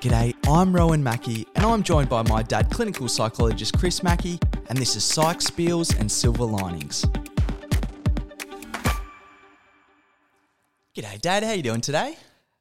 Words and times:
G'day, 0.00 0.32
I'm 0.48 0.72
Rowan 0.72 1.02
Mackey, 1.02 1.44
and 1.56 1.66
I'm 1.66 1.82
joined 1.82 2.08
by 2.08 2.22
my 2.22 2.40
dad, 2.40 2.70
clinical 2.70 3.08
psychologist 3.08 3.76
Chris 3.76 4.00
Mackey, 4.00 4.38
and 4.68 4.78
this 4.78 4.94
is 4.94 5.02
Psych 5.02 5.38
Spiels 5.38 5.98
and 5.98 6.08
Silver 6.08 6.44
Linings. 6.44 7.04
G'day, 10.94 11.20
Dad. 11.20 11.42
How 11.42 11.50
you 11.50 11.64
doing 11.64 11.80
today? 11.80 12.16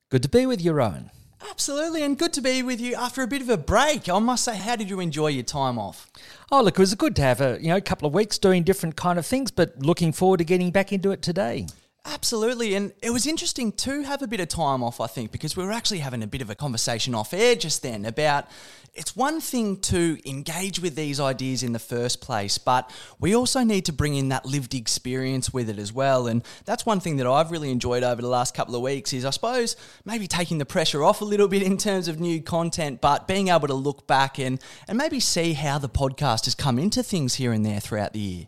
Good 0.10 0.24
to 0.24 0.30
be 0.30 0.48
with 0.48 0.66
you, 0.66 0.74
Rowan. 0.74 1.12
Absolutely, 1.48 2.02
and 2.02 2.18
good 2.18 2.34
to 2.34 2.42
be 2.42 2.64
with 2.64 2.82
you 2.82 2.96
after 2.96 3.22
a 3.22 3.28
bit 3.28 3.44
of 3.44 3.50
a 3.50 3.58
break. 3.58 4.10
I 4.10 4.18
must 4.18 4.44
say, 4.44 4.58
how 4.58 4.76
did 4.76 4.90
you 4.90 5.00
enjoy 5.00 5.28
your 5.28 5.44
time 5.44 5.78
off? 5.78 6.10
Oh, 6.52 6.64
look, 6.64 6.80
it 6.80 6.80
was 6.80 6.96
good 6.96 7.16
to 7.18 7.22
have 7.22 7.40
a 7.40 7.60
you 7.62 7.68
know 7.68 7.80
couple 7.80 8.08
of 8.08 8.16
weeks 8.16 8.40
doing 8.40 8.64
different 8.64 8.96
kind 8.96 9.20
of 9.20 9.28
things, 9.28 9.52
but 9.52 9.78
looking 9.78 10.12
forward 10.12 10.38
to 10.38 10.44
getting 10.44 10.72
back 10.72 10.92
into 10.92 11.12
it 11.12 11.22
today. 11.22 11.68
Absolutely. 12.10 12.74
And 12.76 12.94
it 13.04 13.10
was 13.10 13.28
interesting 13.28 13.74
to 13.74 14.04
have 14.04 14.22
a 14.22 14.28
bit 14.28 14.40
of 14.40 14.48
time 14.48 14.82
off, 14.82 15.02
I 15.02 15.08
think, 15.08 15.30
because 15.34 15.58
we 15.58 15.66
were 15.66 15.74
actually 15.74 16.00
having 16.00 16.24
a 16.24 16.28
bit 16.28 16.42
of 16.42 16.50
a 16.50 16.56
conversation 16.56 17.14
off 17.14 17.34
air 17.34 17.54
just 17.54 17.82
then 17.82 18.06
about 18.06 18.46
it's 18.94 19.14
one 19.14 19.42
thing 19.42 19.78
to 19.82 20.18
engage 20.26 20.80
with 20.80 20.96
these 20.96 21.20
ideas 21.20 21.64
in 21.64 21.74
the 21.74 21.80
first 21.80 22.22
place, 22.22 22.58
but 22.58 22.90
we 23.20 23.36
also 23.36 23.64
need 23.64 23.86
to 23.86 23.94
bring 23.94 24.16
in 24.16 24.30
that 24.30 24.46
lived 24.46 24.74
experience 24.74 25.54
with 25.54 25.70
it 25.70 25.78
as 25.78 25.92
well. 25.92 26.28
And 26.28 26.44
that's 26.64 26.86
one 26.86 27.02
thing 27.02 27.18
that 27.18 27.28
I've 27.28 27.52
really 27.52 27.72
enjoyed 27.72 28.04
over 28.04 28.22
the 28.22 28.30
last 28.30 28.56
couple 28.56 28.76
of 28.76 28.82
weeks 28.82 29.12
is 29.12 29.26
I 29.26 29.32
suppose 29.32 29.76
maybe 30.06 30.28
taking 30.28 30.60
the 30.60 30.66
pressure 30.66 31.04
off 31.04 31.20
a 31.20 31.26
little 31.26 31.50
bit 31.50 31.62
in 31.62 31.78
terms 31.78 32.08
of 32.08 32.22
new 32.22 32.42
content, 32.42 33.02
but 33.02 33.28
being 33.28 33.50
able 33.50 33.68
to 33.68 33.74
look 33.74 34.08
back 34.08 34.40
and, 34.40 34.62
and 34.88 34.98
maybe 34.98 35.20
see 35.20 35.54
how 35.54 35.78
the 35.78 35.90
podcast 35.90 36.46
has 36.46 36.56
come 36.56 36.80
into 36.80 37.04
things 37.04 37.36
here 37.36 37.52
and 37.52 37.66
there 37.66 37.82
throughout 37.82 38.14
the 38.14 38.20
year. 38.20 38.48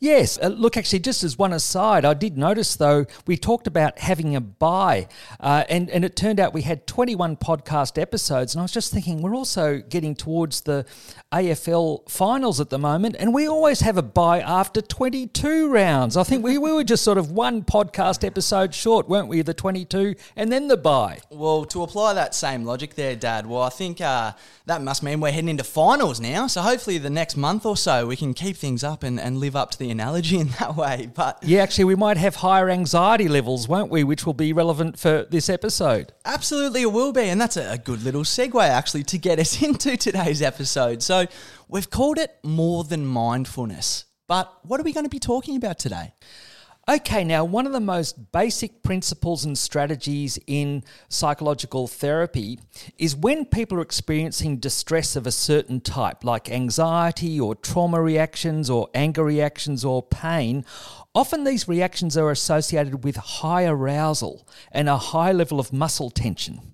Yes, 0.00 0.38
uh, 0.40 0.48
look, 0.48 0.76
actually, 0.76 1.00
just 1.00 1.24
as 1.24 1.36
one 1.36 1.52
aside, 1.52 2.04
I 2.04 2.14
did 2.14 2.38
notice 2.38 2.76
though 2.76 3.06
we 3.26 3.36
talked 3.36 3.66
about 3.66 3.98
having 3.98 4.36
a 4.36 4.40
bye, 4.40 5.08
uh, 5.40 5.64
and 5.68 5.90
and 5.90 6.04
it 6.04 6.14
turned 6.14 6.38
out 6.38 6.54
we 6.54 6.62
had 6.62 6.86
21 6.86 7.36
podcast 7.36 8.00
episodes, 8.00 8.54
and 8.54 8.60
I 8.60 8.62
was 8.62 8.72
just 8.72 8.92
thinking 8.92 9.22
we're 9.22 9.34
also 9.34 9.78
getting 9.78 10.14
towards 10.14 10.60
the 10.60 10.86
AFL 11.32 12.08
finals 12.08 12.60
at 12.60 12.70
the 12.70 12.78
moment, 12.78 13.16
and 13.18 13.34
we 13.34 13.48
always 13.48 13.80
have 13.80 13.98
a 13.98 14.02
bye 14.02 14.40
after 14.40 14.80
22 14.80 15.68
rounds. 15.68 16.16
I 16.16 16.22
think 16.22 16.44
we, 16.44 16.58
we 16.58 16.72
were 16.72 16.84
just 16.84 17.02
sort 17.02 17.18
of 17.18 17.32
one 17.32 17.62
podcast 17.64 18.24
episode 18.24 18.74
short, 18.74 19.08
weren't 19.08 19.28
we? 19.28 19.42
The 19.42 19.52
22 19.52 20.14
and 20.36 20.52
then 20.52 20.68
the 20.68 20.76
bye. 20.76 21.18
Well, 21.30 21.64
to 21.66 21.82
apply 21.82 22.14
that 22.14 22.34
same 22.34 22.64
logic 22.64 22.94
there, 22.94 23.16
Dad, 23.16 23.46
well, 23.46 23.62
I 23.62 23.68
think 23.68 24.00
uh, 24.00 24.32
that 24.66 24.80
must 24.80 25.02
mean 25.02 25.20
we're 25.20 25.32
heading 25.32 25.50
into 25.50 25.64
finals 25.64 26.20
now. 26.20 26.46
So 26.46 26.62
hopefully 26.62 26.98
the 26.98 27.10
next 27.10 27.36
month 27.36 27.66
or 27.66 27.76
so 27.76 28.06
we 28.06 28.16
can 28.16 28.32
keep 28.32 28.56
things 28.56 28.82
up 28.82 29.02
and, 29.02 29.20
and 29.20 29.38
live 29.38 29.56
up 29.56 29.70
to 29.72 29.78
the 29.78 29.87
analogy 29.90 30.38
in 30.38 30.48
that 30.60 30.76
way. 30.76 31.10
But 31.12 31.38
yeah, 31.42 31.62
actually, 31.62 31.84
we 31.84 31.96
might 31.96 32.16
have 32.16 32.36
higher 32.36 32.70
anxiety 32.70 33.28
levels, 33.28 33.68
won't 33.68 33.90
we? 33.90 34.04
Which 34.04 34.26
will 34.26 34.34
be 34.34 34.52
relevant 34.52 34.98
for 34.98 35.26
this 35.30 35.48
episode. 35.48 36.12
Absolutely, 36.24 36.82
it 36.82 36.92
will 36.92 37.12
be, 37.12 37.22
and 37.22 37.40
that's 37.40 37.56
a, 37.56 37.72
a 37.72 37.78
good 37.78 38.02
little 38.02 38.22
segue 38.22 38.62
actually 38.62 39.02
to 39.04 39.18
get 39.18 39.38
us 39.38 39.62
into 39.62 39.96
today's 39.96 40.42
episode. 40.42 41.02
So 41.02 41.26
we've 41.68 41.90
called 41.90 42.18
it 42.18 42.38
more 42.42 42.84
than 42.84 43.06
mindfulness. 43.06 44.04
But 44.26 44.52
what 44.62 44.78
are 44.78 44.84
we 44.84 44.92
going 44.92 45.06
to 45.06 45.10
be 45.10 45.18
talking 45.18 45.56
about 45.56 45.78
today? 45.78 46.12
Okay, 46.90 47.22
now, 47.22 47.44
one 47.44 47.66
of 47.66 47.74
the 47.74 47.80
most 47.80 48.32
basic 48.32 48.82
principles 48.82 49.44
and 49.44 49.58
strategies 49.58 50.38
in 50.46 50.82
psychological 51.10 51.86
therapy 51.86 52.60
is 52.96 53.14
when 53.14 53.44
people 53.44 53.76
are 53.76 53.82
experiencing 53.82 54.56
distress 54.56 55.14
of 55.14 55.26
a 55.26 55.30
certain 55.30 55.82
type, 55.82 56.24
like 56.24 56.50
anxiety 56.50 57.38
or 57.38 57.54
trauma 57.54 58.00
reactions 58.00 58.70
or 58.70 58.88
anger 58.94 59.22
reactions 59.22 59.84
or 59.84 60.02
pain, 60.02 60.64
often 61.14 61.44
these 61.44 61.68
reactions 61.68 62.16
are 62.16 62.30
associated 62.30 63.04
with 63.04 63.16
high 63.16 63.66
arousal 63.66 64.48
and 64.72 64.88
a 64.88 64.96
high 64.96 65.32
level 65.32 65.60
of 65.60 65.74
muscle 65.74 66.08
tension. 66.08 66.72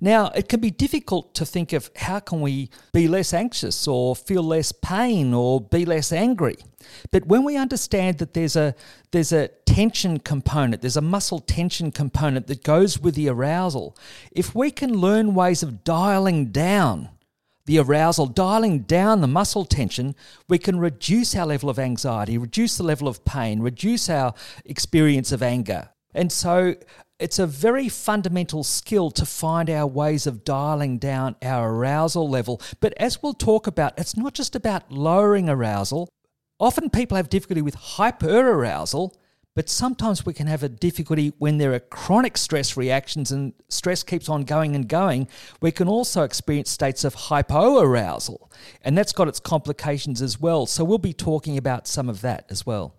Now, 0.00 0.30
it 0.34 0.48
can 0.48 0.60
be 0.60 0.70
difficult 0.70 1.34
to 1.34 1.46
think 1.46 1.72
of 1.72 1.90
how 1.96 2.20
can 2.20 2.40
we 2.40 2.70
be 2.92 3.08
less 3.08 3.32
anxious 3.32 3.86
or 3.88 4.16
feel 4.16 4.42
less 4.42 4.72
pain 4.72 5.32
or 5.32 5.60
be 5.60 5.84
less 5.84 6.12
angry. 6.12 6.56
But 7.10 7.26
when 7.26 7.44
we 7.44 7.56
understand 7.56 8.18
that 8.18 8.34
there's 8.34 8.56
a 8.56 8.74
there's 9.12 9.32
a 9.32 9.48
tension 9.64 10.18
component, 10.18 10.82
there's 10.82 10.96
a 10.96 11.00
muscle 11.00 11.38
tension 11.38 11.90
component 11.90 12.46
that 12.48 12.62
goes 12.62 12.98
with 12.98 13.14
the 13.14 13.28
arousal, 13.28 13.96
if 14.32 14.54
we 14.54 14.70
can 14.70 14.92
learn 14.92 15.34
ways 15.34 15.62
of 15.62 15.84
dialing 15.84 16.46
down 16.46 17.08
the 17.66 17.78
arousal, 17.78 18.26
dialing 18.26 18.80
down 18.80 19.20
the 19.20 19.26
muscle 19.26 19.64
tension, 19.64 20.14
we 20.48 20.58
can 20.58 20.78
reduce 20.78 21.34
our 21.34 21.46
level 21.46 21.70
of 21.70 21.78
anxiety, 21.78 22.36
reduce 22.36 22.76
the 22.76 22.82
level 22.82 23.08
of 23.08 23.24
pain, 23.24 23.60
reduce 23.60 24.10
our 24.10 24.34
experience 24.64 25.32
of 25.32 25.42
anger. 25.42 25.88
And 26.14 26.30
so 26.30 26.74
it's 27.24 27.38
a 27.38 27.46
very 27.46 27.88
fundamental 27.88 28.62
skill 28.62 29.10
to 29.10 29.24
find 29.24 29.70
our 29.70 29.86
ways 29.86 30.26
of 30.26 30.44
dialing 30.44 30.98
down 30.98 31.36
our 31.40 31.74
arousal 31.74 32.28
level. 32.28 32.60
But 32.80 32.92
as 32.98 33.22
we'll 33.22 33.32
talk 33.32 33.66
about, 33.66 33.98
it's 33.98 34.14
not 34.14 34.34
just 34.34 34.54
about 34.54 34.92
lowering 34.92 35.48
arousal. 35.48 36.10
Often 36.60 36.90
people 36.90 37.16
have 37.16 37.30
difficulty 37.30 37.62
with 37.62 37.76
hyperarousal, 37.76 39.14
but 39.54 39.70
sometimes 39.70 40.26
we 40.26 40.34
can 40.34 40.48
have 40.48 40.62
a 40.62 40.68
difficulty 40.68 41.32
when 41.38 41.56
there 41.56 41.72
are 41.72 41.80
chronic 41.80 42.36
stress 42.36 42.76
reactions 42.76 43.32
and 43.32 43.54
stress 43.70 44.02
keeps 44.02 44.28
on 44.28 44.44
going 44.44 44.74
and 44.74 44.86
going. 44.86 45.26
We 45.62 45.72
can 45.72 45.88
also 45.88 46.24
experience 46.24 46.70
states 46.70 47.04
of 47.04 47.14
hypoarousal, 47.14 48.50
and 48.82 48.98
that's 48.98 49.12
got 49.12 49.28
its 49.28 49.40
complications 49.40 50.20
as 50.20 50.38
well. 50.38 50.66
So 50.66 50.84
we'll 50.84 50.98
be 50.98 51.14
talking 51.14 51.56
about 51.56 51.86
some 51.86 52.10
of 52.10 52.20
that 52.20 52.44
as 52.50 52.66
well. 52.66 52.96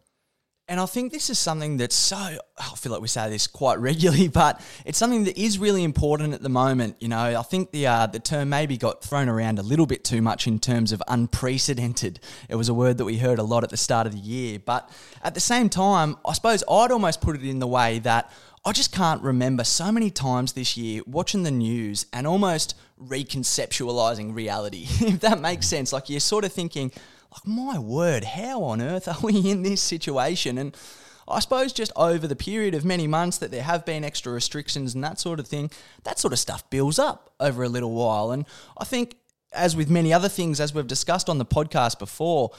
And 0.68 0.80
I 0.80 0.88
think 0.88 1.12
this 1.12 1.30
is 1.30 1.38
something 1.38 1.78
that's 1.78 1.96
so, 1.96 2.18
I 2.18 2.76
feel 2.76 2.92
like 2.92 3.02
we 3.02 3.08
say 3.08 3.30
this 3.30 3.46
quite 3.46 3.78
regularly, 3.78 4.28
but 4.34 4.60
it's 4.84 4.98
something 4.98 5.26
that 5.26 5.40
is 5.40 5.60
really 5.60 5.84
important 5.84 6.34
at 6.34 6.42
the 6.42 6.50
moment. 6.50 6.96
You 7.00 7.10
know, 7.10 7.40
I 7.40 7.44
think 7.44 7.72
the, 7.72 7.86
uh, 7.86 8.08
the 8.08 8.20
term 8.20 8.50
maybe 8.50 8.76
got 8.76 9.04
thrown 9.04 9.30
around 9.30 9.60
a 9.60 9.62
little 9.62 9.86
bit 9.86 10.04
too 10.04 10.24
much 10.24 10.48
in 10.48 10.58
terms 10.58 10.92
of 10.92 11.04
unprecedented. 11.08 12.20
It 12.50 12.56
was 12.56 12.68
a 12.68 12.74
word 12.74 12.98
that 12.98 13.06
we 13.06 13.18
heard 13.18 13.38
a 13.38 13.44
lot 13.44 13.64
at 13.64 13.70
the 13.70 13.78
start 13.78 14.08
of 14.08 14.14
the 14.14 14.20
year. 14.20 14.58
But 14.58 14.90
at 15.24 15.36
the 15.36 15.40
same 15.40 15.70
time, 15.70 16.18
I 16.26 16.34
suppose 16.34 16.64
I'd 16.70 16.92
almost 16.92 17.22
put 17.22 17.36
it 17.36 17.44
in 17.44 17.60
the 17.60 17.68
way 17.68 18.00
that 18.00 18.32
I 18.66 18.72
just 18.72 18.92
can't 18.92 19.22
remember 19.22 19.64
so 19.64 19.92
many 19.92 20.10
times 20.10 20.54
this 20.54 20.76
year 20.76 21.04
watching 21.06 21.44
the 21.44 21.52
news 21.52 22.08
and 22.12 22.26
almost 22.26 22.74
reconceptualizing 23.00 24.34
reality, 24.34 24.88
if 24.90 25.20
that 25.20 25.40
makes 25.40 25.68
sense. 25.68 25.94
Like 25.94 26.10
you're 26.10 26.20
sort 26.20 26.44
of 26.44 26.52
thinking, 26.52 26.92
like, 27.36 27.48
my 27.48 27.78
word, 27.78 28.24
how 28.24 28.64
on 28.64 28.82
earth 28.82 29.08
are 29.08 29.20
we 29.22 29.50
in 29.50 29.64
this 29.64 29.82
situation? 29.82 30.58
And 30.58 30.76
I 31.28 31.40
suppose 31.40 31.74
just 31.74 31.92
over 31.96 32.28
the 32.28 32.36
period 32.36 32.76
of 32.76 32.86
many 32.86 33.08
months 33.08 33.38
that 33.40 33.52
there 33.52 33.64
have 33.64 33.86
been 33.86 34.04
extra 34.04 34.32
restrictions 34.32 34.94
and 34.94 35.04
that 35.04 35.20
sort 35.20 35.40
of 35.40 35.48
thing, 35.48 35.72
that 36.04 36.20
sort 36.20 36.34
of 36.34 36.40
stuff 36.40 36.70
builds 36.70 37.00
up 37.00 37.34
over 37.40 37.64
a 37.64 37.70
little 37.70 37.92
while. 37.92 38.32
And 38.32 38.46
I 38.78 38.86
think, 38.86 39.16
as 39.52 39.76
with 39.76 39.90
many 39.90 40.14
other 40.14 40.30
things, 40.30 40.60
as 40.60 40.74
we've 40.74 40.86
discussed 40.86 41.30
on 41.30 41.38
the 41.38 41.46
podcast 41.46 41.98
before, 41.98 42.52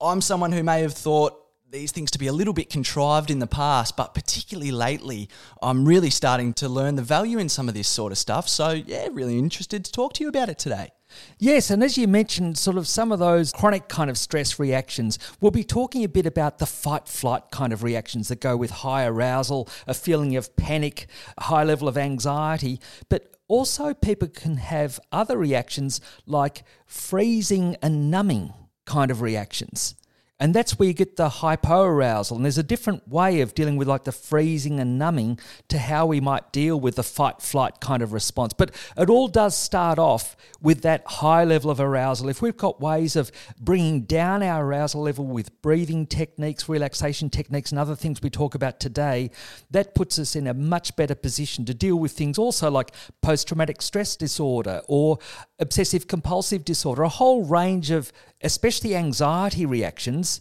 I'm 0.00 0.20
someone 0.20 0.52
who 0.52 0.62
may 0.62 0.82
have 0.82 0.92
thought 0.92 1.38
these 1.70 1.90
things 1.90 2.10
to 2.10 2.18
be 2.18 2.26
a 2.26 2.32
little 2.32 2.52
bit 2.52 2.68
contrived 2.68 3.30
in 3.30 3.38
the 3.38 3.46
past, 3.46 3.96
but 3.96 4.12
particularly 4.12 4.70
lately, 4.70 5.30
I'm 5.62 5.86
really 5.86 6.10
starting 6.10 6.52
to 6.54 6.68
learn 6.68 6.96
the 6.96 7.02
value 7.02 7.38
in 7.38 7.48
some 7.48 7.66
of 7.66 7.74
this 7.74 7.88
sort 7.88 8.12
of 8.12 8.18
stuff. 8.18 8.46
So, 8.46 8.70
yeah, 8.72 9.08
really 9.10 9.38
interested 9.38 9.84
to 9.86 9.92
talk 9.92 10.12
to 10.14 10.24
you 10.24 10.28
about 10.28 10.50
it 10.50 10.58
today. 10.58 10.90
Yes, 11.38 11.70
and 11.70 11.82
as 11.82 11.98
you 11.98 12.06
mentioned, 12.08 12.58
sort 12.58 12.76
of 12.76 12.86
some 12.86 13.12
of 13.12 13.18
those 13.18 13.52
chronic 13.52 13.88
kind 13.88 14.10
of 14.10 14.18
stress 14.18 14.58
reactions, 14.58 15.18
we'll 15.40 15.50
be 15.50 15.64
talking 15.64 16.04
a 16.04 16.08
bit 16.08 16.26
about 16.26 16.58
the 16.58 16.66
fight 16.66 17.08
flight 17.08 17.44
kind 17.50 17.72
of 17.72 17.82
reactions 17.82 18.28
that 18.28 18.40
go 18.40 18.56
with 18.56 18.70
high 18.70 19.04
arousal, 19.04 19.68
a 19.86 19.94
feeling 19.94 20.36
of 20.36 20.54
panic, 20.56 21.06
high 21.38 21.64
level 21.64 21.88
of 21.88 21.98
anxiety, 21.98 22.80
but 23.08 23.36
also 23.48 23.92
people 23.92 24.28
can 24.28 24.56
have 24.56 24.98
other 25.10 25.36
reactions 25.36 26.00
like 26.26 26.64
freezing 26.86 27.76
and 27.82 28.10
numbing 28.10 28.52
kind 28.86 29.10
of 29.10 29.20
reactions. 29.20 29.94
And 30.40 30.52
that's 30.52 30.76
where 30.76 30.88
you 30.88 30.92
get 30.92 31.16
the 31.16 31.28
hypoarousal. 31.28 32.34
And 32.34 32.44
there's 32.44 32.58
a 32.58 32.64
different 32.64 33.06
way 33.06 33.42
of 33.42 33.54
dealing 33.54 33.76
with 33.76 33.86
like 33.86 34.02
the 34.04 34.10
freezing 34.12 34.80
and 34.80 34.98
numbing 34.98 35.38
to 35.68 35.78
how 35.78 36.06
we 36.06 36.20
might 36.20 36.50
deal 36.52 36.80
with 36.80 36.96
the 36.96 37.04
fight 37.04 37.40
flight 37.40 37.80
kind 37.80 38.02
of 38.02 38.12
response. 38.12 38.52
But 38.52 38.74
it 38.96 39.08
all 39.08 39.28
does 39.28 39.56
start 39.56 40.00
off 40.00 40.36
with 40.60 40.82
that 40.82 41.04
high 41.06 41.44
level 41.44 41.70
of 41.70 41.78
arousal. 41.78 42.28
If 42.28 42.42
we've 42.42 42.56
got 42.56 42.80
ways 42.80 43.14
of 43.14 43.30
bringing 43.60 44.02
down 44.02 44.42
our 44.42 44.64
arousal 44.64 45.02
level 45.02 45.26
with 45.26 45.62
breathing 45.62 46.06
techniques, 46.06 46.68
relaxation 46.68 47.30
techniques, 47.30 47.70
and 47.70 47.78
other 47.78 47.94
things 47.94 48.20
we 48.20 48.30
talk 48.30 48.56
about 48.56 48.80
today, 48.80 49.30
that 49.70 49.94
puts 49.94 50.18
us 50.18 50.34
in 50.34 50.48
a 50.48 50.54
much 50.54 50.96
better 50.96 51.14
position 51.14 51.64
to 51.66 51.74
deal 51.74 51.96
with 51.96 52.12
things 52.12 52.36
also 52.36 52.68
like 52.70 52.92
post 53.20 53.46
traumatic 53.46 53.80
stress 53.80 54.16
disorder 54.16 54.82
or 54.88 55.18
obsessive 55.62 56.06
compulsive 56.06 56.64
disorder, 56.64 57.02
a 57.02 57.08
whole 57.08 57.44
range 57.44 57.90
of 57.90 58.12
especially 58.42 58.94
anxiety 58.94 59.64
reactions, 59.64 60.40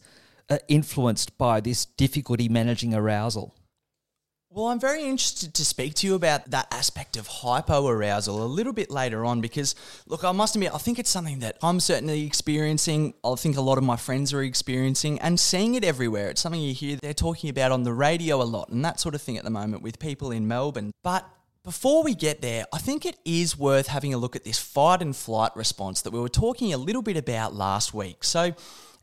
are 0.50 0.60
influenced 0.68 1.38
by 1.38 1.62
this 1.62 1.86
difficulty 1.86 2.50
managing 2.50 2.94
arousal. 2.94 3.56
Well, 4.54 4.66
I'm 4.68 4.82
very 4.82 5.04
interested 5.04 5.54
to 5.54 5.64
speak 5.64 5.94
to 5.96 6.08
you 6.08 6.14
about 6.14 6.52
that 6.52 6.68
aspect 6.72 7.16
of 7.16 7.26
hypoarousal 7.26 8.38
a 8.38 8.44
little 8.44 8.74
bit 8.74 8.92
later 8.92 9.24
on 9.24 9.40
because, 9.40 9.76
look, 10.08 10.26
I 10.26 10.34
must 10.34 10.56
admit, 10.56 10.76
I 10.76 10.78
think 10.78 11.00
it's 11.00 11.10
something 11.10 11.40
that 11.40 11.58
I'm 11.64 11.80
certainly 11.80 12.26
experiencing. 12.26 13.14
I 13.24 13.36
think 13.36 13.56
a 13.56 13.62
lot 13.62 13.78
of 13.78 13.86
my 13.86 13.96
friends 13.96 14.34
are 14.34 14.44
experiencing 14.44 15.20
and 15.22 15.40
seeing 15.40 15.76
it 15.76 15.86
everywhere. 15.86 16.32
It's 16.32 16.42
something 16.42 16.60
you 16.60 16.74
hear 16.74 16.98
they're 17.02 17.14
talking 17.14 17.50
about 17.50 17.72
on 17.72 17.84
the 17.84 17.94
radio 17.94 18.42
a 18.42 18.44
lot 18.44 18.68
and 18.68 18.84
that 18.84 19.00
sort 19.00 19.16
of 19.16 19.22
thing 19.22 19.38
at 19.38 19.46
the 19.46 19.50
moment 19.50 19.84
with 19.84 20.00
people 20.00 20.32
in 20.32 20.50
Melbourne. 20.50 20.92
But 21.02 21.26
Before 21.63 22.02
we 22.04 22.16
get 22.16 22.42
there, 22.42 22.66
I 22.74 22.80
think 22.80 23.06
it 23.06 23.19
is 23.24 23.56
worth 23.56 23.86
having 23.86 24.16
a 24.16 24.18
look 24.18 24.36
at 24.36 24.44
this 24.44 24.58
fight 24.58 25.00
and 25.04 25.16
flight 25.16 25.52
response 25.56 26.02
that 26.02 26.12
we 26.12 26.19
were 26.19 26.28
talking 26.28 26.74
a 26.74 26.78
little 26.78 27.04
bit 27.04 27.18
about 27.18 27.54
last 27.54 27.94
week. 27.94 28.24
So, 28.24 28.54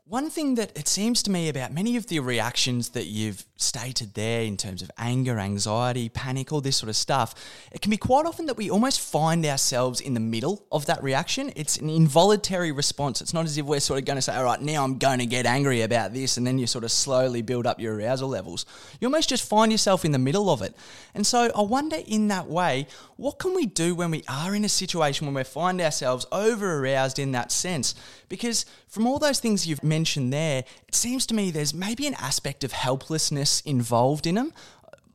one 0.07 0.29
thing 0.29 0.57
that 0.57 0.77
it 0.77 0.89
seems 0.89 1.23
to 1.23 1.31
me 1.31 1.49
about 1.49 1.73
many 1.73 1.97
of 1.97 2.07
the 2.09 2.19
reactions 2.19 2.89
that 2.91 3.05
you've 3.05 3.45
stated 3.61 4.15
there 4.15 4.43
in 4.43 4.57
terms 4.57 4.83
of 4.83 4.91
anger, 4.99 5.39
anxiety, 5.39 6.09
panic, 6.09 6.53
all 6.53 6.61
this 6.61 6.77
sort 6.77 6.89
of 6.89 6.97
stuff, 6.97 7.35
it 7.73 7.83
can 7.83 7.91
be 7.91 7.97
quite 7.97 8.25
often 8.25 8.47
that 8.47 8.57
we 8.57 8.71
almost 8.71 9.01
find 9.01 9.45
ourselves 9.45 10.01
in 10.01 10.15
the 10.15 10.21
middle 10.21 10.65
of 10.71 10.87
that 10.87 11.03
reaction. 11.03 11.53
It's 11.57 11.77
an 11.77 11.91
involuntary 11.91 12.71
response. 12.71 13.21
It's 13.21 13.35
not 13.35 13.45
as 13.45 13.59
if 13.59 13.67
we're 13.67 13.81
sort 13.81 13.99
of 13.99 14.05
going 14.05 14.17
to 14.17 14.23
say, 14.23 14.35
all 14.37 14.45
right, 14.45 14.63
now 14.63 14.85
I'm 14.85 14.97
going 14.99 15.19
to 15.19 15.27
get 15.27 15.45
angry 15.45 15.83
about 15.83 16.15
this, 16.15 16.37
and 16.37 16.47
then 16.47 16.59
you 16.59 16.69
sort 16.69 16.85
of 16.85 16.93
slowly 16.93 17.43
build 17.43 17.67
up 17.67 17.81
your 17.81 17.97
arousal 17.97 18.29
levels. 18.29 18.65
You 19.01 19.09
almost 19.09 19.29
just 19.29 19.49
find 19.49 19.73
yourself 19.73 20.05
in 20.05 20.13
the 20.13 20.19
middle 20.19 20.51
of 20.51 20.63
it. 20.63 20.75
And 21.15 21.27
so 21.27 21.51
I 21.55 21.63
wonder 21.63 21.97
in 22.07 22.29
that 22.29 22.47
way, 22.47 22.87
what 23.17 23.41
can 23.41 23.55
we 23.55 23.67
do 23.67 23.97
when 23.97 24.13
we 24.13 24.23
are 24.29 24.55
in 24.55 24.65
a 24.65 24.69
situation 24.69 25.27
when 25.27 25.35
we 25.35 25.43
find 25.43 25.81
ourselves 25.81 26.27
over 26.31 26.79
aroused 26.79 27.19
in 27.19 27.33
that 27.33 27.51
sense? 27.51 27.97
Because 28.29 28.65
from 28.87 29.07
all 29.07 29.19
those 29.19 29.41
things 29.41 29.67
you've 29.67 29.83
mentioned 29.83 30.33
there, 30.33 30.65
it 30.87 30.95
seems 30.95 31.27
to 31.27 31.35
me 31.35 31.51
there's 31.51 31.75
maybe 31.75 32.07
an 32.07 32.15
aspect 32.15 32.63
of 32.63 32.73
helplessness 32.73 33.48
involved 33.65 34.27
in 34.27 34.35
them. 34.35 34.53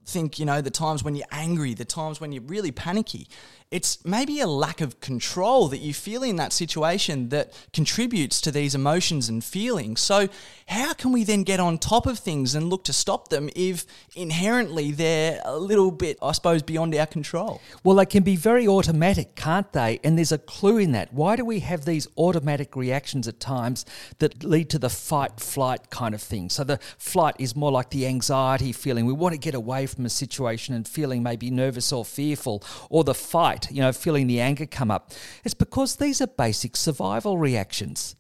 Think, 0.06 0.38
you 0.38 0.46
know, 0.46 0.60
the 0.60 0.70
times 0.70 1.04
when 1.04 1.16
you're 1.16 1.28
angry, 1.32 1.74
the 1.74 1.86
times 1.86 2.20
when 2.20 2.32
you're 2.34 2.44
really 2.44 2.72
panicky 2.72 3.28
it's 3.74 4.06
maybe 4.06 4.40
a 4.40 4.46
lack 4.46 4.82
of 4.82 5.00
control 5.00 5.68
that 5.70 5.80
you 5.80 5.96
feel 5.96 6.22
in 6.22 6.36
that 6.36 6.54
situation 6.54 7.30
that 7.30 7.52
contributes 7.74 8.40
to 8.42 8.52
these 8.52 8.76
emotions 8.76 9.30
and 9.30 9.44
feelings. 9.44 10.00
So, 10.00 10.30
how 10.68 10.94
can 10.94 11.12
we 11.12 11.24
then 11.24 11.44
get 11.44 11.60
on 11.60 11.78
top 11.80 12.06
of 12.06 12.20
things 12.20 12.54
and 12.54 12.70
look 12.70 12.84
to 12.86 12.94
stop 12.94 13.30
them 13.30 13.50
if 13.56 13.86
inherently 14.16 14.92
they're 14.92 15.42
a 15.44 15.58
little 15.58 15.90
bit, 15.90 16.20
I 16.22 16.34
suppose, 16.34 16.62
beyond 16.62 16.96
our 16.96 17.08
control? 17.08 17.62
Well, 17.84 17.96
they 17.96 18.06
can 18.06 18.22
be 18.22 18.36
very 18.36 18.68
automatic, 18.68 19.36
can't 19.36 19.72
they? 19.74 20.00
And 20.04 20.18
there's 20.18 20.32
a 20.32 20.38
clue 20.38 20.78
in 20.78 20.92
that. 20.92 21.12
Why 21.12 21.36
do 21.36 21.44
we 21.44 21.60
have 21.62 21.84
these 21.84 22.08
automatic 22.16 22.76
reactions 22.76 23.28
at 23.28 23.40
times 23.40 23.86
that 24.20 24.44
lead 24.44 24.70
to 24.70 24.80
the 24.80 24.90
fight 24.90 25.40
flight 25.40 25.90
kind 25.90 26.14
of 26.14 26.22
thing? 26.22 26.52
So, 26.52 26.64
the 26.64 26.78
flight 27.00 27.36
is 27.40 27.56
more 27.56 27.72
like 27.72 27.90
the 27.90 28.06
anxiety 28.06 28.72
feeling. 28.72 29.08
We 29.08 29.14
want 29.14 29.34
to 29.34 29.40
get 29.40 29.56
away 29.56 29.88
from 29.88 30.06
a 30.06 30.10
situation 30.10 30.76
and 30.76 30.88
feeling 30.88 31.24
maybe 31.24 31.50
nervous 31.50 31.92
or 31.92 32.06
fearful, 32.06 32.64
or 32.92 33.04
the 33.04 33.16
fight 33.16 33.63
you 33.72 33.82
know, 33.82 33.92
feeling 33.92 34.28
the 34.28 34.42
anger 34.42 34.66
come 34.66 34.92
up. 34.92 35.12
It's 35.44 35.54
because 35.54 35.96
these 35.96 36.22
are 36.22 36.28
basic 36.28 36.76
survival 36.76 37.38
reactions. 37.38 38.16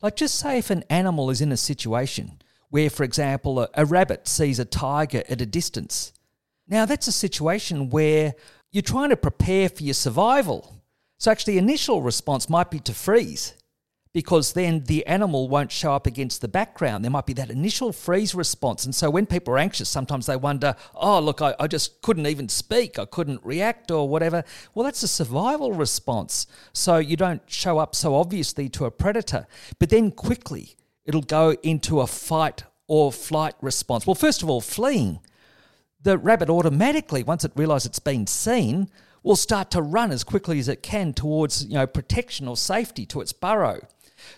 Like, 0.00 0.16
just 0.16 0.38
say 0.38 0.58
if 0.58 0.70
an 0.70 0.84
animal 0.90 1.30
is 1.30 1.40
in 1.40 1.52
a 1.52 1.56
situation 1.56 2.42
where, 2.70 2.90
for 2.90 3.04
example, 3.04 3.60
a, 3.60 3.68
a 3.74 3.84
rabbit 3.84 4.26
sees 4.26 4.58
a 4.58 4.64
tiger 4.64 5.22
at 5.28 5.40
a 5.40 5.46
distance. 5.46 6.12
Now, 6.66 6.86
that's 6.86 7.06
a 7.06 7.12
situation 7.12 7.90
where 7.90 8.34
you're 8.70 8.82
trying 8.82 9.10
to 9.10 9.16
prepare 9.16 9.68
for 9.68 9.82
your 9.82 9.94
survival. 9.94 10.82
So, 11.18 11.30
actually, 11.30 11.58
initial 11.58 12.02
response 12.02 12.48
might 12.48 12.70
be 12.70 12.80
to 12.80 12.94
freeze 12.94 13.54
because 14.12 14.52
then 14.52 14.84
the 14.84 15.06
animal 15.06 15.48
won't 15.48 15.72
show 15.72 15.94
up 15.94 16.06
against 16.06 16.40
the 16.40 16.48
background. 16.48 17.02
There 17.02 17.10
might 17.10 17.26
be 17.26 17.32
that 17.34 17.50
initial 17.50 17.92
freeze 17.92 18.34
response. 18.34 18.84
And 18.84 18.94
so 18.94 19.08
when 19.08 19.24
people 19.26 19.54
are 19.54 19.58
anxious, 19.58 19.88
sometimes 19.88 20.26
they 20.26 20.36
wonder, 20.36 20.76
oh, 20.94 21.18
look, 21.18 21.40
I, 21.40 21.54
I, 21.58 21.66
just 21.66 22.02
couldn't 22.02 22.26
even 22.26 22.48
speak, 22.48 22.98
I 22.98 23.06
couldn't 23.06 23.40
react 23.42 23.90
or 23.90 24.08
whatever. 24.08 24.44
Well, 24.74 24.84
that's 24.84 25.02
a 25.02 25.08
survival 25.08 25.72
response. 25.72 26.46
So 26.74 26.98
you 26.98 27.16
don't 27.16 27.42
show 27.46 27.78
up 27.78 27.94
so 27.94 28.14
obviously 28.14 28.68
to 28.70 28.84
a 28.84 28.90
predator. 28.90 29.46
But 29.78 29.88
then 29.88 30.10
quickly, 30.10 30.76
it'll 31.06 31.22
go 31.22 31.56
into 31.62 32.00
a 32.00 32.06
fight 32.06 32.64
or 32.86 33.12
flight 33.12 33.54
response. 33.62 34.06
Well, 34.06 34.14
first 34.14 34.42
of 34.42 34.50
all, 34.50 34.60
fleeing. 34.60 35.20
The 36.02 36.18
rabbit 36.18 36.50
automatically, 36.50 37.22
once 37.22 37.44
it 37.44 37.52
realizes 37.54 37.86
it's 37.86 37.98
been 38.00 38.26
seen, 38.26 38.88
will 39.22 39.36
start 39.36 39.70
to 39.70 39.80
run 39.80 40.10
as 40.10 40.24
quickly 40.24 40.58
as 40.58 40.68
it 40.68 40.82
can 40.82 41.12
towards 41.12 41.64
you 41.64 41.74
know 41.74 41.86
protection 41.86 42.48
or 42.48 42.56
safety 42.56 43.06
to 43.06 43.20
its 43.20 43.32
burrow. 43.32 43.80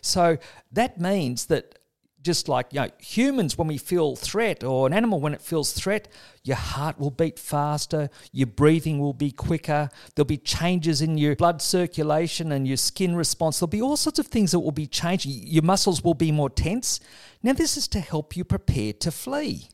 So 0.00 0.38
that 0.72 1.00
means 1.00 1.46
that 1.46 1.78
just 2.24 2.48
like 2.48 2.72
you 2.72 2.80
know, 2.80 2.88
humans, 2.98 3.56
when 3.56 3.68
we 3.68 3.76
feel 3.76 4.16
threat, 4.16 4.64
or 4.64 4.86
an 4.86 4.94
animal 4.94 5.20
when 5.20 5.34
it 5.34 5.42
feels 5.42 5.72
threat, 5.72 6.08
your 6.42 6.56
heart 6.56 6.98
will 6.98 7.10
beat 7.10 7.38
faster, 7.38 8.08
your 8.32 8.46
breathing 8.46 8.98
will 8.98 9.12
be 9.12 9.30
quicker, 9.30 9.90
there'll 10.14 10.26
be 10.26 10.38
changes 10.38 11.02
in 11.02 11.18
your 11.18 11.36
blood 11.36 11.60
circulation 11.60 12.50
and 12.50 12.66
your 12.66 12.78
skin 12.78 13.14
response. 13.14 13.60
There'll 13.60 13.68
be 13.68 13.82
all 13.82 13.98
sorts 13.98 14.18
of 14.18 14.26
things 14.26 14.52
that 14.52 14.60
will 14.60 14.72
be 14.72 14.86
changing. 14.86 15.32
Your 15.32 15.62
muscles 15.62 16.02
will 16.02 16.14
be 16.14 16.32
more 16.32 16.50
tense. 16.50 16.98
Now, 17.42 17.52
this 17.52 17.76
is 17.76 17.86
to 17.88 18.00
help 18.00 18.36
you 18.36 18.44
prepare 18.44 18.94
to 18.94 19.10
flee. 19.10 19.68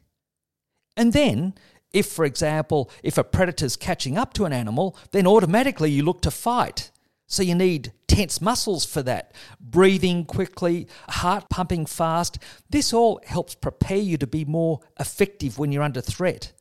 And 0.97 1.13
then, 1.13 1.55
if, 1.93 2.07
for 2.07 2.25
example, 2.25 2.91
if 3.03 3.17
a 3.17 3.25
predator's 3.25 3.77
catching 3.77 4.19
up 4.19 4.33
to 4.35 4.45
an 4.45 4.53
animal, 4.53 4.97
then 5.13 5.27
automatically 5.27 5.91
you 5.91 6.03
look 6.03 6.21
to 6.23 6.31
fight. 6.31 6.90
So 7.31 7.45
you 7.45 7.55
need 7.55 7.93
tense 8.09 8.41
muscles 8.41 8.85
for 8.85 9.05
that, 9.05 9.33
breathing 9.61 10.25
quickly, 10.25 10.89
heart 11.09 11.49
pumping 11.49 11.87
fast. 11.87 12.39
This 12.69 12.93
all 12.93 13.21
helps 13.25 13.55
prepare 13.55 13.99
you 13.99 14.19
to 14.19 14.27
be 14.27 14.45
more 14.45 14.81
effective 14.99 15.57
when 15.57 15.71
you're 15.71 15.85
under 15.85 16.01
threat. 16.01 16.53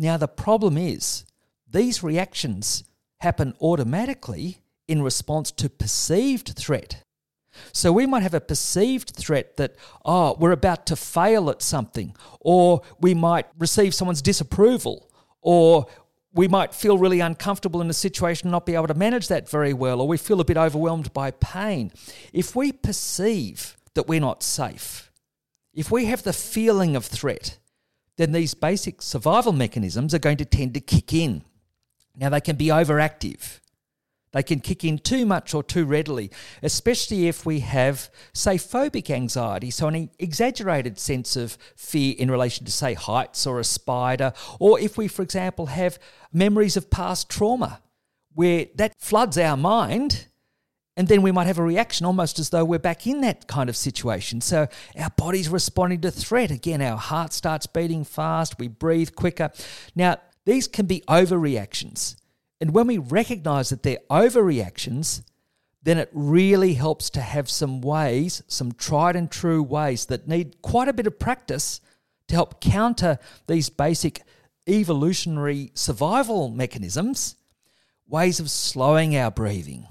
Now, 0.00 0.16
the 0.16 0.26
problem 0.26 0.76
is 0.76 1.24
these 1.70 2.02
reactions 2.02 2.82
happen 3.20 3.54
automatically 3.60 4.58
in 4.88 5.00
response 5.00 5.52
to 5.52 5.68
perceived 5.68 6.54
threat. 6.56 7.04
So 7.72 7.92
we 7.92 8.06
might 8.06 8.24
have 8.24 8.34
a 8.34 8.40
perceived 8.40 9.10
threat 9.10 9.58
that, 9.58 9.76
oh, 10.04 10.36
we're 10.40 10.50
about 10.50 10.86
to 10.86 10.96
fail 10.96 11.50
at 11.50 11.62
something, 11.62 12.16
or 12.40 12.82
we 13.00 13.14
might 13.14 13.46
receive 13.58 13.94
someone's 13.94 14.22
disapproval, 14.22 15.08
or 15.40 15.86
we 16.32 16.46
might 16.48 16.74
feel 16.74 16.98
really 16.98 17.20
uncomfortable 17.20 17.80
in 17.80 17.90
a 17.90 17.94
situation 17.94 18.46
and 18.46 18.52
not 18.52 18.66
be 18.66 18.74
able 18.74 18.86
to 18.86 18.94
manage 18.94 19.28
that 19.28 19.48
very 19.48 19.72
well, 19.72 20.00
or 20.00 20.08
we 20.08 20.16
feel 20.16 20.40
a 20.40 20.44
bit 20.44 20.56
overwhelmed 20.56 21.12
by 21.12 21.30
pain. 21.32 21.92
If 22.32 22.54
we 22.54 22.72
perceive 22.72 23.76
that 23.94 24.06
we're 24.06 24.20
not 24.20 24.42
safe, 24.42 25.10
if 25.74 25.90
we 25.90 26.06
have 26.06 26.22
the 26.22 26.32
feeling 26.32 26.94
of 26.94 27.04
threat, 27.04 27.58
then 28.16 28.32
these 28.32 28.54
basic 28.54 29.02
survival 29.02 29.52
mechanisms 29.52 30.14
are 30.14 30.18
going 30.18 30.36
to 30.36 30.44
tend 30.44 30.74
to 30.74 30.80
kick 30.80 31.12
in. 31.12 31.42
Now, 32.16 32.28
they 32.28 32.40
can 32.40 32.56
be 32.56 32.66
overactive. 32.66 33.60
They 34.32 34.42
can 34.44 34.60
kick 34.60 34.84
in 34.84 34.98
too 34.98 35.26
much 35.26 35.54
or 35.54 35.62
too 35.62 35.84
readily, 35.84 36.30
especially 36.62 37.26
if 37.26 37.44
we 37.44 37.60
have, 37.60 38.10
say, 38.32 38.56
phobic 38.56 39.10
anxiety, 39.10 39.70
so 39.70 39.88
an 39.88 40.10
exaggerated 40.18 40.98
sense 40.98 41.34
of 41.34 41.58
fear 41.74 42.14
in 42.16 42.30
relation 42.30 42.64
to, 42.64 42.72
say, 42.72 42.94
heights 42.94 43.46
or 43.46 43.58
a 43.58 43.64
spider, 43.64 44.32
or 44.60 44.78
if 44.78 44.96
we, 44.96 45.08
for 45.08 45.22
example, 45.22 45.66
have 45.66 45.98
memories 46.32 46.76
of 46.76 46.90
past 46.90 47.28
trauma 47.28 47.80
where 48.34 48.66
that 48.76 48.94
floods 49.00 49.36
our 49.36 49.56
mind. 49.56 50.26
And 50.96 51.08
then 51.08 51.22
we 51.22 51.32
might 51.32 51.46
have 51.46 51.58
a 51.58 51.64
reaction 51.64 52.04
almost 52.04 52.38
as 52.38 52.50
though 52.50 52.64
we're 52.64 52.78
back 52.78 53.06
in 53.06 53.22
that 53.22 53.46
kind 53.46 53.70
of 53.70 53.76
situation. 53.76 54.40
So 54.40 54.68
our 54.98 55.10
body's 55.16 55.48
responding 55.48 56.02
to 56.02 56.10
threat. 56.10 56.50
Again, 56.50 56.82
our 56.82 56.98
heart 56.98 57.32
starts 57.32 57.66
beating 57.66 58.04
fast, 58.04 58.58
we 58.58 58.68
breathe 58.68 59.14
quicker. 59.14 59.50
Now, 59.94 60.18
these 60.44 60.68
can 60.68 60.86
be 60.86 61.00
overreactions. 61.08 62.16
And 62.60 62.74
when 62.74 62.86
we 62.86 62.98
recognize 62.98 63.70
that 63.70 63.82
they're 63.82 63.98
overreactions, 64.10 65.22
then 65.82 65.96
it 65.96 66.10
really 66.12 66.74
helps 66.74 67.08
to 67.10 67.20
have 67.20 67.48
some 67.48 67.80
ways, 67.80 68.42
some 68.46 68.72
tried 68.72 69.16
and 69.16 69.30
true 69.30 69.62
ways 69.62 70.06
that 70.06 70.28
need 70.28 70.60
quite 70.60 70.88
a 70.88 70.92
bit 70.92 71.06
of 71.06 71.18
practice 71.18 71.80
to 72.28 72.34
help 72.34 72.60
counter 72.60 73.18
these 73.46 73.70
basic 73.70 74.22
evolutionary 74.68 75.70
survival 75.74 76.50
mechanisms, 76.50 77.36
ways 78.06 78.40
of 78.40 78.50
slowing 78.50 79.16
our 79.16 79.30
breathing, 79.30 79.86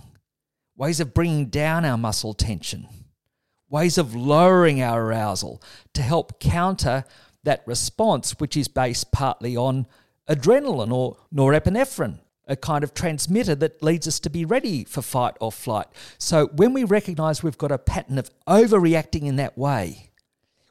ways 0.77 0.99
of 0.99 1.13
bringing 1.13 1.47
down 1.47 1.85
our 1.85 1.97
muscle 1.97 2.35
tension, 2.35 2.87
ways 3.67 3.97
of 3.97 4.15
lowering 4.15 4.81
our 4.81 5.03
arousal 5.03 5.61
to 5.93 6.03
help 6.03 6.39
counter 6.39 7.03
that 7.43 7.63
response, 7.65 8.39
which 8.39 8.55
is 8.55 8.67
based 8.67 9.11
partly 9.11 9.57
on 9.57 9.87
adrenaline 10.29 10.91
or 10.91 11.17
norepinephrine 11.33 12.19
a 12.49 12.55
kind 12.55 12.83
of 12.83 12.93
transmitter 12.93 13.55
that 13.55 13.81
leads 13.81 14.07
us 14.07 14.19
to 14.21 14.29
be 14.29 14.43
ready 14.43 14.83
for 14.83 15.01
fight 15.01 15.35
or 15.39 15.51
flight. 15.51 15.87
So 16.17 16.47
when 16.47 16.73
we 16.73 16.83
recognize 16.83 17.43
we've 17.43 17.57
got 17.57 17.71
a 17.71 17.77
pattern 17.77 18.17
of 18.17 18.29
overreacting 18.47 19.23
in 19.23 19.37
that 19.37 19.57
way, 19.57 20.11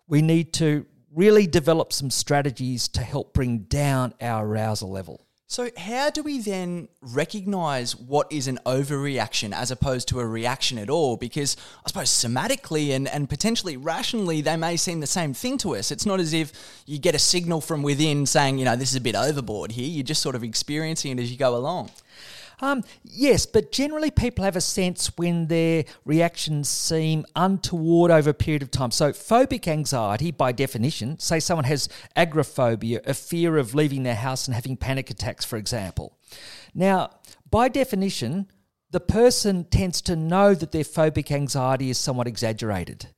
we 0.07 0.21
need 0.21 0.53
to 0.55 0.85
really 1.15 1.47
develop 1.47 1.93
some 1.93 2.11
strategies 2.11 2.89
to 2.89 3.01
help 3.01 3.33
bring 3.33 3.61
down 3.61 4.13
our 4.21 4.45
arousal 4.45 4.91
level. 4.91 5.25
So, 5.51 5.71
how 5.79 6.11
do 6.11 6.23
we 6.23 6.41
then 6.41 6.89
recognize 7.01 7.97
what 7.97 8.31
is 8.31 8.49
an 8.49 8.59
overreaction 8.67 9.55
as 9.55 9.71
opposed 9.71 10.07
to 10.09 10.21
a 10.21 10.27
reaction 10.27 10.77
at 10.77 10.91
all? 10.91 11.17
Because 11.17 11.57
I 11.87 11.89
suppose 11.89 12.11
somatically 12.11 12.91
and, 12.91 13.09
and 13.09 13.31
potentially 13.31 13.79
rationally, 13.79 14.43
they 14.43 14.59
may 14.59 14.77
seem 14.77 15.01
the 15.01 15.07
same 15.07 15.33
thing 15.33 15.57
to 15.59 15.75
us. 15.75 15.91
It's 15.91 16.05
not 16.05 16.21
as 16.21 16.35
if 16.35 16.83
you 16.85 16.99
get 16.99 17.15
a 17.15 17.19
signal 17.19 17.63
from 17.63 17.83
within 17.83 18.27
saying, 18.27 18.59
you 18.59 18.67
know, 18.67 18.77
this 18.77 18.91
is 18.91 18.97
a 18.97 19.01
bit 19.01 19.15
overboard 19.15 19.73
here. 19.73 19.89
You're 19.89 20.05
just 20.05 20.21
sort 20.21 20.35
of 20.35 20.45
experiencing 20.45 21.13
it 21.13 21.23
as 21.23 21.31
you 21.31 21.39
go 21.39 21.57
along. 21.57 21.93
Um, 22.61 22.83
yes, 23.05 23.47
but 23.47 23.71
generally 23.71 24.11
people 24.11 24.45
have 24.45 24.57
a 24.57 24.61
sense 24.61 25.13
when 25.17 25.47
their 25.47 25.85
reactions 26.05 26.69
seem 26.69 27.25
untoward 27.37 28.11
over 28.11 28.31
a 28.31 28.35
period 28.35 28.63
of 28.63 28.71
time. 28.71 28.91
So, 28.91 29.13
phobic 29.13 29.69
anxiety, 29.69 30.31
by 30.31 30.53
definition, 30.53 31.19
say 31.19 31.39
someone 31.39 31.65
has 31.65 31.89
agoraphobia, 32.17 33.01
a 33.07 33.15
fear 33.15 33.59
of 33.59 33.75
leaving 33.75 34.03
their 34.03 34.17
house 34.17 34.47
and 34.47 34.55
having 34.55 34.77
panic 34.77 35.11
attacks, 35.11 35.45
for 35.45 35.57
example. 35.57 36.19
Now, 36.75 37.11
by 37.49 37.69
definition, 37.69 38.51
the 38.91 39.01
person 39.01 39.65
tends 39.65 40.01
to 40.03 40.17
know 40.17 40.55
that 40.55 40.73
their 40.73 40.85
phobic 40.85 41.31
anxiety 41.31 41.91
is 41.91 41.99
somewhat 41.99 42.27
exaggerated. 42.27 43.09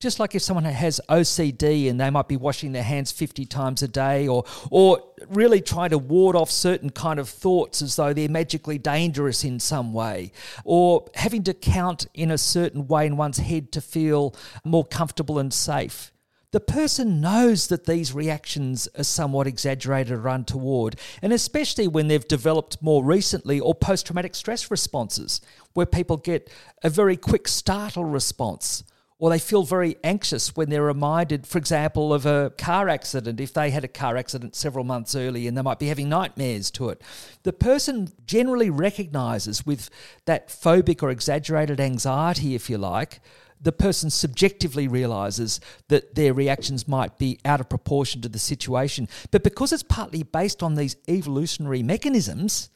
Just 0.00 0.18
like 0.18 0.34
if 0.34 0.40
someone 0.40 0.64
has 0.64 0.98
OCD 1.10 1.90
and 1.90 2.00
they 2.00 2.08
might 2.08 2.26
be 2.26 2.38
washing 2.38 2.72
their 2.72 2.82
hands 2.82 3.12
50 3.12 3.44
times 3.44 3.82
a 3.82 3.88
day 3.88 4.26
or, 4.26 4.44
or 4.70 5.02
really 5.28 5.60
trying 5.60 5.90
to 5.90 5.98
ward 5.98 6.34
off 6.34 6.50
certain 6.50 6.88
kind 6.88 7.20
of 7.20 7.28
thoughts 7.28 7.82
as 7.82 7.96
though 7.96 8.14
they're 8.14 8.26
magically 8.28 8.78
dangerous 8.78 9.44
in 9.44 9.60
some 9.60 9.92
way, 9.92 10.32
or 10.64 11.06
having 11.14 11.42
to 11.44 11.52
count 11.52 12.06
in 12.14 12.30
a 12.30 12.38
certain 12.38 12.88
way 12.88 13.04
in 13.04 13.18
one's 13.18 13.36
head 13.36 13.72
to 13.72 13.82
feel 13.82 14.34
more 14.64 14.86
comfortable 14.86 15.38
and 15.38 15.52
safe 15.52 16.12
the 16.52 16.60
person 16.60 17.20
knows 17.20 17.68
that 17.68 17.86
these 17.86 18.12
reactions 18.12 18.88
are 18.98 19.04
somewhat 19.04 19.46
exaggerated 19.46 20.12
or 20.12 20.26
untoward, 20.26 20.96
and 21.22 21.32
especially 21.32 21.86
when 21.86 22.08
they've 22.08 22.26
developed 22.26 22.82
more 22.82 23.04
recently 23.04 23.60
or 23.60 23.72
post 23.72 24.06
traumatic 24.06 24.34
stress 24.34 24.68
responses, 24.68 25.40
where 25.74 25.86
people 25.86 26.16
get 26.16 26.50
a 26.82 26.90
very 26.90 27.16
quick 27.16 27.46
startle 27.46 28.04
response. 28.04 28.82
Or 29.20 29.28
they 29.28 29.38
feel 29.38 29.64
very 29.64 29.96
anxious 30.02 30.56
when 30.56 30.70
they're 30.70 30.82
reminded, 30.82 31.46
for 31.46 31.58
example, 31.58 32.14
of 32.14 32.24
a 32.24 32.54
car 32.56 32.88
accident. 32.88 33.38
If 33.38 33.52
they 33.52 33.68
had 33.68 33.84
a 33.84 33.88
car 33.88 34.16
accident 34.16 34.56
several 34.56 34.82
months 34.82 35.14
early 35.14 35.46
and 35.46 35.54
they 35.54 35.62
might 35.62 35.78
be 35.78 35.88
having 35.88 36.08
nightmares 36.08 36.70
to 36.72 36.88
it, 36.88 37.02
the 37.42 37.52
person 37.52 38.08
generally 38.24 38.70
recognizes 38.70 39.66
with 39.66 39.90
that 40.24 40.48
phobic 40.48 41.02
or 41.02 41.10
exaggerated 41.10 41.80
anxiety, 41.80 42.54
if 42.54 42.70
you 42.70 42.78
like, 42.78 43.20
the 43.60 43.72
person 43.72 44.08
subjectively 44.08 44.88
realizes 44.88 45.60
that 45.88 46.14
their 46.14 46.32
reactions 46.32 46.88
might 46.88 47.18
be 47.18 47.38
out 47.44 47.60
of 47.60 47.68
proportion 47.68 48.22
to 48.22 48.28
the 48.30 48.38
situation. 48.38 49.06
But 49.30 49.44
because 49.44 49.70
it's 49.70 49.82
partly 49.82 50.22
based 50.22 50.62
on 50.62 50.76
these 50.76 50.96
evolutionary 51.08 51.82
mechanisms, 51.82 52.70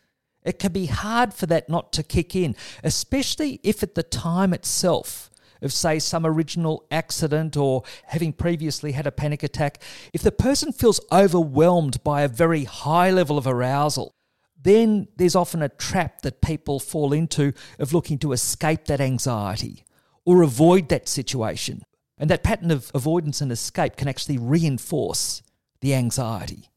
it 0.44 0.58
can 0.58 0.72
be 0.72 0.86
hard 0.86 1.32
for 1.32 1.46
that 1.46 1.70
not 1.70 1.90
to 1.94 2.02
kick 2.02 2.36
in, 2.36 2.54
especially 2.82 3.60
if 3.62 3.82
at 3.82 3.94
the 3.94 4.02
time 4.02 4.52
itself 4.52 5.30
of, 5.62 5.72
say, 5.72 5.98
some 5.98 6.26
original 6.26 6.84
accident 6.90 7.56
or 7.56 7.82
having 8.06 8.32
previously 8.32 8.92
had 8.92 9.06
a 9.06 9.12
panic 9.12 9.42
attack, 9.42 9.82
if 10.12 10.22
the 10.22 10.32
person 10.32 10.72
feels 10.72 11.00
overwhelmed 11.10 12.02
by 12.04 12.22
a 12.22 12.28
very 12.28 12.64
high 12.64 13.10
level 13.10 13.38
of 13.38 13.46
arousal, 13.46 14.14
then 14.60 15.08
there's 15.16 15.36
often 15.36 15.62
a 15.62 15.68
trap 15.68 16.22
that 16.22 16.40
people 16.40 16.80
fall 16.80 17.12
into 17.12 17.52
of 17.78 17.92
looking 17.92 18.18
to 18.18 18.32
escape 18.32 18.86
that 18.86 19.00
anxiety 19.00 19.84
or 20.24 20.42
avoid 20.42 20.88
that 20.88 21.08
situation. 21.08 21.82
And 22.16 22.30
that 22.30 22.42
pattern 22.42 22.70
of 22.70 22.90
avoidance 22.94 23.40
and 23.40 23.52
escape 23.52 23.96
can 23.96 24.08
actually 24.08 24.38
reinforce 24.38 25.42
the 25.80 25.94
anxiety. 25.94 26.70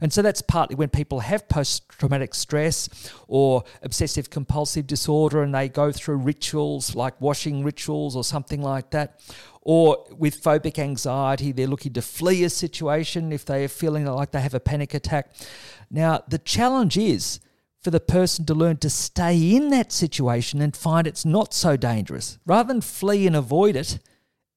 And 0.00 0.12
so 0.12 0.22
that's 0.22 0.42
partly 0.42 0.76
when 0.76 0.88
people 0.88 1.20
have 1.20 1.48
post 1.48 1.88
traumatic 1.88 2.34
stress 2.34 2.88
or 3.28 3.64
obsessive 3.82 4.30
compulsive 4.30 4.86
disorder 4.86 5.42
and 5.42 5.54
they 5.54 5.68
go 5.68 5.92
through 5.92 6.16
rituals 6.16 6.94
like 6.94 7.20
washing 7.20 7.64
rituals 7.64 8.16
or 8.16 8.24
something 8.24 8.62
like 8.62 8.90
that. 8.90 9.20
Or 9.62 10.06
with 10.10 10.42
phobic 10.42 10.78
anxiety, 10.78 11.50
they're 11.50 11.66
looking 11.66 11.94
to 11.94 12.02
flee 12.02 12.44
a 12.44 12.50
situation 12.50 13.32
if 13.32 13.44
they 13.44 13.64
are 13.64 13.68
feeling 13.68 14.04
like 14.04 14.32
they 14.32 14.42
have 14.42 14.54
a 14.54 14.60
panic 14.60 14.92
attack. 14.92 15.34
Now, 15.90 16.22
the 16.28 16.38
challenge 16.38 16.98
is 16.98 17.40
for 17.80 17.90
the 17.90 18.00
person 18.00 18.46
to 18.46 18.54
learn 18.54 18.78
to 18.78 18.90
stay 18.90 19.54
in 19.54 19.70
that 19.70 19.92
situation 19.92 20.62
and 20.62 20.74
find 20.74 21.06
it's 21.06 21.24
not 21.24 21.52
so 21.52 21.76
dangerous. 21.76 22.38
Rather 22.46 22.68
than 22.68 22.80
flee 22.80 23.26
and 23.26 23.36
avoid 23.36 23.76
it 23.76 23.98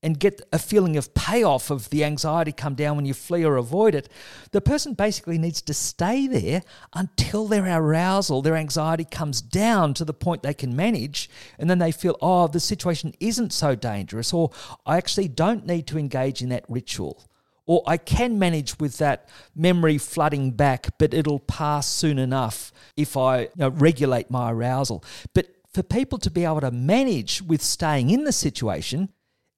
and 0.04 0.20
get 0.20 0.42
a 0.54 0.60
feeling 0.60 0.96
of 0.96 1.14
payoff 1.14 1.72
of 1.72 1.90
the 1.90 2.04
anxiety 2.04 2.52
come 2.52 2.76
down 2.76 2.96
when 2.96 3.06
you 3.06 3.14
flee 3.14 3.44
or 3.44 3.58
avoid 3.58 3.96
it, 3.96 4.10
the 4.52 4.62
person 4.62 4.94
basically 4.94 5.38
needs 5.38 5.62
to 5.62 5.74
stay 5.74 6.28
there 6.28 6.62
until 6.94 7.48
their 7.48 7.66
arousal, 7.66 8.42
their 8.42 8.56
anxiety 8.56 9.06
comes 9.06 9.42
down 9.42 9.94
to 9.96 10.06
the 10.06 10.14
point 10.14 10.44
they 10.44 10.54
can 10.54 10.76
manage. 10.76 11.30
And 11.58 11.70
then 11.70 11.80
they 11.80 11.92
feel, 11.92 12.16
oh, 12.22 12.48
the 12.48 12.60
situation 12.60 13.14
isn't 13.20 13.54
so 13.54 13.76
dangerous, 13.76 14.34
or 14.34 14.52
I 14.86 14.98
actually 14.98 15.30
don't 15.30 15.66
need 15.66 15.88
to 15.88 15.98
engage 15.98 16.42
in 16.42 16.50
that 16.50 16.66
ritual 16.70 17.24
or 17.68 17.84
I 17.86 17.98
can 17.98 18.40
manage 18.40 18.80
with 18.80 18.98
that 18.98 19.28
memory 19.54 19.98
flooding 19.98 20.52
back, 20.52 20.98
but 20.98 21.14
it'll 21.14 21.40
pass 21.40 21.86
soon 21.86 22.18
enough 22.18 22.72
if 22.96 23.18
I 23.18 23.42
you 23.42 23.50
know, 23.58 23.70
regulate 23.70 24.32
my 24.32 24.52
arousal. 24.52 25.04
But 25.34 25.48
for 25.74 25.84
people 25.84 26.18
to 26.20 26.32
be 26.32 26.46
able 26.46 26.62
to 26.62 26.72
manage 26.72 27.42
with 27.42 27.62
staying 27.62 28.10
in 28.10 28.24
the 28.24 28.32
situation, 28.32 29.10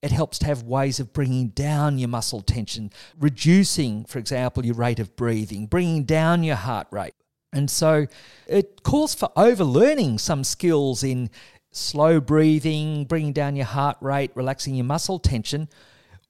it 0.02 0.12
helps 0.12 0.40
to 0.40 0.46
have 0.46 0.64
ways 0.64 1.00
of 1.00 1.14
bringing 1.14 1.50
down 1.50 1.98
your 1.98 2.10
muscle 2.10 2.42
tension, 2.42 2.92
reducing, 3.20 4.06
for 4.06 4.20
example, 4.20 4.66
your 4.66 4.76
rate 4.76 5.00
of 5.00 5.16
breathing, 5.16 5.66
bringing 5.66 6.04
down 6.04 6.44
your 6.44 6.56
heart 6.56 6.88
rate. 6.92 7.14
And 7.52 7.70
so 7.70 8.08
it 8.48 8.84
calls 8.84 9.16
for 9.16 9.30
overlearning 9.36 10.20
some 10.20 10.44
skills 10.44 11.04
in 11.04 11.30
slow 11.72 12.20
breathing, 12.22 13.06
bringing 13.06 13.34
down 13.34 13.56
your 13.56 13.66
heart 13.66 13.98
rate, 14.02 14.32
relaxing 14.36 14.76
your 14.76 14.86
muscle 14.86 15.20
tension, 15.20 15.68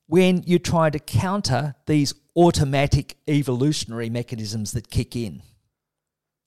when 0.08 0.44
you're 0.46 0.60
trying 0.60 0.92
to 0.92 1.00
counter 1.00 1.76
these 1.86 2.14
automatic 2.36 3.18
evolutionary 3.28 4.10
mechanisms 4.10 4.72
that 4.72 4.90
kick 4.90 5.16
in. 5.16 5.44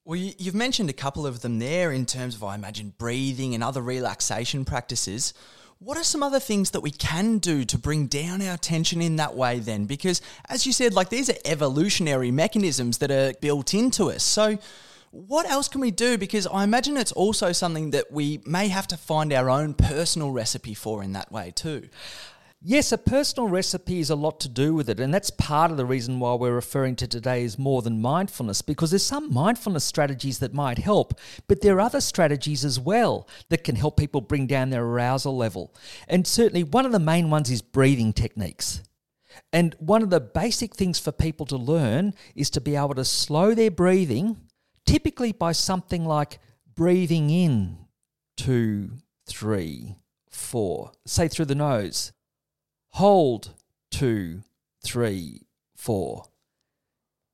Well, 0.05 0.19
you've 0.19 0.55
mentioned 0.55 0.91
a 0.91 0.95
couple 0.95 1.27
of 1.27 1.43
them 1.43 1.61
there 1.61 1.93
in 1.93 2.07
terms 2.07 2.35
of, 2.35 2.43
I 2.43 2.57
imagine, 2.57 2.93
breathing 2.99 3.55
and 3.55 3.63
other 3.63 3.81
relaxation 3.81 4.65
practices. 4.65 5.33
What 5.85 5.99
are 5.99 6.05
some 6.05 6.23
other 6.23 6.39
things 6.39 6.71
that 6.71 6.81
we 6.81 6.93
can 6.93 7.39
do 7.39 7.65
to 7.65 7.77
bring 7.77 8.07
down 8.07 8.41
our 8.41 8.57
tension 8.57 9.03
in 9.03 9.17
that 9.17 9.35
way 9.35 9.59
then? 9.59 9.87
Because, 9.87 10.23
as 10.49 10.65
you 10.65 10.73
said, 10.73 10.95
like 10.95 11.09
these 11.09 11.29
are 11.29 11.35
evolutionary 11.45 12.31
mechanisms 12.31 12.99
that 12.99 13.11
are 13.11 13.33
built 13.41 13.75
into 13.75 14.13
us. 14.13 14.23
So, 14.23 14.59
what 15.11 15.45
else 15.51 15.67
can 15.67 15.81
we 15.81 15.91
do? 15.91 16.17
Because 16.19 16.47
I 16.47 16.63
imagine 16.63 16.97
it's 16.97 17.11
also 17.11 17.51
something 17.51 17.91
that 17.91 18.13
we 18.13 18.41
may 18.47 18.69
have 18.69 18.87
to 18.89 18.97
find 18.97 19.33
our 19.33 19.51
own 19.51 19.75
personal 19.75 20.31
recipe 20.31 20.75
for 20.75 21.03
in 21.03 21.15
that 21.15 21.33
way 21.33 21.53
too. 21.53 21.89
Yes, 22.65 22.93
a 22.93 22.99
personal 22.99 23.49
recipe 23.49 23.99
is 23.99 24.09
a 24.09 24.15
lot 24.15 24.39
to 24.39 24.49
do 24.49 24.73
with 24.73 24.89
it. 24.89 25.01
And 25.01 25.13
that's 25.13 25.31
part 25.31 25.73
of 25.73 25.77
the 25.77 25.85
reason 25.85 26.21
why 26.21 26.35
we're 26.35 26.55
referring 26.55 26.95
to 26.97 27.09
today 27.09 27.43
as 27.43 27.59
more 27.59 27.83
than 27.83 28.01
mindfulness, 28.01 28.63
because 28.63 28.91
there's 28.91 29.05
some 29.05 29.35
mindfulness 29.35 29.83
strategies 29.83 30.39
that 30.39 30.55
might 30.55 30.79
help, 30.79 31.19
but 31.49 31.61
there 31.61 31.75
are 31.77 31.81
other 31.81 32.01
strategies 32.01 32.65
as 32.65 32.79
well 32.79 33.29
that 33.49 33.65
can 33.65 33.75
help 33.75 33.97
people 33.97 34.21
bring 34.21 34.47
down 34.47 34.71
their 34.71 34.85
arousal 34.85 35.37
level. 35.37 35.75
And 36.07 36.25
certainly 36.25 36.63
one 36.63 36.87
of 36.87 36.93
the 36.93 37.01
main 37.01 37.31
ones 37.31 37.51
is 37.51 37.63
breathing 37.63 38.13
techniques. 38.13 38.85
And 39.53 39.75
one 39.81 40.03
of 40.03 40.11
the 40.11 40.21
basic 40.21 40.77
things 40.77 41.01
for 41.01 41.11
people 41.11 41.47
to 41.47 41.57
learn 41.57 42.15
is 42.37 42.49
to 42.51 42.61
be 42.61 42.77
able 42.77 42.95
to 42.95 43.05
slow 43.05 43.55
their 43.55 43.73
breathing, 43.73 44.37
typically 44.87 45.33
by 45.33 45.51
something 45.51 46.05
like 46.05 46.39
breathing 46.77 47.29
in 47.29 47.79
two, 48.37 48.93
three, 49.27 49.97
four, 50.31 50.93
say 51.05 51.27
through 51.27 51.47
the 51.47 51.57
nose 51.57 52.13
Hold 52.95 53.51
two, 53.91 54.43
three, 54.85 55.43
four. 55.77 56.27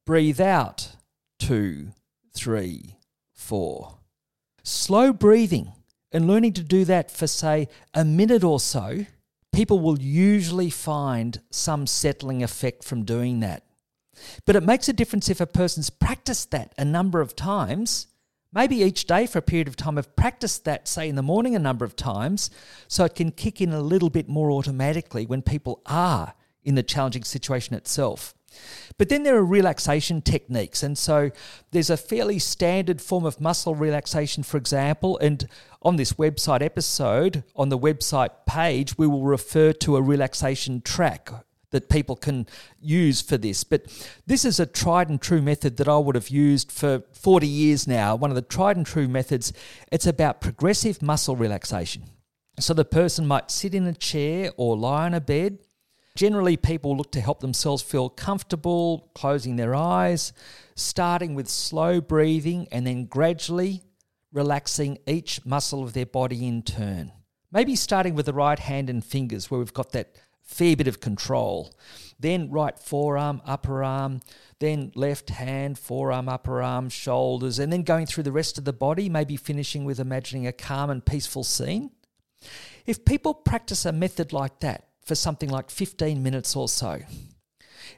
Breathe 0.06 0.40
out 0.40 0.92
two, 1.38 1.88
three, 2.32 2.96
four. 3.34 3.98
Slow 4.62 5.12
breathing 5.12 5.72
and 6.12 6.26
learning 6.26 6.54
to 6.54 6.62
do 6.62 6.84
that 6.84 7.10
for, 7.10 7.26
say, 7.26 7.68
a 7.92 8.04
minute 8.04 8.44
or 8.44 8.60
so, 8.60 9.06
people 9.52 9.80
will 9.80 9.98
usually 9.98 10.70
find 10.70 11.40
some 11.50 11.86
settling 11.86 12.42
effect 12.42 12.84
from 12.84 13.04
doing 13.04 13.40
that. 13.40 13.64
But 14.46 14.56
it 14.56 14.62
makes 14.62 14.88
a 14.88 14.92
difference 14.92 15.28
if 15.28 15.40
a 15.40 15.46
person's 15.46 15.90
practiced 15.90 16.50
that 16.50 16.72
a 16.78 16.84
number 16.84 17.20
of 17.20 17.36
times 17.36 18.06
maybe 18.52 18.76
each 18.76 19.06
day 19.06 19.26
for 19.26 19.38
a 19.38 19.42
period 19.42 19.68
of 19.68 19.76
time, 19.76 19.96
have 19.96 20.16
practiced 20.16 20.64
that, 20.64 20.88
say, 20.88 21.08
in 21.08 21.16
the 21.16 21.22
morning 21.22 21.54
a 21.54 21.58
number 21.58 21.84
of 21.84 21.96
times, 21.96 22.50
so 22.86 23.04
it 23.04 23.14
can 23.14 23.30
kick 23.30 23.60
in 23.60 23.72
a 23.72 23.80
little 23.80 24.10
bit 24.10 24.28
more 24.28 24.50
automatically 24.50 25.26
when 25.26 25.42
people 25.42 25.82
are 25.86 26.34
in 26.64 26.74
the 26.74 26.82
challenging 26.82 27.24
situation 27.24 27.74
itself. 27.74 28.34
But 28.96 29.08
then 29.08 29.22
there 29.22 29.36
are 29.36 29.44
relaxation 29.44 30.22
techniques. 30.22 30.82
And 30.82 30.96
so 30.96 31.30
there's 31.70 31.90
a 31.90 31.96
fairly 31.96 32.38
standard 32.38 33.00
form 33.00 33.24
of 33.24 33.40
muscle 33.40 33.74
relaxation, 33.74 34.42
for 34.42 34.56
example. 34.56 35.18
And 35.18 35.46
on 35.82 35.96
this 35.96 36.14
website 36.14 36.62
episode, 36.62 37.44
on 37.54 37.68
the 37.68 37.78
website 37.78 38.30
page, 38.46 38.98
we 38.98 39.06
will 39.06 39.24
refer 39.24 39.72
to 39.74 39.96
a 39.96 40.02
relaxation 40.02 40.80
track 40.80 41.30
that 41.70 41.88
people 41.88 42.16
can 42.16 42.46
use 42.80 43.20
for 43.20 43.36
this. 43.36 43.64
But 43.64 43.86
this 44.26 44.44
is 44.44 44.58
a 44.58 44.66
tried 44.66 45.08
and 45.08 45.20
true 45.20 45.42
method 45.42 45.76
that 45.76 45.88
I 45.88 45.98
would 45.98 46.14
have 46.14 46.30
used 46.30 46.72
for 46.72 47.02
40 47.12 47.46
years 47.46 47.86
now. 47.86 48.16
One 48.16 48.30
of 48.30 48.36
the 48.36 48.42
tried 48.42 48.76
and 48.76 48.86
true 48.86 49.08
methods. 49.08 49.52
It's 49.92 50.06
about 50.06 50.40
progressive 50.40 51.02
muscle 51.02 51.36
relaxation. 51.36 52.04
So 52.58 52.74
the 52.74 52.84
person 52.84 53.26
might 53.26 53.50
sit 53.50 53.74
in 53.74 53.86
a 53.86 53.94
chair 53.94 54.50
or 54.56 54.76
lie 54.76 55.06
on 55.06 55.14
a 55.14 55.20
bed. 55.20 55.58
Generally, 56.16 56.56
people 56.56 56.96
look 56.96 57.12
to 57.12 57.20
help 57.20 57.40
themselves 57.40 57.80
feel 57.80 58.08
comfortable, 58.08 59.10
closing 59.14 59.54
their 59.54 59.74
eyes, 59.76 60.32
starting 60.74 61.36
with 61.36 61.48
slow 61.48 62.00
breathing 62.00 62.66
and 62.72 62.84
then 62.84 63.04
gradually 63.04 63.82
relaxing 64.32 64.98
each 65.06 65.44
muscle 65.46 65.82
of 65.82 65.92
their 65.92 66.06
body 66.06 66.46
in 66.46 66.62
turn. 66.62 67.12
Maybe 67.52 67.76
starting 67.76 68.14
with 68.14 68.26
the 68.26 68.32
right 68.32 68.58
hand 68.58 68.90
and 68.90 69.04
fingers, 69.04 69.50
where 69.50 69.58
we've 69.58 69.72
got 69.72 69.92
that 69.92 70.16
fair 70.48 70.74
bit 70.74 70.88
of 70.88 71.00
control. 71.00 71.72
Then 72.18 72.50
right 72.50 72.76
forearm, 72.76 73.40
upper 73.44 73.84
arm, 73.84 74.20
then 74.58 74.90
left 74.96 75.30
hand, 75.30 75.78
forearm, 75.78 76.28
upper 76.28 76.62
arm, 76.62 76.88
shoulders, 76.88 77.60
and 77.60 77.72
then 77.72 77.82
going 77.82 78.06
through 78.06 78.24
the 78.24 78.32
rest 78.32 78.58
of 78.58 78.64
the 78.64 78.72
body, 78.72 79.08
maybe 79.08 79.36
finishing 79.36 79.84
with 79.84 80.00
imagining 80.00 80.46
a 80.46 80.52
calm 80.52 80.90
and 80.90 81.04
peaceful 81.04 81.44
scene. 81.44 81.90
If 82.86 83.04
people 83.04 83.34
practice 83.34 83.84
a 83.84 83.92
method 83.92 84.32
like 84.32 84.58
that 84.60 84.88
for 85.04 85.14
something 85.14 85.48
like 85.48 85.70
15 85.70 86.22
minutes 86.22 86.56
or 86.56 86.68
so, 86.68 87.02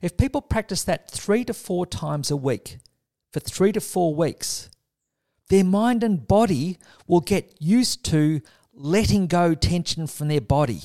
if 0.02 0.16
people 0.16 0.42
practice 0.42 0.82
that 0.84 1.10
three 1.10 1.44
to 1.44 1.54
four 1.54 1.86
times 1.86 2.30
a 2.30 2.36
week 2.36 2.78
for 3.32 3.40
three 3.40 3.72
to 3.72 3.80
four 3.80 4.14
weeks, 4.14 4.68
their 5.48 5.64
mind 5.64 6.02
and 6.02 6.26
body 6.26 6.78
will 7.06 7.20
get 7.20 7.54
used 7.58 8.04
to 8.06 8.40
letting 8.72 9.26
go 9.28 9.54
tension 9.54 10.06
from 10.06 10.28
their 10.28 10.40
body, 10.40 10.80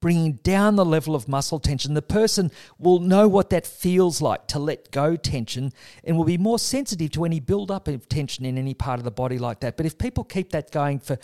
bringing 0.00 0.34
down 0.34 0.76
the 0.76 0.84
level 0.84 1.14
of 1.14 1.28
muscle 1.28 1.58
tension. 1.58 1.94
The 1.94 2.02
person 2.02 2.50
will 2.78 3.00
know 3.00 3.26
what 3.28 3.50
that 3.50 3.66
feels 3.66 4.20
like 4.20 4.46
to 4.48 4.58
let 4.58 4.90
go 4.90 5.16
tension 5.16 5.72
and 6.04 6.16
will 6.16 6.24
be 6.24 6.38
more 6.38 6.58
sensitive 6.58 7.10
to 7.12 7.24
any 7.24 7.40
build 7.40 7.70
up 7.70 7.88
of 7.88 8.08
tension 8.08 8.44
in 8.44 8.58
any 8.58 8.74
part 8.74 8.98
of 8.98 9.04
the 9.04 9.10
body 9.10 9.38
like 9.38 9.60
that. 9.60 9.76
But 9.76 9.86
if 9.86 9.98
people 9.98 10.24
keep 10.24 10.50
that 10.52 10.70
going 10.70 11.00
for 11.00 11.18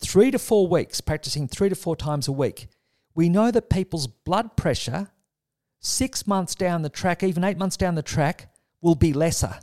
three 0.00 0.30
to 0.30 0.38
four 0.38 0.66
weeks, 0.66 1.00
practicing 1.00 1.48
three 1.48 1.68
to 1.68 1.74
four 1.74 1.96
times 1.96 2.28
a 2.28 2.32
week, 2.32 2.66
we 3.14 3.28
know 3.28 3.50
that 3.50 3.70
people's 3.70 4.06
blood 4.06 4.56
pressure 4.56 5.08
six 5.80 6.26
months 6.26 6.54
down 6.54 6.82
the 6.82 6.88
track, 6.88 7.22
even 7.22 7.44
eight 7.44 7.58
months 7.58 7.76
down 7.76 7.94
the 7.94 8.02
track, 8.02 8.52
will 8.80 8.94
be 8.94 9.12
lesser 9.12 9.58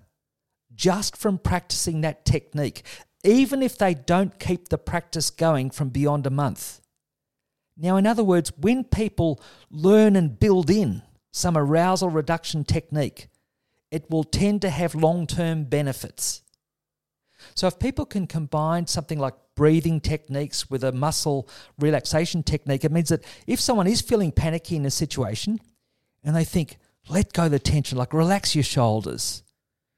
just 0.74 1.18
from 1.18 1.38
practicing 1.38 2.01
that 2.01 2.25
technique, 2.25 2.84
even 3.24 3.62
if 3.62 3.77
they 3.77 3.94
don't 3.94 4.39
keep 4.39 4.70
the 4.70 4.77
practice 4.77 5.29
going 5.29 5.70
from 5.70 5.89
beyond 5.89 6.25
a 6.25 6.29
month. 6.29 6.78
Now, 7.81 7.95
in 7.95 8.05
other 8.05 8.24
words, 8.24 8.51
when 8.57 8.83
people 8.83 9.41
learn 9.71 10.17
and 10.17 10.38
build 10.38 10.69
in 10.69 11.01
some 11.31 11.57
arousal 11.57 12.09
reduction 12.09 12.65
technique, 12.65 13.29
it 13.89 14.09
will 14.09 14.25
tend 14.25 14.62
to 14.63 14.69
have 14.69 14.93
long 14.93 15.25
term 15.25 15.63
benefits. 15.63 16.41
So, 17.55 17.67
if 17.67 17.79
people 17.79 18.05
can 18.05 18.27
combine 18.27 18.86
something 18.88 19.17
like 19.17 19.33
breathing 19.55 20.01
techniques 20.01 20.69
with 20.69 20.83
a 20.83 20.91
muscle 20.91 21.48
relaxation 21.79 22.43
technique, 22.43 22.83
it 22.83 22.91
means 22.91 23.09
that 23.09 23.24
if 23.48 23.62
someone 23.62 23.88
is 23.88 24.01
feeling 24.01 24.33
panicky 24.33 24.75
in 24.75 24.86
a 24.86 24.91
situation 24.91 25.62
and 26.21 26.36
they 26.36 26.43
think, 26.43 26.77
let 27.07 27.31
go 27.31 27.48
the 27.48 27.59
tension, 27.59 27.98
like 27.98 28.13
relax 28.13 28.55
your 28.55 28.63
shoulders, 28.63 29.41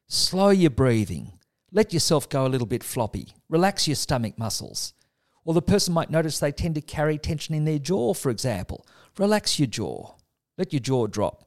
slow 0.07 0.49
your 0.49 0.69
breathing, 0.69 1.33
let 1.71 1.93
yourself 1.93 2.29
go 2.29 2.45
a 2.45 2.49
little 2.49 2.67
bit 2.67 2.83
floppy, 2.83 3.33
relax 3.49 3.87
your 3.87 3.95
stomach 3.95 4.37
muscles. 4.37 4.93
Or 5.43 5.53
the 5.53 5.61
person 5.61 5.93
might 5.93 6.09
notice 6.09 6.39
they 6.39 6.51
tend 6.51 6.75
to 6.75 6.81
carry 6.81 7.17
tension 7.17 7.55
in 7.55 7.65
their 7.65 7.79
jaw, 7.79 8.13
for 8.13 8.29
example. 8.29 8.85
Relax 9.17 9.59
your 9.59 9.67
jaw, 9.67 10.13
let 10.57 10.71
your 10.71 10.79
jaw 10.79 11.07
drop. 11.07 11.45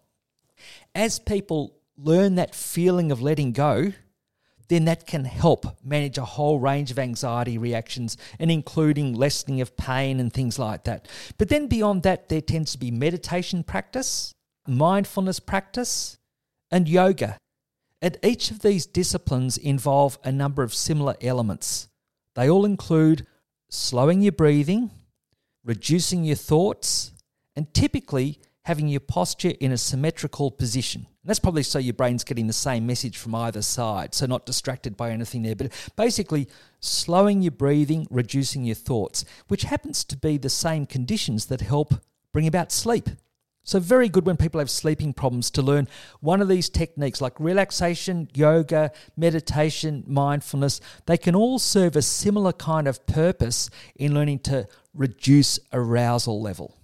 As 0.94 1.18
people 1.18 1.76
learn 1.96 2.34
that 2.34 2.54
feeling 2.54 3.12
of 3.12 3.22
letting 3.22 3.52
go, 3.52 3.92
then 4.68 4.86
that 4.86 5.06
can 5.06 5.24
help 5.24 5.66
manage 5.84 6.18
a 6.18 6.24
whole 6.24 6.58
range 6.58 6.90
of 6.90 6.98
anxiety 6.98 7.58
reactions 7.58 8.16
and 8.38 8.50
including 8.50 9.12
lessening 9.12 9.60
of 9.60 9.76
pain 9.76 10.18
and 10.18 10.32
things 10.32 10.58
like 10.58 10.84
that. 10.84 11.06
But 11.38 11.48
then 11.48 11.66
beyond 11.66 12.02
that, 12.04 12.28
there 12.28 12.40
tends 12.40 12.72
to 12.72 12.78
be 12.78 12.90
meditation 12.90 13.62
practice, 13.62 14.32
mindfulness 14.66 15.38
practice, 15.38 16.16
and 16.70 16.88
yoga. 16.88 17.36
And 18.00 18.18
each 18.22 18.50
of 18.50 18.60
these 18.60 18.86
disciplines 18.86 19.56
involve 19.56 20.18
a 20.24 20.32
number 20.32 20.62
of 20.62 20.74
similar 20.74 21.14
elements. 21.20 21.88
They 22.34 22.50
all 22.50 22.64
include 22.64 23.26
slowing 23.74 24.22
your 24.22 24.32
breathing, 24.32 24.90
reducing 25.64 26.24
your 26.24 26.36
thoughts, 26.36 27.12
and 27.56 27.72
typically 27.74 28.38
having 28.62 28.88
your 28.88 29.00
posture 29.00 29.52
in 29.60 29.72
a 29.72 29.76
symmetrical 29.76 30.50
position. 30.50 31.02
And 31.02 31.28
that's 31.28 31.38
probably 31.38 31.62
so 31.62 31.78
your 31.78 31.94
brain's 31.94 32.24
getting 32.24 32.46
the 32.46 32.52
same 32.52 32.86
message 32.86 33.18
from 33.18 33.34
either 33.34 33.62
side, 33.62 34.14
so 34.14 34.26
not 34.26 34.46
distracted 34.46 34.96
by 34.96 35.10
anything 35.10 35.42
there. 35.42 35.56
But 35.56 35.72
basically, 35.96 36.48
slowing 36.80 37.42
your 37.42 37.52
breathing, 37.52 38.06
reducing 38.10 38.64
your 38.64 38.74
thoughts, 38.74 39.24
which 39.48 39.64
happens 39.64 40.04
to 40.04 40.16
be 40.16 40.38
the 40.38 40.50
same 40.50 40.86
conditions 40.86 41.46
that 41.46 41.60
help 41.60 41.94
bring 42.32 42.46
about 42.46 42.72
sleep. 42.72 43.08
So, 43.64 43.80
very 43.80 44.10
good 44.10 44.26
when 44.26 44.36
people 44.36 44.60
have 44.60 44.70
sleeping 44.70 45.14
problems 45.14 45.50
to 45.52 45.62
learn 45.62 45.88
one 46.20 46.42
of 46.42 46.48
these 46.48 46.68
techniques 46.68 47.22
like 47.22 47.40
relaxation, 47.40 48.28
yoga, 48.34 48.92
meditation, 49.16 50.04
mindfulness. 50.06 50.82
They 51.06 51.16
can 51.16 51.34
all 51.34 51.58
serve 51.58 51.96
a 51.96 52.02
similar 52.02 52.52
kind 52.52 52.86
of 52.86 53.06
purpose 53.06 53.70
in 53.96 54.14
learning 54.14 54.40
to 54.40 54.68
reduce 54.92 55.58
arousal 55.72 56.42
level. 56.42 56.76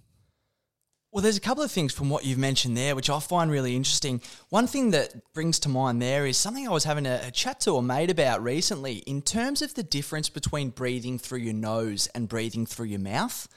Well, 1.12 1.22
there's 1.22 1.36
a 1.36 1.40
couple 1.40 1.64
of 1.64 1.72
things 1.72 1.92
from 1.92 2.08
what 2.08 2.24
you've 2.24 2.38
mentioned 2.38 2.76
there, 2.76 2.94
which 2.94 3.10
I 3.10 3.18
find 3.18 3.50
really 3.50 3.74
interesting. 3.74 4.22
One 4.48 4.68
thing 4.68 4.92
that 4.92 5.34
brings 5.34 5.58
to 5.60 5.68
mind 5.68 6.00
there 6.00 6.24
is 6.24 6.36
something 6.36 6.68
I 6.68 6.70
was 6.70 6.84
having 6.84 7.04
a, 7.04 7.32
chat 7.32 7.58
to 7.60 7.76
a 7.76 7.82
mate 7.82 8.10
about 8.10 8.44
recently 8.44 8.98
in 8.98 9.20
terms 9.20 9.60
of 9.60 9.74
the 9.74 9.82
difference 9.82 10.28
between 10.28 10.70
breathing 10.70 11.18
through 11.18 11.40
your 11.40 11.54
nose 11.54 12.08
and 12.14 12.28
breathing 12.28 12.64
through 12.64 12.86
your 12.86 13.00
mouth. 13.00 13.48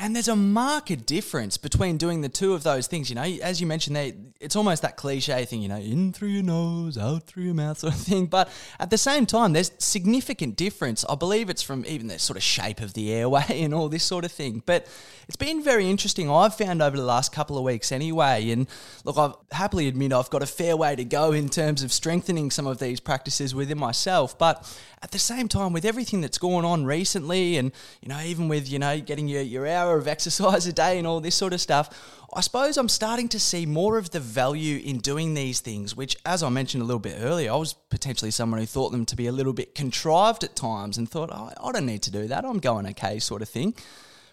And 0.00 0.14
there's 0.14 0.28
a 0.28 0.36
marked 0.36 1.06
difference 1.06 1.56
between 1.56 1.96
doing 1.96 2.20
the 2.20 2.28
two 2.28 2.54
of 2.54 2.62
those 2.62 2.86
things. 2.86 3.10
You 3.10 3.16
know, 3.16 3.22
as 3.22 3.60
you 3.60 3.66
mentioned 3.66 4.32
it's 4.40 4.54
almost 4.54 4.82
that 4.82 4.96
cliche 4.96 5.44
thing, 5.44 5.60
you 5.60 5.68
know, 5.68 5.78
in 5.78 6.12
through 6.12 6.28
your 6.28 6.44
nose, 6.44 6.96
out 6.96 7.24
through 7.24 7.42
your 7.42 7.54
mouth 7.54 7.78
sort 7.78 7.94
of 7.94 8.00
thing. 8.00 8.26
But 8.26 8.48
at 8.78 8.90
the 8.90 8.98
same 8.98 9.26
time, 9.26 9.52
there's 9.52 9.72
significant 9.78 10.54
difference. 10.54 11.04
I 11.08 11.16
believe 11.16 11.50
it's 11.50 11.62
from 11.62 11.84
even 11.86 12.06
the 12.06 12.20
sort 12.20 12.36
of 12.36 12.44
shape 12.44 12.80
of 12.80 12.94
the 12.94 13.12
airway 13.12 13.44
and 13.48 13.74
all 13.74 13.88
this 13.88 14.04
sort 14.04 14.24
of 14.24 14.30
thing. 14.30 14.62
But 14.64 14.86
it's 15.26 15.36
been 15.36 15.62
very 15.62 15.90
interesting, 15.90 16.30
I've 16.30 16.54
found 16.54 16.80
over 16.80 16.96
the 16.96 17.04
last 17.04 17.32
couple 17.32 17.58
of 17.58 17.64
weeks 17.64 17.90
anyway. 17.90 18.50
And 18.50 18.68
look, 19.04 19.18
I 19.18 19.32
happily 19.54 19.88
admit 19.88 20.12
I've 20.12 20.30
got 20.30 20.42
a 20.42 20.46
fair 20.46 20.76
way 20.76 20.94
to 20.94 21.04
go 21.04 21.32
in 21.32 21.48
terms 21.48 21.82
of 21.82 21.92
strengthening 21.92 22.50
some 22.50 22.66
of 22.66 22.78
these 22.78 23.00
practices 23.00 23.54
within 23.54 23.78
myself. 23.78 24.38
But 24.38 24.64
at 25.02 25.10
the 25.10 25.18
same 25.18 25.48
time, 25.48 25.72
with 25.72 25.84
everything 25.84 26.20
that's 26.20 26.38
going 26.38 26.64
on 26.64 26.84
recently, 26.84 27.56
and, 27.56 27.72
you 28.00 28.08
know, 28.08 28.20
even 28.20 28.48
with, 28.48 28.70
you 28.70 28.78
know, 28.78 29.00
getting 29.00 29.28
your, 29.28 29.42
your 29.42 29.66
hour 29.66 29.87
hour 29.88 29.98
of 29.98 30.08
exercise 30.16 30.66
a 30.66 30.72
day 30.72 30.98
and 30.98 31.06
all 31.06 31.20
this 31.20 31.34
sort 31.34 31.52
of 31.52 31.60
stuff, 31.60 31.90
I 32.34 32.42
suppose 32.42 32.76
I'm 32.76 32.90
starting 32.90 33.28
to 33.30 33.40
see 33.40 33.64
more 33.64 33.96
of 33.96 34.10
the 34.10 34.20
value 34.20 34.80
in 34.84 34.98
doing 34.98 35.34
these 35.34 35.60
things, 35.60 35.96
which, 35.96 36.16
as 36.26 36.42
I 36.42 36.50
mentioned 36.50 36.82
a 36.82 36.86
little 36.86 37.00
bit 37.00 37.16
earlier, 37.20 37.52
I 37.52 37.56
was 37.56 37.72
potentially 37.72 38.30
someone 38.30 38.60
who 38.60 38.66
thought 38.66 38.90
them 38.90 39.06
to 39.06 39.16
be 39.16 39.26
a 39.26 39.32
little 39.32 39.54
bit 39.54 39.74
contrived 39.74 40.44
at 40.44 40.54
times 40.54 40.98
and 40.98 41.10
thought, 41.10 41.30
oh, 41.32 41.50
I 41.62 41.72
don't 41.72 41.86
need 41.86 42.02
to 42.02 42.10
do 42.10 42.28
that, 42.28 42.44
I'm 42.44 42.58
going 42.58 42.86
okay, 42.88 43.18
sort 43.18 43.40
of 43.40 43.48
thing. 43.48 43.74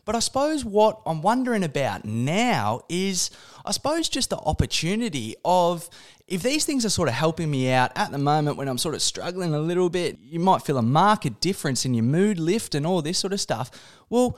But 0.03 0.13
I 0.13 0.19
suppose 0.19 0.63
what 0.63 1.01
I'm 1.05 1.21
wondering 1.21 1.63
about 1.63 2.05
now 2.05 2.81
is, 2.89 3.31
I 3.65 3.71
suppose, 3.71 4.07
just 4.07 4.29
the 4.29 4.37
opportunity 4.37 5.35
of 5.43 5.89
if 6.27 6.43
these 6.43 6.63
things 6.63 6.85
are 6.85 6.89
sort 6.89 7.07
of 7.07 7.15
helping 7.15 7.49
me 7.49 7.71
out 7.71 7.91
at 7.95 8.11
the 8.11 8.19
moment 8.19 8.57
when 8.57 8.67
I'm 8.67 8.77
sort 8.77 8.93
of 8.93 9.01
struggling 9.01 9.53
a 9.53 9.59
little 9.59 9.89
bit, 9.89 10.19
you 10.21 10.39
might 10.39 10.61
feel 10.61 10.77
a 10.77 10.83
marked 10.83 11.39
difference 11.39 11.85
in 11.85 11.93
your 11.93 12.03
mood 12.03 12.39
lift 12.39 12.75
and 12.75 12.85
all 12.85 13.01
this 13.01 13.17
sort 13.17 13.33
of 13.33 13.41
stuff. 13.41 13.71
Well, 14.09 14.37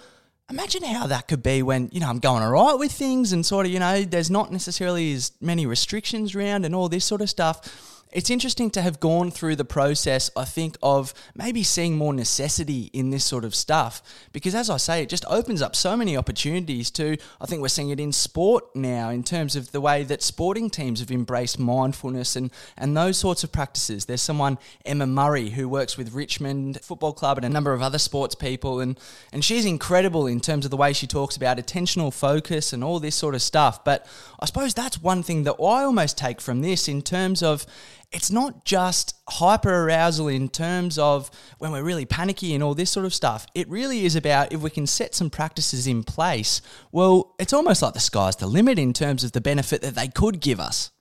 imagine 0.49 0.83
how 0.83 1.07
that 1.07 1.27
could 1.27 1.43
be 1.43 1.61
when 1.61 1.89
you 1.91 1.99
know 1.99 2.07
I'm 2.07 2.19
going 2.19 2.41
all 2.41 2.51
right 2.51 2.73
with 2.79 2.91
things 2.91 3.33
and 3.33 3.45
sort 3.45 3.65
of 3.65 3.71
you 3.71 3.79
know 3.79 4.03
there's 4.03 4.31
not 4.31 4.51
necessarily 4.51 5.13
as 5.13 5.31
many 5.41 5.65
restrictions 5.65 6.35
around 6.35 6.65
and 6.65 6.73
all 6.73 6.87
this 6.87 7.05
sort 7.05 7.21
of 7.21 7.29
stuff 7.29 7.96
it's 8.11 8.29
interesting 8.29 8.69
to 8.71 8.81
have 8.81 8.99
gone 8.99 9.31
through 9.31 9.57
the 9.57 9.65
process, 9.65 10.31
I 10.35 10.45
think, 10.45 10.77
of 10.81 11.13
maybe 11.35 11.63
seeing 11.63 11.97
more 11.97 12.13
necessity 12.13 12.89
in 12.93 13.09
this 13.09 13.25
sort 13.25 13.43
of 13.43 13.53
stuff. 13.53 14.01
Because 14.31 14.55
as 14.55 14.69
I 14.69 14.77
say, 14.77 15.01
it 15.01 15.09
just 15.09 15.25
opens 15.27 15.61
up 15.61 15.75
so 15.75 15.97
many 15.97 16.15
opportunities 16.15 16.89
to, 16.91 17.17
I 17.41 17.45
think 17.45 17.61
we're 17.61 17.67
seeing 17.67 17.89
it 17.89 17.99
in 17.99 18.13
sport 18.13 18.75
now 18.75 19.09
in 19.09 19.23
terms 19.23 19.55
of 19.55 19.71
the 19.71 19.81
way 19.81 20.03
that 20.03 20.23
sporting 20.23 20.69
teams 20.69 20.99
have 20.99 21.11
embraced 21.11 21.59
mindfulness 21.59 22.35
and, 22.35 22.51
and 22.77 22.95
those 22.95 23.17
sorts 23.17 23.43
of 23.43 23.51
practices. 23.51 24.05
There's 24.05 24.21
someone, 24.21 24.57
Emma 24.85 25.05
Murray, 25.05 25.49
who 25.49 25.67
works 25.67 25.97
with 25.97 26.13
Richmond 26.13 26.79
Football 26.81 27.13
Club 27.13 27.37
and 27.37 27.45
a 27.45 27.49
number 27.49 27.73
of 27.73 27.81
other 27.81 27.99
sports 27.99 28.35
people. 28.35 28.79
And, 28.79 28.97
and 29.33 29.43
she's 29.43 29.65
incredible 29.65 30.27
in 30.27 30.39
terms 30.39 30.65
of 30.65 30.71
the 30.71 30.77
way 30.77 30.93
she 30.93 31.07
talks 31.07 31.35
about 31.35 31.57
attentional 31.57 32.13
focus 32.13 32.71
and 32.71 32.83
all 32.83 32.99
this 32.99 33.15
sort 33.15 33.35
of 33.35 33.41
stuff. 33.41 33.83
But 33.83 34.07
I 34.39 34.45
suppose 34.45 34.73
that's 34.73 35.01
one 35.01 35.23
thing 35.23 35.43
that 35.43 35.55
I 35.55 35.83
almost 35.83 36.17
take 36.17 36.39
from 36.39 36.61
this 36.61 36.87
in 36.87 37.01
terms 37.01 37.43
of 37.43 37.65
it's 38.11 38.31
not 38.31 38.65
just 38.65 39.15
hyper 39.29 39.85
arousal 39.85 40.27
in 40.27 40.47
terms 40.49 40.97
of 40.97 41.29
when 41.57 41.71
we're 41.71 41.83
really 41.83 42.05
panicky 42.05 42.53
and 42.53 42.63
all 42.63 42.73
this 42.73 42.89
sort 42.89 43.05
of 43.05 43.13
stuff. 43.13 43.45
It 43.53 43.67
really 43.69 44.05
is 44.05 44.15
about 44.15 44.53
if 44.53 44.61
we 44.61 44.69
can 44.69 44.87
set 44.87 45.13
some 45.13 45.29
practices 45.29 45.87
in 45.87 46.03
place, 46.03 46.61
well, 46.91 47.35
it's 47.37 47.53
almost 47.53 47.81
like 47.81 47.93
the 47.93 47.99
sky's 47.99 48.37
the 48.37 48.47
limit 48.47 48.79
in 48.79 48.93
terms 48.93 49.23
of 49.23 49.33
the 49.33 49.41
benefit 49.41 49.81
that 49.81 49.95
they 49.95 50.07
could 50.07 50.39
give 50.39 50.59
us. 50.59 50.91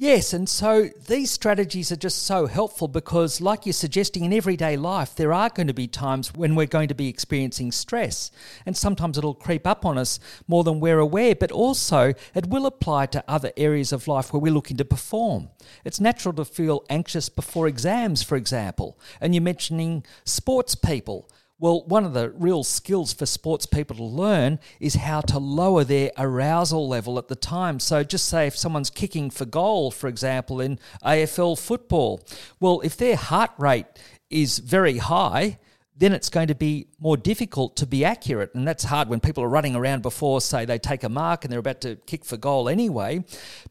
Yes, 0.00 0.32
and 0.32 0.48
so 0.48 0.90
these 1.08 1.28
strategies 1.28 1.90
are 1.90 1.96
just 1.96 2.22
so 2.22 2.46
helpful 2.46 2.86
because, 2.86 3.40
like 3.40 3.66
you're 3.66 3.72
suggesting, 3.72 4.24
in 4.24 4.32
everyday 4.32 4.76
life, 4.76 5.16
there 5.16 5.32
are 5.32 5.50
going 5.50 5.66
to 5.66 5.74
be 5.74 5.88
times 5.88 6.32
when 6.32 6.54
we're 6.54 6.68
going 6.68 6.86
to 6.86 6.94
be 6.94 7.08
experiencing 7.08 7.72
stress, 7.72 8.30
and 8.64 8.76
sometimes 8.76 9.18
it'll 9.18 9.34
creep 9.34 9.66
up 9.66 9.84
on 9.84 9.98
us 9.98 10.20
more 10.46 10.62
than 10.62 10.78
we're 10.78 11.00
aware, 11.00 11.34
but 11.34 11.50
also 11.50 12.14
it 12.32 12.46
will 12.46 12.64
apply 12.64 13.06
to 13.06 13.24
other 13.26 13.50
areas 13.56 13.90
of 13.90 14.06
life 14.06 14.32
where 14.32 14.38
we're 14.38 14.52
looking 14.52 14.76
to 14.76 14.84
perform. 14.84 15.48
It's 15.84 15.98
natural 15.98 16.32
to 16.34 16.44
feel 16.44 16.84
anxious 16.88 17.28
before 17.28 17.66
exams, 17.66 18.22
for 18.22 18.36
example, 18.36 18.96
and 19.20 19.34
you're 19.34 19.42
mentioning 19.42 20.04
sports 20.24 20.76
people 20.76 21.28
Well, 21.60 21.82
one 21.86 22.04
of 22.04 22.12
the 22.12 22.30
real 22.30 22.62
skills 22.62 23.12
for 23.12 23.26
sports 23.26 23.66
people 23.66 23.96
to 23.96 24.04
learn 24.04 24.60
is 24.78 24.94
how 24.94 25.20
to 25.22 25.40
lower 25.40 25.82
their 25.82 26.12
arousal 26.16 26.86
level 26.86 27.18
at 27.18 27.26
the 27.26 27.34
time. 27.34 27.80
So, 27.80 28.04
just 28.04 28.28
say 28.28 28.46
if 28.46 28.56
someone's 28.56 28.90
kicking 28.90 29.28
for 29.28 29.44
goal, 29.44 29.90
for 29.90 30.06
example, 30.06 30.60
in 30.60 30.78
AFL 31.04 31.58
football, 31.58 32.24
well, 32.60 32.80
if 32.84 32.96
their 32.96 33.16
heart 33.16 33.50
rate 33.58 33.86
is 34.30 34.60
very 34.60 34.98
high, 34.98 35.58
then 35.96 36.12
it's 36.12 36.28
going 36.28 36.46
to 36.46 36.54
be 36.54 36.86
more 37.00 37.16
difficult 37.16 37.74
to 37.76 37.86
be 37.86 38.04
accurate. 38.04 38.54
And 38.54 38.66
that's 38.66 38.84
hard 38.84 39.08
when 39.08 39.18
people 39.18 39.42
are 39.42 39.48
running 39.48 39.74
around 39.74 40.02
before, 40.02 40.40
say, 40.40 40.64
they 40.64 40.78
take 40.78 41.02
a 41.02 41.08
mark 41.08 41.44
and 41.44 41.50
they're 41.50 41.58
about 41.58 41.80
to 41.80 41.96
kick 42.06 42.24
for 42.24 42.36
goal 42.36 42.68
anyway. 42.68 43.24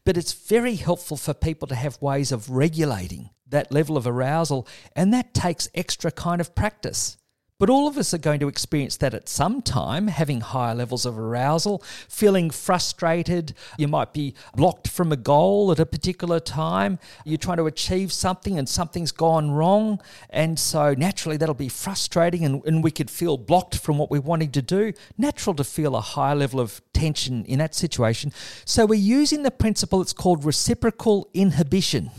But 0.04 0.18
it's 0.18 0.34
very 0.34 0.74
helpful 0.74 1.16
for 1.16 1.32
people 1.32 1.66
to 1.68 1.74
have 1.74 2.02
ways 2.02 2.32
of 2.32 2.50
regulating 2.50 3.30
that 3.48 3.72
level 3.72 3.96
of 3.96 4.06
arousal. 4.06 4.68
And 4.94 5.14
that 5.14 5.32
takes 5.32 5.70
extra 5.74 6.10
kind 6.10 6.42
of 6.42 6.54
practice. 6.54 7.16
But 7.58 7.70
all 7.70 7.88
of 7.88 7.98
us 7.98 8.14
are 8.14 8.18
going 8.18 8.38
to 8.38 8.46
experience 8.46 8.96
that 8.98 9.14
at 9.14 9.28
some 9.28 9.62
time, 9.62 10.06
having 10.06 10.42
higher 10.42 10.76
levels 10.76 11.04
of 11.04 11.18
arousal, 11.18 11.82
feeling 12.08 12.50
frustrated. 12.50 13.52
You 13.76 13.88
might 13.88 14.12
be 14.12 14.34
blocked 14.54 14.86
from 14.86 15.10
a 15.10 15.16
goal 15.16 15.72
at 15.72 15.80
a 15.80 15.86
particular 15.86 16.38
time. 16.38 17.00
You're 17.24 17.36
trying 17.36 17.56
to 17.56 17.66
achieve 17.66 18.12
something 18.12 18.56
and 18.56 18.68
something's 18.68 19.10
gone 19.10 19.50
wrong. 19.50 20.00
And 20.30 20.56
so 20.56 20.94
naturally, 20.94 21.36
that'll 21.36 21.52
be 21.56 21.68
frustrating 21.68 22.44
and, 22.44 22.64
and 22.64 22.84
we 22.84 22.92
could 22.92 23.10
feel 23.10 23.36
blocked 23.36 23.76
from 23.76 23.98
what 23.98 24.08
we're 24.08 24.20
wanting 24.20 24.52
to 24.52 24.62
do. 24.62 24.92
Natural 25.16 25.56
to 25.56 25.64
feel 25.64 25.96
a 25.96 26.00
high 26.00 26.34
level 26.34 26.60
of 26.60 26.80
tension 26.92 27.44
in 27.46 27.58
that 27.58 27.74
situation. 27.74 28.32
So 28.64 28.86
we're 28.86 29.00
using 29.00 29.42
the 29.42 29.50
principle 29.50 29.98
that's 29.98 30.12
called 30.12 30.44
reciprocal 30.44 31.28
inhibition. 31.34 32.12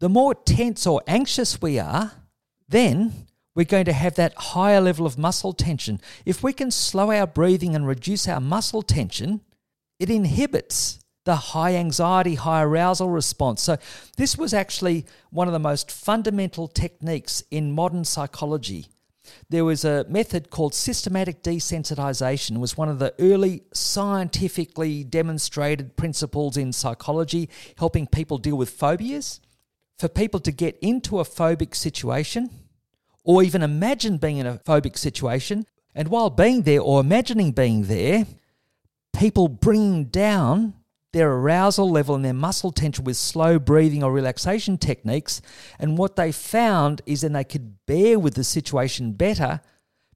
The 0.00 0.10
more 0.10 0.34
tense 0.34 0.86
or 0.86 1.02
anxious 1.06 1.62
we 1.62 1.78
are, 1.78 2.12
then 2.68 3.26
we're 3.54 3.64
going 3.64 3.84
to 3.84 3.92
have 3.92 4.16
that 4.16 4.34
higher 4.34 4.80
level 4.80 5.06
of 5.06 5.18
muscle 5.18 5.52
tension. 5.52 6.00
If 6.24 6.42
we 6.42 6.52
can 6.52 6.70
slow 6.70 7.10
our 7.10 7.26
breathing 7.26 7.74
and 7.74 7.86
reduce 7.86 8.26
our 8.28 8.40
muscle 8.40 8.82
tension, 8.82 9.40
it 9.98 10.10
inhibits 10.10 10.98
the 11.24 11.36
high 11.36 11.74
anxiety, 11.74 12.34
high 12.34 12.62
arousal 12.62 13.08
response. 13.08 13.62
So, 13.62 13.78
this 14.16 14.36
was 14.36 14.52
actually 14.52 15.06
one 15.30 15.48
of 15.48 15.52
the 15.52 15.58
most 15.58 15.90
fundamental 15.90 16.68
techniques 16.68 17.42
in 17.50 17.72
modern 17.72 18.04
psychology. 18.04 18.88
There 19.48 19.64
was 19.64 19.84
a 19.86 20.04
method 20.08 20.50
called 20.50 20.74
systematic 20.74 21.42
desensitization. 21.42 22.56
It 22.56 22.58
was 22.58 22.76
one 22.76 22.90
of 22.90 22.98
the 22.98 23.14
early 23.18 23.62
scientifically 23.72 25.02
demonstrated 25.02 25.96
principles 25.96 26.58
in 26.58 26.72
psychology, 26.72 27.48
helping 27.78 28.06
people 28.06 28.36
deal 28.36 28.56
with 28.56 28.68
phobias. 28.68 29.40
For 29.98 30.08
people 30.08 30.40
to 30.40 30.52
get 30.52 30.76
into 30.80 31.20
a 31.20 31.24
phobic 31.24 31.74
situation, 31.74 32.50
or 33.24 33.42
even 33.42 33.62
imagine 33.62 34.18
being 34.18 34.36
in 34.36 34.46
a 34.46 34.58
phobic 34.58 34.96
situation. 34.96 35.66
And 35.94 36.08
while 36.08 36.30
being 36.30 36.62
there 36.62 36.80
or 36.80 37.00
imagining 37.00 37.52
being 37.52 37.84
there, 37.84 38.26
people 39.16 39.48
bring 39.48 40.04
down 40.04 40.74
their 41.12 41.30
arousal 41.30 41.90
level 41.90 42.16
and 42.16 42.24
their 42.24 42.34
muscle 42.34 42.72
tension 42.72 43.04
with 43.04 43.16
slow 43.16 43.58
breathing 43.58 44.02
or 44.02 44.12
relaxation 44.12 44.76
techniques. 44.76 45.40
And 45.78 45.96
what 45.96 46.16
they 46.16 46.32
found 46.32 47.02
is 47.06 47.22
then 47.22 47.32
they 47.32 47.44
could 47.44 47.86
bear 47.86 48.18
with 48.18 48.34
the 48.34 48.44
situation 48.44 49.12
better 49.12 49.60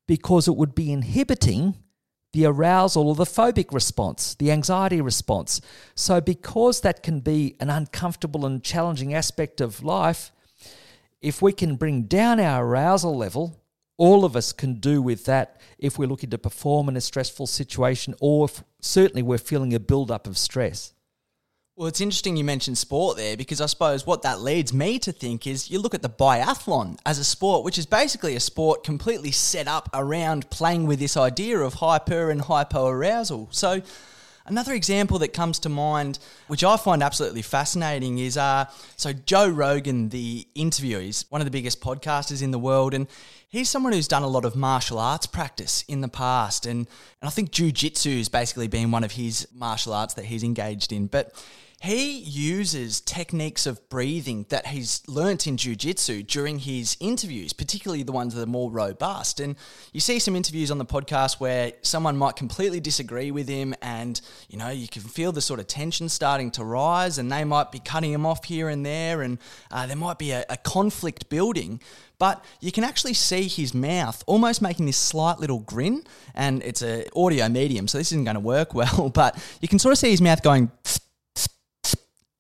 because 0.07 0.49
it 0.49 0.57
would 0.57 0.75
be 0.75 0.93
inhibiting 0.93 1.77
the 2.33 2.45
arousal 2.45 3.09
or 3.09 3.15
the 3.15 3.25
phobic 3.25 3.73
response, 3.73 4.35
the 4.35 4.51
anxiety 4.51 5.01
response. 5.01 5.61
So, 5.95 6.21
because 6.21 6.83
that 6.83 7.03
can 7.03 7.21
be 7.21 7.57
an 7.61 7.71
uncomfortable 7.71 8.45
and 8.45 8.63
challenging 8.63 9.15
aspect 9.15 9.61
of 9.61 9.83
life, 9.83 10.33
if 11.21 11.43
we 11.43 11.53
can 11.53 11.77
bring 11.77 12.03
down 12.03 12.41
our 12.41 12.65
arousal 12.65 13.17
level, 13.17 13.61
all 13.97 14.25
of 14.25 14.37
us 14.37 14.53
can 14.53 14.75
do 14.75 15.03
with 15.03 15.25
that 15.25 15.61
if 15.79 15.99
we're 15.99 16.09
looking 16.09 16.31
to 16.31 16.39
perform 16.39 16.89
in 16.89 16.97
a 16.97 17.01
stressful 17.01 17.47
situation 17.47 18.15
or 18.21 18.45
if 18.45 18.63
certainly 18.81 19.23
we're 19.23 19.39
feeling 19.39 19.75
a 19.75 19.81
build-up 19.81 20.27
of 20.27 20.39
stress. 20.39 20.95
Well, 21.75 21.87
it's 21.87 22.01
interesting 22.01 22.37
you 22.37 22.43
mentioned 22.43 22.77
sport 22.77 23.17
there 23.17 23.37
because 23.37 23.61
I 23.61 23.67
suppose 23.67 24.05
what 24.05 24.23
that 24.23 24.41
leads 24.41 24.73
me 24.73 24.99
to 24.99 25.13
think 25.13 25.47
is 25.47 25.71
you 25.71 25.79
look 25.79 25.95
at 25.95 26.03
the 26.03 26.11
biathlon 26.11 26.99
as 27.07 27.21
a 27.21 27.25
sport, 27.25 27.65
which 27.65 27.79
is 27.79 27.87
basically 27.87 28.35
a 28.35 28.41
sport 28.41 28.83
completely 28.83 29.31
set 29.31 29.69
up 29.69 29.89
around 29.95 30.51
playing 30.51 30.87
with 30.87 30.99
this 30.99 31.17
idea 31.17 31.59
of 31.61 31.75
hyper 31.75 32.31
and 32.31 32.43
hypoarousal. 32.43 33.55
So 33.55 33.83
Another 34.49 34.73
example 34.73 35.19
that 35.19 35.35
comes 35.35 35.59
to 35.61 35.69
mind, 35.69 36.19
which 36.47 36.65
I 36.65 36.79
find 36.79 37.03
absolutely 37.03 37.43
fascinating, 37.43 38.19
is 38.19 38.39
uh, 38.39 38.65
so 38.97 39.13
Joe 39.13 39.49
Rogan, 39.49 40.09
the 40.09 40.47
interviewer, 40.55 41.01
he's 41.01 41.27
one 41.29 41.43
of 41.43 41.45
the 41.45 41.51
biggest 41.51 41.83
podcasters 41.83 42.43
in 42.43 42.51
the 42.51 42.59
world, 42.59 42.95
and 42.95 43.09
he's 43.49 43.69
someone 43.69 43.93
who's 43.93 44.09
done 44.09 44.23
a 44.23 44.29
lot 44.29 44.47
of 44.47 44.57
martial 44.57 44.99
arts 44.99 45.27
practice 45.27 45.85
in 45.87 46.01
the 46.01 46.09
past, 46.09 46.65
and, 46.65 46.87
and 47.21 47.29
I 47.29 47.31
think 47.31 47.51
jujitsu 47.51 48.17
has 48.17 48.31
basically 48.31 48.69
been 48.69 48.91
one 48.91 49.05
of 49.05 49.13
his 49.13 49.47
martial 49.53 49.93
arts 49.93 50.15
that 50.15 50.25
he's 50.25 50.43
engaged 50.43 50.93
in, 50.93 51.09
but 51.09 51.35
he 51.81 52.19
uses 52.19 53.01
techniques 53.01 53.65
of 53.65 53.89
breathing 53.89 54.47
that 54.49 54.67
he's 54.67 55.01
learnt 55.07 55.47
in 55.47 55.57
jiu-jitsu 55.57 56.25
during 56.25 56.59
his 56.59 56.97
interviews, 56.99 57.53
particularly 57.53 58.03
the 58.03 58.11
ones 58.11 58.35
that 58.35 58.43
are 58.43 58.47
more 58.47 58.69
robust. 58.69 59.39
And 59.39 59.55
you 59.93 60.01
see 60.01 60.19
some 60.19 60.35
interviews 60.35 60.73
on 60.73 60.79
the 60.79 60.85
podcast 60.85 61.39
where 61.39 61.73
someone 61.83 62.17
might 62.17 62.35
completely 62.35 62.81
disagree 62.81 63.31
with 63.31 63.47
him 63.47 63.77
and, 63.81 64.21
you 64.49 64.59
know, 64.59 64.71
you 64.71 64.89
can 64.89 65.03
feel 65.03 65.31
the 65.31 65.41
sort 65.41 65.61
of 65.61 65.69
tension 65.69 66.09
starting 66.09 66.51
to 66.53 66.65
rise 66.65 67.17
and 67.17 67.31
they 67.31 67.45
might 67.45 67.71
be 67.71 67.79
cutting 67.79 68.13
him 68.13 68.27
off 68.27 68.45
here 68.45 68.69
and 68.69 68.85
there 68.85 69.23
and 69.23 69.39
uh, 69.71 69.87
there 69.87 69.97
might 69.97 70.19
be 70.19 70.33
a, 70.33 70.45
a 70.51 70.57
conflict 70.57 71.29
building 71.29 71.81
but 72.19 72.45
you 72.61 72.73
can 72.73 72.83
actually 72.83 73.15
see 73.15 73.47
his 73.47 73.73
mouth 73.73 74.25
almost 74.27 74.61
making 74.61 74.87
this 74.87 74.97
slight 74.97 75.39
little 75.39 75.61
grin 75.61 76.03
and 76.35 76.63
it's 76.65 76.83
an 76.83 77.05
audio 77.15 77.49
medium 77.49 77.87
so 77.87 77.99
this 77.99 78.11
isn't 78.11 78.25
going 78.25 78.35
to 78.35 78.41
work 78.41 78.75
well 78.75 79.09
but 79.11 79.41
you 79.61 79.69
can 79.69 79.79
sort 79.79 79.93
of 79.93 79.99
see 79.99 80.11
his 80.11 80.21
mouth 80.21 80.43
going 80.43 80.71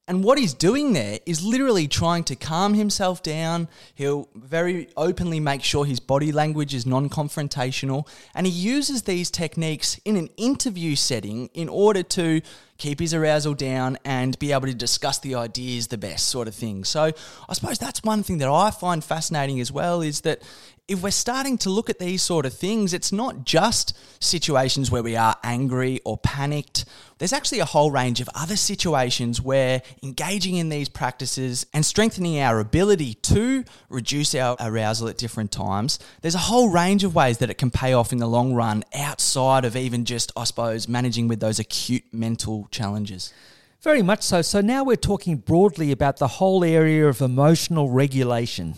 and 0.08 0.24
what 0.24 0.38
he's 0.38 0.54
doing 0.54 0.94
there 0.94 1.18
is 1.26 1.44
literally 1.44 1.86
trying 1.86 2.24
to 2.24 2.34
calm 2.34 2.72
himself 2.72 3.22
down. 3.22 3.68
He'll 3.94 4.26
very 4.34 4.88
openly 4.96 5.38
make 5.38 5.62
sure 5.62 5.84
his 5.84 6.00
body 6.00 6.32
language 6.32 6.74
is 6.74 6.86
non 6.86 7.10
confrontational. 7.10 8.08
And 8.34 8.46
he 8.46 8.52
uses 8.52 9.02
these 9.02 9.30
techniques 9.30 10.00
in 10.06 10.16
an 10.16 10.30
interview 10.38 10.96
setting 10.96 11.50
in 11.52 11.68
order 11.68 12.02
to 12.02 12.40
keep 12.78 13.00
his 13.00 13.12
arousal 13.12 13.52
down 13.52 13.98
and 14.04 14.38
be 14.38 14.52
able 14.52 14.66
to 14.66 14.74
discuss 14.74 15.18
the 15.18 15.34
ideas 15.34 15.88
the 15.88 15.98
best 15.98 16.28
sort 16.28 16.48
of 16.48 16.54
thing. 16.54 16.84
So 16.84 17.12
I 17.48 17.52
suppose 17.52 17.78
that's 17.78 18.02
one 18.02 18.22
thing 18.22 18.38
that 18.38 18.48
I 18.48 18.70
find 18.70 19.04
fascinating 19.04 19.60
as 19.60 19.70
well 19.70 20.00
is 20.00 20.22
that 20.22 20.40
if 20.88 21.02
we're 21.02 21.10
starting 21.10 21.58
to 21.58 21.68
look 21.68 21.90
at 21.90 21.98
these 21.98 22.22
sort 22.22 22.46
of 22.46 22.54
things, 22.54 22.94
it's 22.94 23.12
not 23.12 23.44
just 23.44 23.96
situations 24.20 24.90
where 24.90 25.02
we 25.02 25.16
are 25.16 25.36
angry 25.44 26.00
or 26.02 26.16
panicked. 26.16 26.86
There's 27.18 27.34
actually 27.34 27.58
a 27.58 27.66
whole 27.66 27.90
range 27.90 28.22
of 28.22 28.30
other 28.34 28.56
situations 28.56 29.40
where 29.40 29.82
engaging 30.02 30.56
in 30.56 30.70
these 30.70 30.88
practices 30.88 31.66
and 31.74 31.84
strengthening 31.84 32.40
our 32.40 32.58
ability 32.58 33.14
to 33.14 33.64
reduce 33.90 34.34
our 34.34 34.56
arousal 34.58 35.08
at 35.08 35.18
different 35.18 35.52
times, 35.52 35.98
there's 36.22 36.34
a 36.34 36.38
whole 36.38 36.70
range 36.70 37.04
of 37.04 37.14
ways 37.14 37.36
that 37.38 37.50
it 37.50 37.58
can 37.58 37.70
pay 37.70 37.92
off 37.92 38.10
in 38.10 38.18
the 38.18 38.26
long 38.26 38.54
run 38.54 38.82
outside 38.94 39.66
of 39.66 39.76
even 39.76 40.06
just, 40.06 40.32
I 40.38 40.44
suppose, 40.44 40.88
managing 40.88 41.28
with 41.28 41.40
those 41.40 41.58
acute 41.58 42.04
mental 42.12 42.66
challenges. 42.70 43.34
Very 43.82 44.02
much 44.02 44.22
so. 44.22 44.40
So 44.40 44.62
now 44.62 44.84
we're 44.84 44.96
talking 44.96 45.36
broadly 45.36 45.92
about 45.92 46.16
the 46.16 46.28
whole 46.28 46.64
area 46.64 47.06
of 47.06 47.20
emotional 47.20 47.90
regulation 47.90 48.74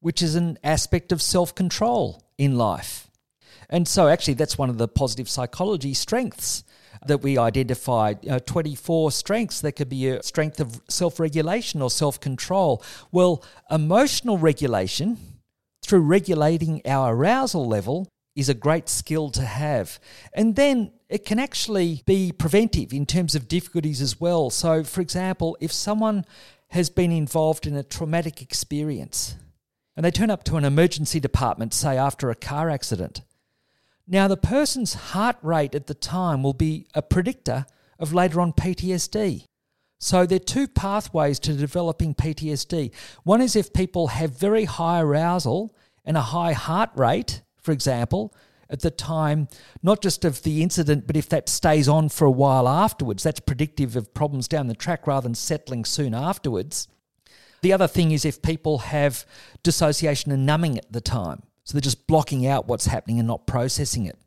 which 0.00 0.22
is 0.22 0.34
an 0.34 0.58
aspect 0.62 1.12
of 1.12 1.22
self 1.22 1.54
control 1.54 2.22
in 2.36 2.56
life. 2.56 3.10
And 3.70 3.86
so, 3.86 4.08
actually, 4.08 4.34
that's 4.34 4.56
one 4.56 4.70
of 4.70 4.78
the 4.78 4.88
positive 4.88 5.28
psychology 5.28 5.94
strengths 5.94 6.64
that 7.06 7.22
we 7.22 7.38
identified 7.38 8.26
uh, 8.28 8.40
24 8.40 9.12
strengths. 9.12 9.60
There 9.60 9.72
could 9.72 9.88
be 9.88 10.08
a 10.08 10.22
strength 10.22 10.60
of 10.60 10.80
self 10.88 11.20
regulation 11.20 11.82
or 11.82 11.90
self 11.90 12.20
control. 12.20 12.82
Well, 13.12 13.44
emotional 13.70 14.38
regulation 14.38 15.18
through 15.82 16.00
regulating 16.00 16.82
our 16.86 17.14
arousal 17.14 17.66
level 17.66 18.08
is 18.34 18.48
a 18.48 18.54
great 18.54 18.88
skill 18.88 19.30
to 19.30 19.42
have. 19.42 19.98
And 20.32 20.54
then 20.54 20.92
it 21.08 21.24
can 21.26 21.38
actually 21.38 22.02
be 22.06 22.30
preventive 22.30 22.92
in 22.92 23.04
terms 23.04 23.34
of 23.34 23.48
difficulties 23.48 24.00
as 24.00 24.20
well. 24.20 24.50
So, 24.50 24.84
for 24.84 25.00
example, 25.00 25.56
if 25.60 25.72
someone 25.72 26.24
has 26.68 26.90
been 26.90 27.10
involved 27.10 27.66
in 27.66 27.74
a 27.74 27.82
traumatic 27.82 28.40
experience, 28.42 29.34
and 29.98 30.04
they 30.04 30.12
turn 30.12 30.30
up 30.30 30.44
to 30.44 30.56
an 30.56 30.64
emergency 30.64 31.18
department, 31.18 31.74
say 31.74 31.98
after 31.98 32.30
a 32.30 32.36
car 32.36 32.70
accident. 32.70 33.22
Now, 34.06 34.28
the 34.28 34.36
person's 34.36 34.94
heart 34.94 35.36
rate 35.42 35.74
at 35.74 35.88
the 35.88 35.94
time 35.94 36.44
will 36.44 36.52
be 36.52 36.86
a 36.94 37.02
predictor 37.02 37.66
of 37.98 38.14
later 38.14 38.40
on 38.40 38.52
PTSD. 38.52 39.46
So, 39.98 40.24
there 40.24 40.36
are 40.36 40.38
two 40.38 40.68
pathways 40.68 41.40
to 41.40 41.52
developing 41.52 42.14
PTSD. 42.14 42.92
One 43.24 43.40
is 43.40 43.56
if 43.56 43.72
people 43.72 44.06
have 44.06 44.38
very 44.38 44.66
high 44.66 45.00
arousal 45.00 45.74
and 46.04 46.16
a 46.16 46.20
high 46.20 46.52
heart 46.52 46.90
rate, 46.94 47.42
for 47.60 47.72
example, 47.72 48.32
at 48.70 48.82
the 48.82 48.92
time, 48.92 49.48
not 49.82 50.00
just 50.00 50.24
of 50.24 50.44
the 50.44 50.62
incident, 50.62 51.08
but 51.08 51.16
if 51.16 51.28
that 51.30 51.48
stays 51.48 51.88
on 51.88 52.08
for 52.08 52.24
a 52.24 52.30
while 52.30 52.68
afterwards, 52.68 53.24
that's 53.24 53.40
predictive 53.40 53.96
of 53.96 54.14
problems 54.14 54.46
down 54.46 54.68
the 54.68 54.76
track 54.76 55.08
rather 55.08 55.24
than 55.24 55.34
settling 55.34 55.84
soon 55.84 56.14
afterwards. 56.14 56.86
The 57.62 57.72
other 57.72 57.88
thing 57.88 58.12
is 58.12 58.24
if 58.24 58.42
people 58.42 58.78
have 58.78 59.26
dissociation 59.62 60.32
and 60.32 60.46
numbing 60.46 60.78
at 60.78 60.92
the 60.92 61.00
time. 61.00 61.42
So 61.64 61.74
they're 61.74 61.80
just 61.80 62.06
blocking 62.06 62.46
out 62.46 62.66
what's 62.66 62.86
happening 62.86 63.18
and 63.18 63.28
not 63.28 63.46
processing 63.46 64.06
it. 64.06 64.18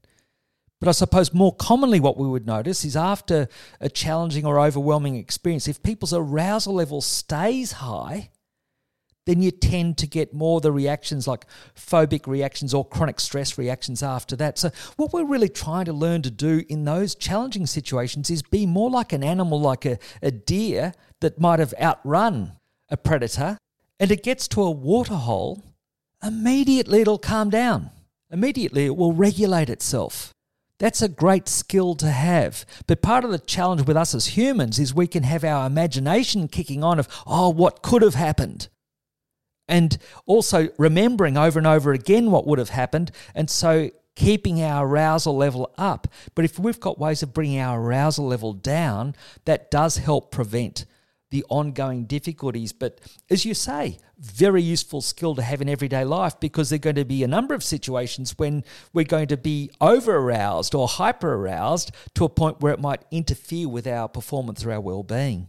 But 0.79 0.89
I 0.89 0.91
suppose 0.93 1.33
more 1.33 1.55
commonly, 1.55 1.99
what 1.99 2.17
we 2.17 2.27
would 2.27 2.47
notice 2.47 2.83
is 2.83 2.95
after 2.95 3.47
a 3.79 3.87
challenging 3.87 4.45
or 4.45 4.59
overwhelming 4.59 5.15
experience, 5.15 5.67
if 5.67 5.83
people's 5.83 6.13
arousal 6.13 6.73
level 6.73 7.01
stays 7.01 7.73
high, 7.73 8.31
then 9.27 9.43
you 9.43 9.51
tend 9.51 9.99
to 9.99 10.07
get 10.07 10.33
more 10.33 10.59
the 10.59 10.71
reactions 10.71 11.27
like 11.27 11.45
phobic 11.75 12.25
reactions 12.25 12.73
or 12.73 12.83
chronic 12.83 13.19
stress 13.19 13.57
reactions 13.57 14.01
after 14.01 14.35
that. 14.35 14.57
So, 14.57 14.71
what 14.97 15.13
we're 15.13 15.25
really 15.25 15.49
trying 15.49 15.85
to 15.85 15.93
learn 15.93 16.23
to 16.23 16.31
do 16.31 16.63
in 16.67 16.85
those 16.85 17.13
challenging 17.13 17.67
situations 17.67 18.31
is 18.31 18.41
be 18.41 18.65
more 18.65 18.89
like 18.89 19.13
an 19.13 19.23
animal, 19.23 19.61
like 19.61 19.85
a, 19.85 19.99
a 20.23 20.31
deer 20.31 20.93
that 21.19 21.39
might 21.39 21.59
have 21.59 21.75
outrun 21.79 22.53
a 22.91 22.97
predator, 22.97 23.57
and 23.99 24.11
it 24.11 24.21
gets 24.21 24.47
to 24.49 24.61
a 24.61 24.69
waterhole, 24.69 25.63
immediately 26.21 27.01
it'll 27.01 27.17
calm 27.17 27.49
down. 27.49 27.89
Immediately 28.29 28.85
it 28.85 28.95
will 28.95 29.13
regulate 29.13 29.69
itself. 29.69 30.31
That's 30.77 31.01
a 31.01 31.09
great 31.09 31.47
skill 31.47 31.95
to 31.95 32.11
have. 32.11 32.65
But 32.85 33.01
part 33.01 33.23
of 33.23 33.31
the 33.31 33.39
challenge 33.39 33.87
with 33.87 33.97
us 33.97 34.13
as 34.13 34.27
humans 34.27 34.77
is 34.77 34.93
we 34.93 35.07
can 35.07 35.23
have 35.23 35.43
our 35.43 35.65
imagination 35.65 36.47
kicking 36.47 36.83
on 36.83 36.99
of, 36.99 37.07
oh, 37.25 37.49
what 37.49 37.81
could 37.81 38.03
have 38.03 38.15
happened? 38.15 38.67
and 39.71 39.97
also 40.25 40.67
remembering 40.77 41.37
over 41.37 41.57
and 41.57 41.65
over 41.65 41.93
again 41.93 42.29
what 42.29 42.45
would 42.45 42.59
have 42.59 42.69
happened. 42.69 43.09
And 43.33 43.49
so 43.49 43.89
keeping 44.15 44.61
our 44.61 44.85
arousal 44.85 45.35
level 45.35 45.73
up. 45.77 46.09
But 46.35 46.43
if 46.43 46.59
we've 46.59 46.79
got 46.79 46.99
ways 46.99 47.23
of 47.23 47.33
bringing 47.33 47.59
our 47.59 47.81
arousal 47.81 48.27
level 48.27 48.51
down, 48.51 49.15
that 49.45 49.71
does 49.71 49.97
help 49.97 50.29
prevent 50.29 50.85
the 51.31 51.43
ongoing 51.49 52.05
difficulties. 52.05 52.71
But 52.71 53.01
as 53.29 53.43
you 53.43 53.53
say, 53.53 53.97
very 54.19 54.61
useful 54.61 55.01
skill 55.01 55.33
to 55.35 55.41
have 55.41 55.61
in 55.61 55.67
everyday 55.67 56.05
life 56.05 56.39
because 56.39 56.69
there 56.69 56.77
are 56.77 56.79
going 56.79 56.95
to 56.97 57.05
be 57.05 57.23
a 57.23 57.27
number 57.27 57.55
of 57.55 57.63
situations 57.63 58.37
when 58.37 58.63
we're 58.93 59.03
going 59.03 59.27
to 59.27 59.37
be 59.37 59.71
over 59.81 60.15
aroused 60.15 60.75
or 60.75 60.87
hyper 60.87 61.33
aroused 61.33 61.91
to 62.13 62.25
a 62.25 62.29
point 62.29 62.61
where 62.61 62.73
it 62.73 62.79
might 62.79 63.03
interfere 63.09 63.67
with 63.67 63.87
our 63.87 64.07
performance 64.07 64.63
or 64.63 64.71
our 64.71 64.81
well 64.81 65.03
being. 65.03 65.47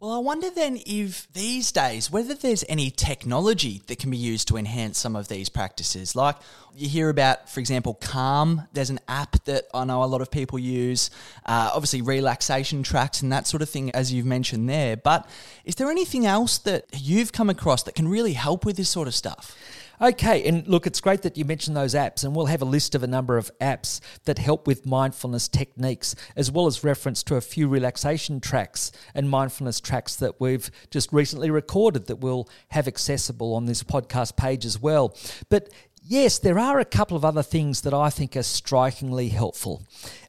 Well, 0.00 0.12
I 0.12 0.18
wonder 0.18 0.48
then 0.48 0.80
if 0.86 1.30
these 1.34 1.70
days, 1.72 2.10
whether 2.10 2.32
there's 2.34 2.64
any 2.70 2.90
technology 2.90 3.82
that 3.86 3.98
can 3.98 4.10
be 4.10 4.16
used 4.16 4.48
to 4.48 4.56
enhance 4.56 4.98
some 4.98 5.14
of 5.14 5.28
these 5.28 5.50
practices. 5.50 6.16
Like 6.16 6.36
you 6.74 6.88
hear 6.88 7.10
about, 7.10 7.50
for 7.50 7.60
example, 7.60 7.92
Calm. 8.00 8.66
There's 8.72 8.88
an 8.88 9.00
app 9.08 9.44
that 9.44 9.66
I 9.74 9.84
know 9.84 10.02
a 10.02 10.06
lot 10.06 10.22
of 10.22 10.30
people 10.30 10.58
use. 10.58 11.10
Uh, 11.44 11.70
obviously, 11.74 12.00
relaxation 12.00 12.82
tracks 12.82 13.20
and 13.20 13.30
that 13.32 13.46
sort 13.46 13.60
of 13.60 13.68
thing, 13.68 13.90
as 13.90 14.10
you've 14.10 14.24
mentioned 14.24 14.70
there. 14.70 14.96
But 14.96 15.28
is 15.66 15.74
there 15.74 15.90
anything 15.90 16.24
else 16.24 16.56
that 16.56 16.86
you've 16.94 17.32
come 17.32 17.50
across 17.50 17.82
that 17.82 17.94
can 17.94 18.08
really 18.08 18.32
help 18.32 18.64
with 18.64 18.78
this 18.78 18.88
sort 18.88 19.06
of 19.06 19.14
stuff? 19.14 19.54
Okay, 20.02 20.48
and 20.48 20.66
look, 20.66 20.86
it's 20.86 21.00
great 21.00 21.20
that 21.22 21.36
you 21.36 21.44
mentioned 21.44 21.76
those 21.76 21.92
apps, 21.94 22.24
and 22.24 22.34
we'll 22.34 22.46
have 22.46 22.62
a 22.62 22.66
list 22.66 22.94
of 22.94 23.02
a 23.02 23.06
number 23.06 23.36
of 23.36 23.50
apps 23.60 24.00
that 24.24 24.38
help 24.38 24.66
with 24.66 24.86
mindfulness 24.86 25.46
techniques, 25.46 26.14
as 26.36 26.50
well 26.50 26.66
as 26.66 26.82
reference 26.82 27.22
to 27.24 27.36
a 27.36 27.42
few 27.42 27.68
relaxation 27.68 28.40
tracks 28.40 28.90
and 29.14 29.28
mindfulness 29.28 29.78
tracks 29.78 30.16
that 30.16 30.40
we've 30.40 30.70
just 30.90 31.12
recently 31.12 31.50
recorded 31.50 32.06
that 32.06 32.16
we'll 32.16 32.48
have 32.68 32.88
accessible 32.88 33.54
on 33.54 33.66
this 33.66 33.82
podcast 33.82 34.36
page 34.36 34.64
as 34.64 34.80
well. 34.80 35.14
But 35.50 35.68
yes, 36.02 36.38
there 36.38 36.58
are 36.58 36.80
a 36.80 36.86
couple 36.86 37.16
of 37.18 37.24
other 37.24 37.42
things 37.42 37.82
that 37.82 37.92
I 37.92 38.08
think 38.08 38.36
are 38.36 38.42
strikingly 38.42 39.28
helpful. 39.28 39.82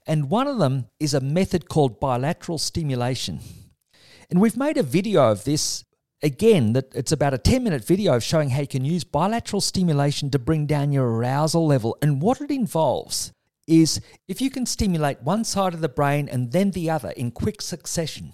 And 0.05 0.29
one 0.29 0.47
of 0.47 0.57
them 0.57 0.87
is 0.99 1.13
a 1.13 1.21
method 1.21 1.69
called 1.69 2.01
bilateral 2.01 2.57
stimulation. 2.57 3.39
And 4.29 4.41
we've 4.41 4.57
made 4.57 4.75
a 4.75 4.83
video 4.83 5.31
of 5.31 5.45
this 5.45 5.85
again, 6.21 6.73
that 6.73 6.93
it's 6.95 7.11
about 7.11 7.33
a 7.33 7.37
10 7.37 7.63
minute 7.63 7.83
video 7.83 8.13
of 8.15 8.23
showing 8.23 8.51
how 8.51 8.61
you 8.61 8.67
can 8.67 8.85
use 8.85 9.03
bilateral 9.03 9.61
stimulation 9.61 10.29
to 10.31 10.39
bring 10.39 10.65
down 10.65 10.91
your 10.91 11.07
arousal 11.07 11.65
level. 11.65 11.97
And 12.01 12.21
what 12.21 12.41
it 12.41 12.51
involves 12.51 13.31
is 13.67 14.01
if 14.27 14.41
you 14.41 14.49
can 14.49 14.65
stimulate 14.65 15.21
one 15.21 15.43
side 15.43 15.73
of 15.73 15.81
the 15.81 15.89
brain 15.89 16.27
and 16.29 16.51
then 16.51 16.71
the 16.71 16.89
other 16.89 17.11
in 17.11 17.31
quick 17.31 17.61
succession, 17.61 18.31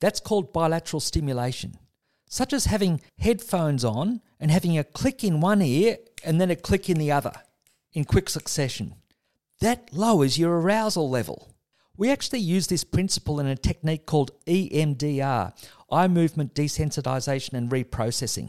that's 0.00 0.20
called 0.20 0.52
bilateral 0.52 1.00
stimulation, 1.00 1.78
such 2.26 2.52
as 2.52 2.66
having 2.66 3.00
headphones 3.18 3.84
on 3.84 4.20
and 4.38 4.50
having 4.50 4.78
a 4.78 4.84
click 4.84 5.22
in 5.22 5.40
one 5.40 5.60
ear 5.60 5.98
and 6.24 6.40
then 6.40 6.50
a 6.50 6.56
click 6.56 6.88
in 6.88 6.98
the 6.98 7.12
other 7.12 7.32
in 7.92 8.04
quick 8.04 8.28
succession. 8.28 8.94
That 9.60 9.92
lowers 9.92 10.38
your 10.38 10.58
arousal 10.58 11.10
level. 11.10 11.49
We 12.00 12.08
actually 12.08 12.38
use 12.40 12.66
this 12.66 12.82
principle 12.82 13.40
in 13.40 13.46
a 13.46 13.54
technique 13.54 14.06
called 14.06 14.30
EMDR, 14.46 15.52
eye 15.92 16.08
movement 16.08 16.54
desensitization 16.54 17.52
and 17.52 17.70
reprocessing. 17.70 18.48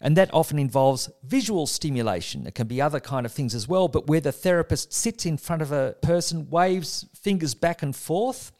And 0.00 0.16
that 0.16 0.34
often 0.34 0.58
involves 0.58 1.08
visual 1.22 1.68
stimulation. 1.68 2.48
It 2.48 2.56
can 2.56 2.66
be 2.66 2.82
other 2.82 2.98
kind 2.98 3.24
of 3.24 3.30
things 3.30 3.54
as 3.54 3.68
well, 3.68 3.86
but 3.86 4.08
where 4.08 4.20
the 4.20 4.32
therapist 4.32 4.92
sits 4.92 5.24
in 5.24 5.36
front 5.36 5.62
of 5.62 5.70
a 5.70 5.94
person, 6.02 6.50
waves 6.50 7.06
fingers 7.14 7.54
back 7.54 7.80
and 7.84 7.94
forth 7.94 8.50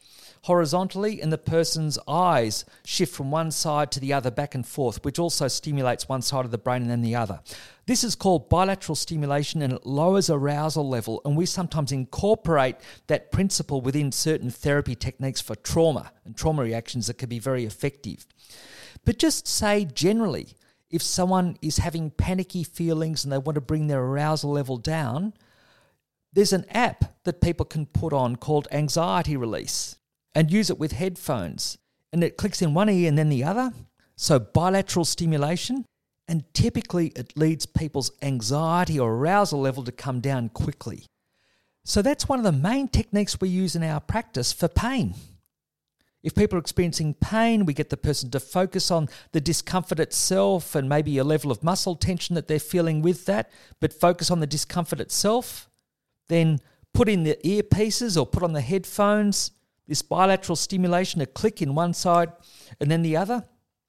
horizontally, 0.43 1.21
and 1.21 1.31
the 1.31 1.37
person's 1.37 1.99
eyes 2.07 2.65
shift 2.83 3.13
from 3.13 3.29
one 3.29 3.51
side 3.51 3.91
to 3.91 3.99
the 3.99 4.11
other 4.11 4.31
back 4.31 4.55
and 4.55 4.65
forth, 4.65 5.03
which 5.05 5.19
also 5.19 5.47
stimulates 5.47 6.09
one 6.09 6.21
side 6.21 6.45
of 6.45 6.51
the 6.51 6.57
brain 6.57 6.81
and 6.81 6.89
then 6.89 7.01
the 7.01 7.15
other. 7.15 7.39
This 7.85 8.03
is 8.03 8.15
called 8.15 8.49
bilateral 8.49 8.95
stimulation 8.95 9.61
and 9.61 9.73
it 9.73 9.85
lowers 9.85 10.29
arousal 10.29 10.87
level. 10.87 11.21
And 11.25 11.37
we 11.37 11.45
sometimes 11.45 11.91
incorporate 11.91 12.77
that 13.07 13.31
principle 13.31 13.81
within 13.81 14.11
certain 14.11 14.49
therapy 14.49 14.95
techniques 14.95 15.41
for 15.41 15.55
trauma 15.55 16.11
and 16.25 16.35
trauma 16.35 16.63
reactions 16.63 17.07
that 17.07 17.17
can 17.17 17.29
be 17.29 17.39
very 17.39 17.65
effective. 17.65 18.25
But 19.05 19.19
just 19.19 19.47
say 19.47 19.85
generally, 19.85 20.55
if 20.89 21.01
someone 21.01 21.57
is 21.61 21.77
having 21.77 22.11
panicky 22.11 22.63
feelings 22.63 23.23
and 23.23 23.31
they 23.31 23.37
want 23.37 23.55
to 23.55 23.61
bring 23.61 23.87
their 23.87 24.01
arousal 24.01 24.51
level 24.51 24.77
down, 24.77 25.33
there's 26.33 26.53
an 26.53 26.65
app 26.69 27.23
that 27.23 27.41
people 27.41 27.65
can 27.65 27.85
put 27.85 28.13
on 28.13 28.37
called 28.37 28.67
Anxiety 28.71 29.37
Release 29.37 29.97
and 30.35 30.51
use 30.51 30.69
it 30.69 30.79
with 30.79 30.93
headphones. 30.93 31.77
And 32.13 32.23
it 32.23 32.37
clicks 32.37 32.61
in 32.61 32.73
one 32.73 32.89
ear 32.89 33.07
and 33.07 33.17
then 33.17 33.29
the 33.29 33.43
other. 33.43 33.71
So 34.15 34.39
bilateral 34.39 35.05
stimulation. 35.05 35.85
And 36.27 36.43
typically 36.53 37.07
it 37.15 37.37
leads 37.37 37.65
people's 37.65 38.11
anxiety 38.21 38.99
or 38.99 39.13
arousal 39.13 39.59
level 39.59 39.83
to 39.83 39.91
come 39.91 40.21
down 40.21 40.49
quickly. 40.49 41.05
So 41.83 42.01
that's 42.01 42.29
one 42.29 42.39
of 42.39 42.45
the 42.45 42.51
main 42.51 42.87
techniques 42.87 43.41
we 43.41 43.49
use 43.49 43.75
in 43.75 43.83
our 43.83 43.99
practice 43.99 44.53
for 44.53 44.67
pain. 44.67 45.15
If 46.23 46.35
people 46.35 46.57
are 46.57 46.61
experiencing 46.61 47.15
pain, 47.15 47.65
we 47.65 47.73
get 47.73 47.89
the 47.89 47.97
person 47.97 48.29
to 48.31 48.39
focus 48.39 48.91
on 48.91 49.09
the 49.31 49.41
discomfort 49.41 49.99
itself 49.99 50.75
and 50.75 50.87
maybe 50.87 51.17
a 51.17 51.23
level 51.23 51.51
of 51.51 51.63
muscle 51.63 51.95
tension 51.95 52.35
that 52.35 52.47
they're 52.47 52.59
feeling 52.59 53.01
with 53.01 53.25
that, 53.25 53.49
but 53.79 53.91
focus 53.91 54.29
on 54.29 54.39
the 54.39 54.47
discomfort 54.47 54.99
itself. 54.99 55.67
Then 56.27 56.59
put 56.93 57.09
in 57.09 57.23
the 57.23 57.37
earpieces 57.43 58.19
or 58.19 58.27
put 58.27 58.43
on 58.43 58.53
the 58.53 58.61
headphones 58.61 59.51
this 59.91 60.01
bilateral 60.01 60.55
stimulation, 60.55 61.19
a 61.19 61.25
click 61.25 61.61
in 61.61 61.75
one 61.75 61.93
side 61.93 62.31
and 62.79 62.89
then 62.89 63.01
the 63.01 63.17
other. 63.17 63.43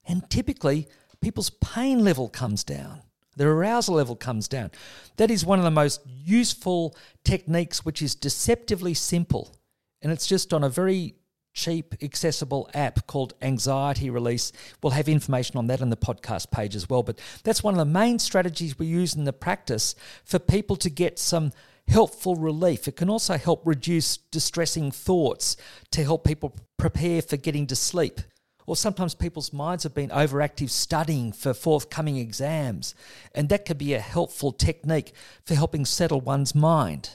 And 0.04 0.28
typically, 0.28 0.88
people's 1.20 1.50
pain 1.50 2.02
level 2.02 2.28
comes 2.28 2.64
down, 2.64 3.02
their 3.36 3.52
arousal 3.52 3.94
level 3.94 4.16
comes 4.16 4.48
down. 4.48 4.72
That 5.16 5.30
is 5.30 5.46
one 5.46 5.60
of 5.60 5.64
the 5.64 5.70
most 5.70 6.00
useful 6.04 6.96
techniques, 7.22 7.84
which 7.84 8.02
is 8.02 8.16
deceptively 8.16 8.94
simple. 8.94 9.54
And 10.02 10.10
it's 10.10 10.26
just 10.26 10.52
on 10.52 10.64
a 10.64 10.68
very 10.68 11.14
cheap, 11.54 11.94
accessible 12.02 12.68
app 12.74 13.06
called 13.06 13.34
Anxiety 13.40 14.10
Release. 14.10 14.50
We'll 14.82 14.94
have 14.94 15.08
information 15.08 15.56
on 15.56 15.68
that 15.68 15.82
on 15.82 15.90
the 15.90 15.96
podcast 15.96 16.50
page 16.50 16.74
as 16.74 16.90
well. 16.90 17.04
But 17.04 17.20
that's 17.44 17.62
one 17.62 17.74
of 17.74 17.78
the 17.78 17.84
main 17.84 18.18
strategies 18.18 18.76
we 18.76 18.86
use 18.86 19.14
in 19.14 19.22
the 19.22 19.32
practice 19.32 19.94
for 20.24 20.40
people 20.40 20.74
to 20.74 20.90
get 20.90 21.20
some 21.20 21.52
helpful 21.88 22.36
relief. 22.36 22.88
It 22.88 22.96
can 22.96 23.10
also 23.10 23.36
help 23.36 23.62
reduce 23.64 24.16
distressing 24.16 24.90
thoughts 24.90 25.56
to 25.90 26.02
help 26.02 26.24
people 26.24 26.54
prepare 26.78 27.22
for 27.22 27.36
getting 27.36 27.66
to 27.68 27.76
sleep. 27.76 28.20
Or 28.66 28.76
sometimes 28.76 29.14
people's 29.14 29.52
minds 29.52 29.82
have 29.82 29.94
been 29.94 30.10
overactive 30.10 30.70
studying 30.70 31.32
for 31.32 31.52
forthcoming 31.52 32.16
exams, 32.16 32.94
and 33.34 33.48
that 33.48 33.64
could 33.64 33.78
be 33.78 33.94
a 33.94 34.00
helpful 34.00 34.52
technique 34.52 35.12
for 35.44 35.54
helping 35.54 35.84
settle 35.84 36.20
one's 36.20 36.54
mind, 36.54 37.10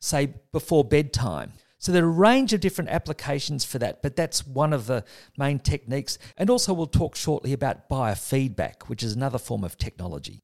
say 0.00 0.34
before 0.52 0.84
bedtime. 0.84 1.54
So 1.78 1.92
there 1.92 2.04
are 2.04 2.08
a 2.08 2.10
range 2.10 2.52
of 2.52 2.60
different 2.60 2.90
applications 2.90 3.64
for 3.64 3.78
that, 3.80 4.00
but 4.00 4.16
that's 4.16 4.46
one 4.46 4.72
of 4.72 4.86
the 4.86 5.04
main 5.36 5.58
techniques. 5.58 6.18
And 6.36 6.48
also, 6.48 6.72
we'll 6.72 6.86
talk 6.86 7.16
shortly 7.16 7.52
about 7.52 7.88
biofeedback, 7.88 8.84
which 8.84 9.02
is 9.02 9.14
another 9.14 9.38
form 9.38 9.62
of 9.62 9.76
technology. 9.76 10.42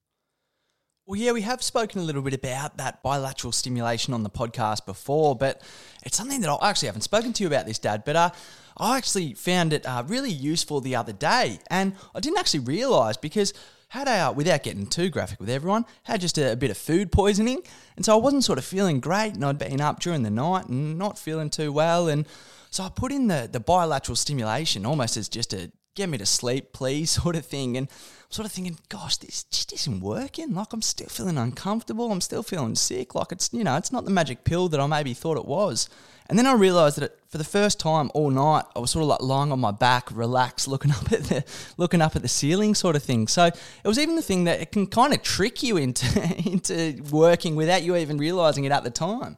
Well, 1.05 1.19
yeah, 1.19 1.33
we 1.33 1.43
have 1.43 1.65
spoken 1.65 2.01
a 2.01 2.05
little 2.05 2.23
bit 2.23 2.33
about 2.33 2.77
that 2.77 3.03
bilateral 3.03 3.51
stimulation 3.51 4.15
on 4.15 4.23
the 4.23 4.31
podcast 4.31 4.87
before, 4.87 5.35
but 5.35 5.61
it's 6.05 6.17
something 6.17 6.41
that 6.43 6.49
I 6.49 6.71
actually 6.71 6.87
haven't 6.87 7.03
spoken 7.03 7.33
to 7.33 7.43
you 7.43 7.49
about 7.49 7.67
this, 7.67 7.81
Dad. 7.81 8.05
But 8.05 8.15
uh, 8.15 8.31
I 8.77 8.99
actually 8.99 9.35
found 9.35 9.73
it 9.73 9.85
uh, 9.85 10.05
really 10.07 10.31
useful 10.31 10.81
the 10.81 10.95
other 10.95 11.13
day, 11.13 11.59
and 11.69 11.95
I 12.15 12.21
didn't 12.21 12.39
actually 12.39 12.61
realise 12.61 13.17
because 13.17 13.53
had 13.89 14.07
I, 14.07 14.21
uh, 14.21 14.33
without 14.33 14.63
getting 14.63 14.87
too 14.87 15.11
graphic 15.11 15.41
with 15.41 15.51
everyone, 15.51 15.87
had 16.05 16.21
just 16.21 16.39
a, 16.39 16.53
a, 16.53 16.57
bit 16.57 16.71
of 16.71 16.79
food 16.79 17.11
poisoning, 17.11 17.65
and 17.97 18.05
so 18.05 18.17
I 18.17 18.21
wasn't 18.21 18.45
sort 18.45 18.61
of 18.61 18.65
feeling 18.65 19.01
great, 19.01 19.35
and 19.35 19.45
I'd 19.45 19.59
been 19.59 19.81
up 19.81 19.99
during 19.99 20.23
the 20.23 20.31
night 20.31 20.69
and 20.69 20.99
not 20.99 21.19
feeling 21.19 21.51
too 21.51 21.73
well, 21.73 22.07
and 22.07 22.29
so 22.71 22.85
I 22.85 22.91
put 22.91 23.11
in 23.11 23.27
the 23.27 23.49
the 23.51 23.59
bilateral 23.59 24.15
stimulation 24.15 24.87
almost 24.87 25.17
as 25.17 25.29
just 25.29 25.53
a 25.53 25.73
get 25.95 26.09
me 26.09 26.19
to 26.19 26.27
sleep, 26.27 26.73
please, 26.73 27.11
sort 27.23 27.37
of 27.37 27.47
thing. 27.47 27.77
And 27.77 27.89
I'm 27.89 28.31
sort 28.31 28.47
of 28.47 28.53
thinking, 28.53 28.79
gosh, 28.89 29.17
this 29.17 29.45
just 29.45 29.73
isn't 29.73 30.01
working. 30.01 30.55
Like, 30.55 30.73
I'm 30.73 30.83
still 30.83 31.09
feeling 31.09 31.39
uncomfortable. 31.39 32.11
I'm 32.11 32.21
still 32.21 32.43
feeling 32.43 32.75
sick. 32.75 33.15
Like, 33.15 33.33
it's, 33.33 33.51
you 33.53 33.65
know, 33.65 33.77
it's 33.77 33.93
not 33.93 34.05
the 34.05 34.11
magic 34.11 34.45
pill 34.45 34.69
that 34.69 34.81
I 34.81 34.87
maybe 34.87 35.15
thought 35.15 35.37
it 35.37 35.47
was. 35.47 35.89
And 36.29 36.39
then 36.39 36.47
I 36.47 36.55
realised 36.55 36.99
that 36.99 37.19
for 37.29 37.37
the 37.37 37.45
first 37.45 37.79
time 37.79 38.11
all 38.15 38.31
night, 38.31 38.65
I 38.75 38.79
was 38.79 38.91
sort 38.91 39.03
of 39.03 39.09
like 39.09 39.21
lying 39.21 39.53
on 39.53 39.61
my 39.61 39.71
back, 39.71 40.09
relaxed, 40.13 40.67
looking 40.69 40.91
up 40.99 41.13
at 41.13 41.25
the 41.25 41.45
looking 41.77 42.01
up 42.01 42.17
at 42.17 42.23
the 42.23 42.29
ceiling, 42.29 42.75
sort 42.75 42.97
of 42.97 43.03
thing. 43.03 43.29
So 43.29 43.47
it 43.47 43.59
was 43.85 43.99
even 43.99 44.17
the 44.17 44.23
thing 44.23 44.45
that 44.45 44.61
it 44.61 44.73
can 44.73 44.87
kind 44.87 45.13
of 45.13 45.23
trick 45.23 45.63
you 45.63 45.77
into 45.77 46.07
into 46.51 47.03
working 47.11 47.57
without 47.57 47.83
you 47.83 47.97
even 47.97 48.17
realising 48.17 48.65
it 48.65 48.73
at 48.73 48.85
the 48.85 48.91
time. 48.91 49.37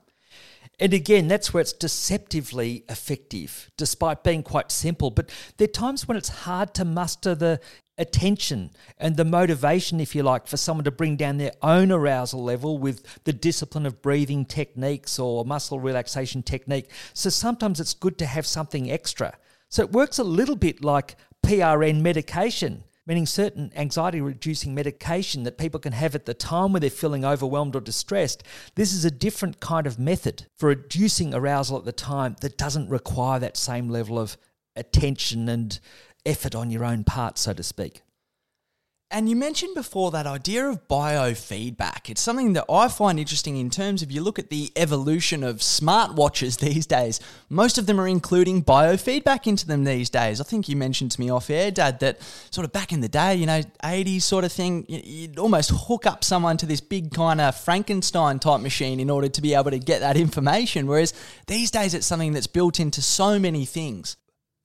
And 0.81 0.93
again, 0.93 1.29
that's 1.29 1.55
where 1.55 1.61
it's 1.61 1.73
deceptively 1.73 2.85
effective, 2.89 3.71
despite 3.77 4.25
being 4.25 4.43
quite 4.43 4.73
simple. 4.73 5.11
But 5.11 5.31
there 5.57 5.67
are 5.67 5.69
times 5.69 6.09
when 6.09 6.17
it's 6.17 6.29
hard 6.29 6.75
to 6.75 6.85
muster 6.85 7.35
the 7.35 7.61
attention 7.97 8.71
and 8.99 9.17
the 9.17 9.25
motivation, 9.25 10.01
if 10.01 10.15
you 10.15 10.23
like, 10.25 10.49
for 10.49 10.57
someone 10.57 10.85
to 10.85 10.91
bring 10.91 11.17
down 11.17 11.37
their 11.39 11.53
own 11.63 11.93
arousal 11.93 12.43
level 12.43 12.79
with 12.79 13.23
the 13.25 13.33
discipline 13.33 13.87
of 13.87 14.03
breathing 14.03 14.45
techniques 14.45 15.19
or 15.19 15.45
muscle 15.45 15.79
relaxation 15.79 16.43
technique. 16.43 16.91
So 17.13 17.31
sometimes 17.31 17.79
it's 17.79 17.95
good 17.95 18.19
to 18.19 18.27
have 18.27 18.47
something 18.47 18.91
extra. 18.91 19.37
So 19.69 19.83
it 19.83 19.93
works 19.93 20.19
a 20.19 20.25
little 20.25 20.57
bit 20.57 20.85
like 20.85 21.17
PRN 21.47 22.01
medication 22.01 22.85
meaning 23.07 23.27
certain 23.27 23.73
anxiety 23.77 24.21
reducing 24.21 24.75
medication 24.75 25.43
that 25.43 25.59
people 25.59 25.81
can 25.81 25.93
have 25.93 26.15
at 26.15 26.27
the 26.27 26.35
time 26.35 26.73
when 26.73 26.81
they're 26.81 26.91
feeling 26.91 27.25
overwhelmed 27.25 27.77
or 27.77 27.81
distressed. 27.81 28.43
This 28.75 28.93
is 28.93 29.05
a 29.05 29.11
different 29.11 29.61
kind 29.61 29.87
of 29.87 29.99
method 29.99 30.47
for 30.57 30.69
reducing 30.69 31.35
arousal 31.35 31.79
at 31.79 31.85
the 31.85 31.93
time 31.93 32.37
that 32.41 32.57
doesn't 32.57 32.89
require 32.89 33.39
that 33.41 33.57
same 33.57 33.89
level 33.89 34.19
of 34.19 34.37
attention 34.77 35.49
and 35.49 35.79
effort 36.27 36.55
on 36.55 36.71
your 36.71 36.85
own 36.85 37.05
part, 37.05 37.39
so 37.39 37.53
to 37.53 37.63
speak. 37.63 38.03
And 39.15 39.29
you 39.29 39.37
mentioned 39.37 39.77
before 39.77 40.11
that 40.11 40.27
idea 40.27 40.67
of 40.67 40.89
biofeedback. 40.89 42.11
It's 42.11 42.21
something 42.21 42.55
that 42.55 42.65
I 42.69 42.89
find 42.89 43.21
interesting 43.21 43.57
in 43.57 43.71
terms 43.71 44.03
of 44.03 44.11
you 44.11 44.21
look 44.21 44.41
at 44.41 44.51
the 44.51 44.73
evolution 44.75 45.45
of 45.45 45.59
smartwatches 45.59 46.59
these 46.59 46.85
days. 46.85 47.21
Most 47.49 47.79
of 47.79 47.87
them 47.87 48.01
are 48.01 48.09
including 48.09 48.65
biofeedback 48.65 49.47
into 49.47 49.69
them 49.69 49.85
these 49.85 50.11
days. 50.11 50.41
I 50.41 50.45
think 50.45 50.69
you 50.69 50.75
mentioned 50.75 51.13
to 51.13 51.21
me 51.21 51.31
off 51.31 51.49
air, 51.49 51.71
Dad, 51.71 52.01
that 52.01 52.21
sort 52.51 52.65
of 52.65 52.73
back 52.73 52.93
in 52.93 53.03
the 53.03 53.09
day, 53.09 53.37
you 53.37 53.47
know, 53.47 53.61
80s 53.85 54.23
sort 54.23 54.43
of 54.43 54.51
thing, 54.51 54.85
you'd 54.89 55.39
almost 55.39 55.71
hook 55.73 56.07
up 56.07 56.25
someone 56.25 56.57
to 56.57 56.67
this 56.67 56.81
big 56.81 57.15
kind 57.15 57.41
of 57.41 57.55
Frankenstein 57.55 58.41
type 58.41 58.63
machine 58.63 58.99
in 58.99 59.11
order 59.11 59.29
to 59.29 59.41
be 59.41 59.55
able 59.55 59.71
to 59.71 59.79
get 59.79 60.01
that 60.01 60.17
information. 60.17 60.89
Whereas 60.89 61.15
these 61.47 61.71
days, 61.71 61.95
it's 61.95 62.05
something 62.05 62.33
that's 62.33 62.49
built 62.49 62.81
into 62.81 63.01
so 63.01 63.39
many 63.39 63.65
things. 63.65 64.17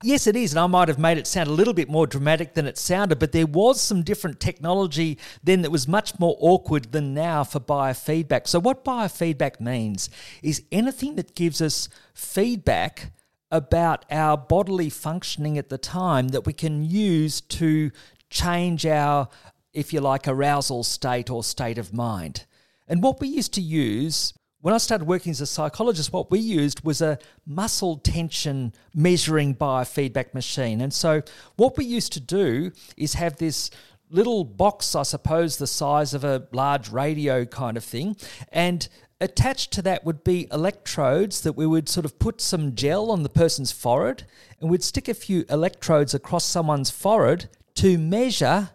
Yes, 0.01 0.27
it 0.27 0.37
is. 0.37 0.53
And 0.53 0.59
I 0.59 0.67
might 0.67 0.87
have 0.87 0.97
made 0.97 1.17
it 1.17 1.27
sound 1.27 1.49
a 1.49 1.53
little 1.53 1.73
bit 1.73 1.89
more 1.89 2.07
dramatic 2.07 2.53
than 2.53 2.65
it 2.65 2.77
sounded, 2.77 3.19
but 3.19 3.33
there 3.33 3.45
was 3.45 3.81
some 3.81 4.01
different 4.01 4.39
technology 4.39 5.17
then 5.43 5.61
that 5.63 5.71
was 5.71 5.89
much 5.89 6.17
more 6.19 6.37
awkward 6.39 6.93
than 6.93 7.13
now 7.13 7.43
for 7.43 7.59
biofeedback. 7.59 8.47
So, 8.47 8.61
what 8.61 8.85
biofeedback 8.85 9.59
means 9.59 10.09
is 10.41 10.63
anything 10.71 11.15
that 11.15 11.35
gives 11.35 11.61
us 11.61 11.89
feedback 12.13 13.11
about 13.51 14.05
our 14.09 14.37
bodily 14.37 14.89
functioning 14.89 15.57
at 15.57 15.67
the 15.67 15.77
time 15.77 16.29
that 16.29 16.45
we 16.45 16.53
can 16.53 16.83
use 16.85 17.41
to 17.41 17.91
change 18.29 18.85
our, 18.85 19.27
if 19.73 19.91
you 19.91 19.99
like, 19.99 20.29
arousal 20.29 20.83
state 20.83 21.29
or 21.29 21.43
state 21.43 21.77
of 21.77 21.93
mind. 21.93 22.45
And 22.87 23.03
what 23.03 23.19
we 23.19 23.27
used 23.27 23.53
to 23.55 23.61
use 23.61 24.33
when 24.61 24.73
I 24.73 24.77
started 24.77 25.07
working 25.07 25.31
as 25.31 25.41
a 25.41 25.45
psychologist, 25.45 26.11
what 26.11 26.31
we 26.31 26.39
used 26.39 26.83
was 26.83 27.01
a 27.01 27.17
muscle 27.45 27.97
tension 27.97 28.73
measuring 28.93 29.55
biofeedback 29.55 30.33
machine. 30.33 30.81
And 30.81 30.93
so, 30.93 31.21
what 31.55 31.77
we 31.77 31.85
used 31.85 32.11
to 32.13 32.19
do 32.19 32.71
is 32.97 33.13
have 33.13 33.37
this 33.37 33.71
little 34.09 34.43
box, 34.43 34.95
I 34.95 35.03
suppose, 35.03 35.57
the 35.57 35.67
size 35.67 36.13
of 36.13 36.23
a 36.23 36.47
large 36.51 36.89
radio 36.89 37.45
kind 37.45 37.77
of 37.77 37.83
thing. 37.83 38.17
And 38.51 38.87
attached 39.21 39.71
to 39.73 39.81
that 39.83 40.03
would 40.05 40.23
be 40.23 40.47
electrodes 40.51 41.41
that 41.41 41.53
we 41.53 41.65
would 41.65 41.87
sort 41.87 42.05
of 42.05 42.19
put 42.19 42.41
some 42.41 42.75
gel 42.75 43.11
on 43.11 43.23
the 43.23 43.29
person's 43.29 43.71
forehead 43.71 44.23
and 44.59 44.69
we'd 44.69 44.83
stick 44.83 45.07
a 45.07 45.13
few 45.13 45.45
electrodes 45.49 46.13
across 46.13 46.45
someone's 46.45 46.89
forehead 46.89 47.49
to 47.75 47.97
measure 47.97 48.69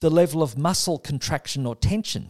the 0.00 0.10
level 0.10 0.42
of 0.42 0.56
muscle 0.56 0.98
contraction 0.98 1.66
or 1.66 1.76
tension. 1.76 2.28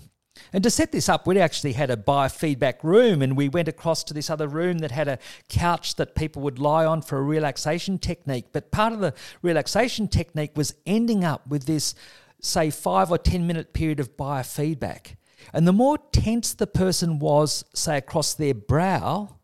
And 0.52 0.62
to 0.64 0.70
set 0.70 0.92
this 0.92 1.08
up, 1.08 1.26
we 1.26 1.38
actually 1.38 1.74
had 1.74 1.90
a 1.90 1.96
biofeedback 1.96 2.82
room, 2.82 3.22
and 3.22 3.36
we 3.36 3.48
went 3.48 3.68
across 3.68 4.02
to 4.04 4.14
this 4.14 4.30
other 4.30 4.48
room 4.48 4.78
that 4.78 4.90
had 4.90 5.08
a 5.08 5.18
couch 5.48 5.96
that 5.96 6.14
people 6.14 6.42
would 6.42 6.58
lie 6.58 6.84
on 6.84 7.02
for 7.02 7.18
a 7.18 7.22
relaxation 7.22 7.98
technique. 7.98 8.46
But 8.52 8.70
part 8.70 8.92
of 8.92 9.00
the 9.00 9.14
relaxation 9.42 10.08
technique 10.08 10.52
was 10.56 10.74
ending 10.86 11.24
up 11.24 11.46
with 11.46 11.66
this, 11.66 11.94
say, 12.40 12.70
five 12.70 13.10
or 13.10 13.18
10 13.18 13.46
minute 13.46 13.72
period 13.72 14.00
of 14.00 14.16
biofeedback. 14.16 15.16
And 15.52 15.66
the 15.66 15.72
more 15.72 15.98
tense 16.12 16.54
the 16.54 16.66
person 16.66 17.18
was, 17.18 17.64
say, 17.74 17.98
across 17.98 18.34
their 18.34 18.54
brow, 18.54 19.36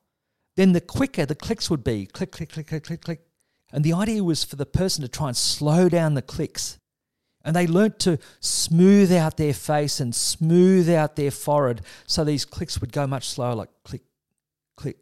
then 0.57 0.73
the 0.73 0.81
quicker 0.81 1.27
the 1.27 1.35
clicks 1.35 1.71
would 1.71 1.85
be 1.85 2.07
click, 2.07 2.33
click, 2.33 2.51
click, 2.51 2.67
click, 2.67 2.85
click, 2.85 3.01
click. 3.03 3.21
And 3.73 3.85
the 3.85 3.93
idea 3.93 4.25
was 4.25 4.45
for 4.45 4.57
the 4.57 4.67
person 4.67 5.03
to 5.03 5.09
try 5.09 5.29
and 5.29 5.37
slow 5.37 5.89
down 5.89 6.15
the 6.15 6.23
clicks 6.23 6.79
and 7.47 7.55
they 7.55 7.67
learnt 7.67 8.01
to 8.01 8.19
smooth 8.41 9.13
out 9.13 9.37
their 9.37 9.55
face 9.55 10.01
and 10.01 10.15
smooth 10.15 10.91
out 10.91 11.15
their 11.15 11.31
forehead 11.31 11.81
so 12.05 12.25
these 12.25 12.45
clicks 12.45 12.81
would 12.81 12.93
go 12.93 13.07
much 13.07 13.29
slower, 13.29 13.55
like 13.55 13.71
click, 13.85 14.03
click, 14.77 14.99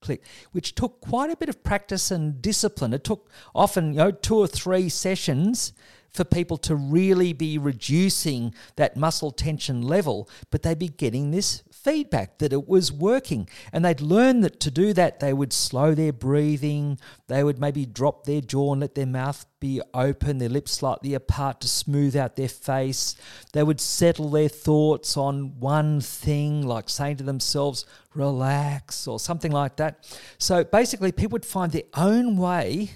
click, 0.00 0.22
which 0.52 0.76
took 0.76 1.00
quite 1.00 1.28
a 1.28 1.36
bit 1.36 1.48
of 1.48 1.64
practice 1.64 2.12
and 2.12 2.40
discipline. 2.40 2.94
It 2.94 3.02
took 3.02 3.28
often, 3.52 3.92
you 3.92 3.98
know, 3.98 4.10
two 4.12 4.36
or 4.36 4.46
three 4.46 4.88
sessions 4.88 5.72
for 6.12 6.24
people 6.24 6.56
to 6.56 6.76
really 6.76 7.32
be 7.32 7.58
reducing 7.58 8.54
that 8.76 8.96
muscle 8.96 9.32
tension 9.32 9.82
level, 9.82 10.30
but 10.50 10.62
they'd 10.62 10.78
be 10.78 10.88
getting 10.88 11.32
this 11.32 11.64
feedback 11.86 12.38
that 12.38 12.52
it 12.52 12.66
was 12.66 12.90
working. 12.90 13.48
And 13.72 13.84
they'd 13.84 14.00
learn 14.00 14.40
that 14.40 14.58
to 14.60 14.72
do 14.72 14.92
that, 14.94 15.20
they 15.20 15.32
would 15.32 15.52
slow 15.52 15.94
their 15.94 16.12
breathing, 16.12 16.98
they 17.28 17.44
would 17.44 17.60
maybe 17.60 17.86
drop 17.86 18.24
their 18.24 18.40
jaw 18.40 18.72
and 18.72 18.80
let 18.80 18.96
their 18.96 19.06
mouth 19.06 19.46
be 19.60 19.80
open, 19.94 20.38
their 20.38 20.48
lips 20.48 20.72
slightly 20.72 21.14
apart 21.14 21.60
to 21.60 21.68
smooth 21.68 22.16
out 22.16 22.34
their 22.34 22.48
face. 22.48 23.14
They 23.52 23.62
would 23.62 23.80
settle 23.80 24.30
their 24.30 24.48
thoughts 24.48 25.16
on 25.16 25.60
one 25.60 26.00
thing, 26.00 26.66
like 26.66 26.88
saying 26.88 27.18
to 27.18 27.24
themselves, 27.24 27.86
relax, 28.14 29.06
or 29.06 29.20
something 29.20 29.52
like 29.52 29.76
that. 29.76 30.04
So 30.38 30.64
basically, 30.64 31.12
people 31.12 31.36
would 31.36 31.46
find 31.46 31.70
their 31.70 31.82
own 31.94 32.36
way 32.36 32.90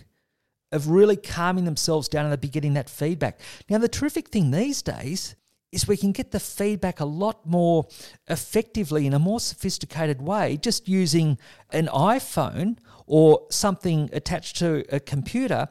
of 0.73 0.89
really 0.89 1.17
calming 1.17 1.65
themselves 1.65 2.09
down 2.09 2.25
and 2.25 2.33
they'd 2.33 2.41
be 2.41 2.49
getting 2.49 2.75
that 2.75 2.91
feedback. 2.91 3.41
Now, 3.69 3.79
the 3.79 3.89
terrific 3.89 4.29
thing 4.29 4.51
these 4.51 4.83
days 4.83 5.37
is 5.73 5.87
we 5.87 5.97
can 5.97 6.13
get 6.13 6.33
the 6.33 6.41
feedback 6.41 7.01
a 7.01 7.05
lot 7.05 7.47
more 7.47 7.87
effectively 8.29 9.07
in 9.07 9.15
a 9.15 9.19
more 9.19 9.41
sophisticated 9.41 10.21
way 10.21 10.57
just 10.57 10.89
using 10.89 11.39
an 11.71 11.87
iPhone 11.89 12.77
or 13.07 13.47
something 13.51 14.09
attached 14.13 14.57
to 14.57 14.85
a 14.95 15.01
computer. 15.01 15.69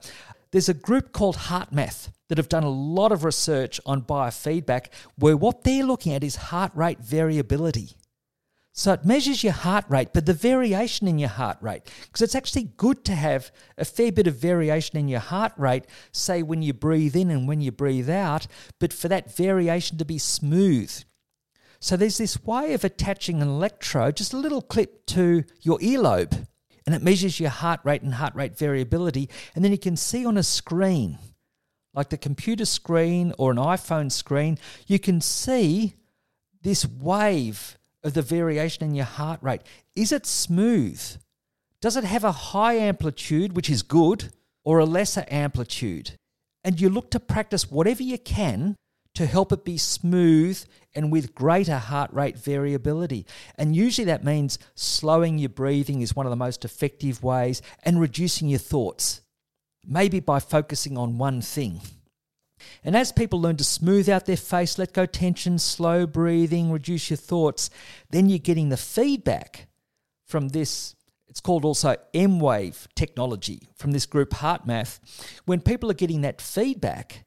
There's 0.52 0.70
a 0.70 0.74
group 0.74 1.12
called 1.12 1.36
HeartMath 1.38 2.10
that 2.28 2.38
have 2.38 2.50
done 2.50 2.64
a 2.64 2.70
lot 2.70 3.12
of 3.12 3.24
research 3.24 3.80
on 3.86 4.02
biofeedback 4.02 4.88
where 5.18 5.38
what 5.38 5.64
they're 5.64 5.84
looking 5.84 6.14
at 6.14 6.24
is 6.24 6.36
heart 6.36 6.72
rate 6.76 7.00
variability. 7.00 7.96
So 8.72 8.94
it 8.94 9.04
measures 9.04 9.44
your 9.44 9.54
heart 9.54 9.86
rate, 9.90 10.10
but 10.14 10.26
the 10.26 10.34
variation 10.34 11.08
in 11.08 11.20
your 11.20 11.30
heart 11.30 11.58
rate, 11.60 11.92
because 12.04 12.22
it's 12.22 12.36
actually 12.36 12.70
good 12.78 13.04
to 13.06 13.16
have 13.16 13.52
a 13.78 13.84
fair 13.84 14.12
bit 14.12 14.28
of 14.28 14.36
variation 14.36 14.98
in 14.98 15.08
your 15.08 15.20
heart 15.20 15.54
rate, 15.58 15.86
say 16.12 16.44
when 16.44 16.62
you 16.62 16.74
breathe 16.74 17.16
in 17.16 17.30
and 17.30 17.48
when 17.48 17.62
you 17.62 17.72
breathe 17.72 18.10
out, 18.10 18.48
but 18.80 18.94
for 18.94 19.08
that 19.08 19.36
variation 19.36 19.98
to 19.98 20.06
be 20.06 20.18
smooth. 20.18 21.04
So 21.82 21.98
there's 21.98 22.20
this 22.20 22.44
way 22.44 22.74
of 22.74 22.84
attaching 22.84 23.42
an 23.42 23.48
electrode, 23.48 24.18
just 24.18 24.34
a 24.34 24.38
little 24.38 24.62
clip 24.62 25.06
to 25.08 25.44
your 25.62 25.80
earlobe, 25.80 26.48
and 26.86 26.94
it 26.94 27.02
measures 27.02 27.40
your 27.40 27.50
heart 27.50 27.80
rate 27.84 28.02
and 28.02 28.14
heart 28.14 28.36
rate 28.36 28.58
variability, 28.58 29.30
and 29.56 29.66
then 29.66 29.72
you 29.72 29.78
can 29.78 29.96
see 29.96 30.26
on 30.26 30.38
a 30.38 30.44
screen, 30.44 31.18
like 31.94 32.10
the 32.10 32.18
computer 32.18 32.66
screen 32.66 33.34
or 33.38 33.52
an 33.52 33.58
iPhone 33.58 34.12
screen, 34.12 34.60
you 34.88 35.00
can 35.00 35.22
see 35.22 35.96
this 36.62 36.86
wave 36.86 37.78
of 38.04 38.14
the 38.14 38.22
variation 38.22 38.84
in 38.84 38.96
your 38.96 39.06
heart 39.06 39.40
rate? 39.42 39.62
Is 39.96 40.12
it 40.12 40.26
smooth? 40.26 41.02
Does 41.82 41.96
it 41.96 42.04
have 42.04 42.24
a 42.24 42.32
high 42.32 42.76
amplitude, 42.76 43.56
which 43.56 43.70
is 43.70 43.82
good, 43.84 44.32
or 44.64 44.80
a 44.80 44.86
lesser 44.86 45.26
amplitude? 45.30 46.12
And 46.64 46.80
you 46.80 46.90
look 46.90 47.10
to 47.12 47.20
practice 47.20 47.72
whatever 47.72 48.04
you 48.04 48.18
can 48.18 48.76
to 49.16 49.26
help 49.26 49.52
it 49.52 49.66
be 49.66 49.78
smooth 49.78 50.64
and 50.94 51.12
with 51.12 51.36
greater 51.36 51.78
heart 51.78 52.12
rate 52.14 52.38
variability. 52.38 53.26
And 53.58 53.76
usually 53.76 54.06
that 54.06 54.24
means 54.24 54.60
slowing 54.76 55.38
your 55.38 55.50
breathing 55.50 56.02
is 56.02 56.16
one 56.16 56.26
of 56.26 56.30
the 56.30 56.36
most 56.36 56.64
effective 56.64 57.24
ways 57.24 57.62
and 57.84 58.00
reducing 58.00 58.50
your 58.50 58.60
thoughts, 58.60 59.22
maybe 59.86 60.20
by 60.20 60.40
focusing 60.40 60.98
on 60.98 61.18
one 61.18 61.42
thing. 61.42 61.82
And 62.84 62.96
as 62.96 63.12
people 63.12 63.42
learn 63.42 63.58
to 63.58 63.64
smooth 63.64 64.10
out 64.10 64.26
their 64.26 64.38
face, 64.38 64.78
let 64.78 64.94
go 64.94 65.06
tension, 65.06 65.60
slow 65.60 66.06
breathing, 66.06 66.72
reduce 66.72 67.10
your 67.10 67.18
thoughts, 67.18 67.70
then 68.10 68.30
you're 68.30 68.40
getting 68.40 68.70
the 68.70 68.78
feedback 68.78 69.68
from 70.26 70.50
this 70.50 70.96
it's 71.30 71.40
called 71.40 71.64
also 71.64 71.96
emWave 72.14 72.88
technology 72.96 73.70
from 73.76 73.92
this 73.92 74.08
group 74.08 74.32
HeartMath. 74.32 75.00
When 75.46 75.62
people 75.62 75.90
are 75.92 75.96
getting 75.96 76.22
that 76.22 76.42
feedback, 76.42 77.24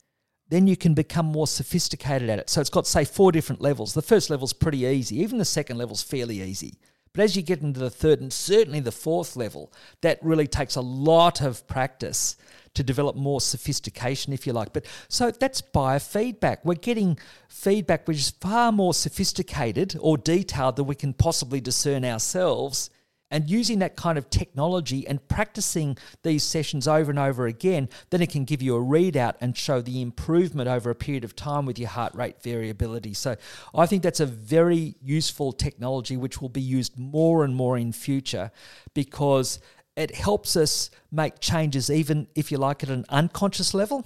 then 0.48 0.66
you 0.66 0.76
can 0.76 0.92
become 0.92 1.24
more 1.24 1.46
sophisticated 1.46 2.28
at 2.28 2.40
it. 2.40 2.50
So 2.50 2.60
it's 2.60 2.68
got, 2.68 2.86
say, 2.86 3.04
four 3.04 3.32
different 3.32 3.62
levels. 3.62 3.94
The 3.94 4.02
first 4.02 4.28
level's 4.28 4.52
pretty 4.52 4.80
easy, 4.80 5.20
even 5.20 5.38
the 5.38 5.44
second 5.44 5.78
level's 5.78 6.02
fairly 6.02 6.42
easy. 6.42 6.78
But 7.14 7.22
as 7.22 7.36
you 7.36 7.42
get 7.42 7.62
into 7.62 7.80
the 7.80 7.90
third 7.90 8.20
and 8.20 8.32
certainly 8.32 8.80
the 8.80 8.92
fourth 8.92 9.36
level, 9.36 9.72
that 10.00 10.22
really 10.22 10.46
takes 10.46 10.76
a 10.76 10.80
lot 10.80 11.40
of 11.40 11.66
practice 11.66 12.36
to 12.74 12.82
develop 12.82 13.16
more 13.16 13.40
sophistication, 13.40 14.32
if 14.32 14.46
you 14.46 14.52
like. 14.52 14.72
But 14.72 14.86
so 15.08 15.30
that's 15.30 15.60
biofeedback. 15.60 16.58
We're 16.64 16.74
getting 16.74 17.18
feedback 17.48 18.08
which 18.08 18.18
is 18.18 18.30
far 18.30 18.72
more 18.72 18.94
sophisticated 18.94 19.96
or 20.00 20.16
detailed 20.16 20.76
than 20.76 20.86
we 20.86 20.94
can 20.94 21.12
possibly 21.12 21.60
discern 21.60 22.04
ourselves 22.04 22.90
and 23.32 23.48
using 23.48 23.78
that 23.78 23.96
kind 23.96 24.18
of 24.18 24.28
technology 24.28 25.08
and 25.08 25.26
practicing 25.26 25.96
these 26.22 26.44
sessions 26.44 26.86
over 26.86 27.10
and 27.10 27.18
over 27.18 27.46
again, 27.46 27.88
then 28.10 28.20
it 28.20 28.30
can 28.30 28.44
give 28.44 28.60
you 28.60 28.76
a 28.76 28.80
readout 28.80 29.34
and 29.40 29.56
show 29.56 29.80
the 29.80 30.02
improvement 30.02 30.68
over 30.68 30.90
a 30.90 30.94
period 30.94 31.24
of 31.24 31.34
time 31.34 31.64
with 31.64 31.78
your 31.78 31.88
heart 31.88 32.14
rate 32.14 32.42
variability. 32.42 33.14
So 33.14 33.36
I 33.74 33.86
think 33.86 34.02
that's 34.02 34.20
a 34.20 34.26
very 34.26 34.96
useful 35.00 35.52
technology 35.52 36.16
which 36.18 36.42
will 36.42 36.50
be 36.50 36.60
used 36.60 36.98
more 36.98 37.42
and 37.42 37.56
more 37.56 37.78
in 37.78 37.92
future 37.92 38.50
because 38.92 39.58
it 39.96 40.14
helps 40.14 40.56
us 40.56 40.90
make 41.10 41.40
changes 41.40 41.90
even 41.90 42.26
if 42.34 42.50
you 42.50 42.58
like 42.58 42.82
at 42.82 42.88
an 42.88 43.04
unconscious 43.08 43.74
level 43.74 44.04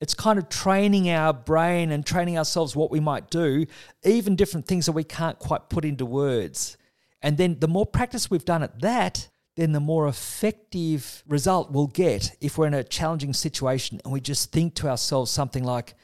it's 0.00 0.14
kind 0.14 0.38
of 0.38 0.48
training 0.48 1.08
our 1.08 1.32
brain 1.32 1.90
and 1.90 2.04
training 2.04 2.36
ourselves 2.36 2.76
what 2.76 2.90
we 2.90 3.00
might 3.00 3.30
do, 3.30 3.66
even 4.04 4.36
different 4.36 4.66
things 4.66 4.86
that 4.86 4.92
we 4.92 5.04
can't 5.04 5.38
quite 5.38 5.70
put 5.70 5.84
into 5.84 6.04
words. 6.04 6.76
And 7.22 7.38
then 7.38 7.58
the 7.60 7.68
more 7.68 7.86
practice 7.86 8.30
we've 8.30 8.44
done 8.44 8.62
at 8.62 8.80
that, 8.82 9.28
then 9.56 9.72
the 9.72 9.80
more 9.80 10.06
effective 10.06 11.22
result 11.26 11.72
we'll 11.72 11.86
get 11.86 12.36
if 12.42 12.58
we're 12.58 12.66
in 12.66 12.74
a 12.74 12.84
challenging 12.84 13.32
situation 13.32 14.00
and 14.04 14.12
we 14.12 14.20
just 14.20 14.52
think 14.52 14.74
to 14.74 14.88
ourselves 14.88 15.30
something 15.30 15.64
like, 15.64 15.94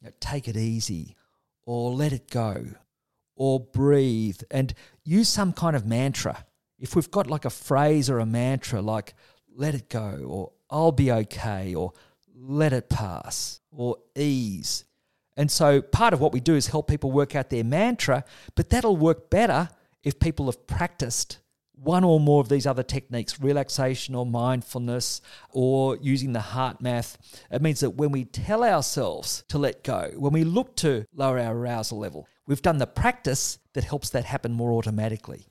you 0.00 0.06
know, 0.06 0.12
take 0.20 0.46
it 0.46 0.56
easy, 0.56 1.16
or 1.64 1.92
let 1.92 2.12
it 2.12 2.30
go, 2.30 2.64
or 3.34 3.58
breathe, 3.58 4.40
and 4.50 4.72
use 5.04 5.28
some 5.28 5.52
kind 5.52 5.74
of 5.74 5.84
mantra. 5.84 6.46
If 6.80 6.96
we've 6.96 7.10
got 7.10 7.28
like 7.28 7.44
a 7.44 7.50
phrase 7.50 8.10
or 8.10 8.18
a 8.18 8.26
mantra 8.26 8.80
like, 8.80 9.14
let 9.54 9.74
it 9.74 9.88
go, 9.88 10.24
or 10.26 10.52
I'll 10.70 10.92
be 10.92 11.12
okay, 11.12 11.74
or 11.74 11.92
let 12.34 12.72
it 12.72 12.88
pass, 12.88 13.60
or 13.70 13.98
ease. 14.16 14.84
And 15.36 15.50
so 15.50 15.82
part 15.82 16.14
of 16.14 16.20
what 16.20 16.32
we 16.32 16.40
do 16.40 16.54
is 16.54 16.68
help 16.68 16.88
people 16.88 17.12
work 17.12 17.36
out 17.36 17.50
their 17.50 17.64
mantra, 17.64 18.24
but 18.54 18.70
that'll 18.70 18.96
work 18.96 19.30
better 19.30 19.68
if 20.02 20.18
people 20.18 20.46
have 20.46 20.66
practiced 20.66 21.38
one 21.82 22.04
or 22.04 22.20
more 22.20 22.40
of 22.40 22.48
these 22.48 22.66
other 22.66 22.82
techniques, 22.82 23.40
relaxation 23.40 24.14
or 24.14 24.26
mindfulness 24.26 25.20
or 25.50 25.96
using 25.96 26.32
the 26.32 26.40
HeartMath 26.40 27.16
it 27.50 27.62
means 27.62 27.80
that 27.80 27.90
when 27.90 28.12
we 28.12 28.24
tell 28.24 28.62
ourselves 28.62 29.44
to 29.48 29.58
let 29.58 29.82
go, 29.82 30.10
when 30.16 30.32
we 30.32 30.44
look 30.44 30.76
to 30.76 31.06
lower 31.14 31.38
our 31.38 31.56
arousal 31.56 31.98
level, 31.98 32.28
we've 32.46 32.62
done 32.62 32.78
the 32.78 32.86
practice 32.86 33.58
that 33.72 33.84
helps 33.84 34.10
that 34.10 34.26
happen 34.26 34.52
more 34.52 34.72
automatically. 34.72 35.46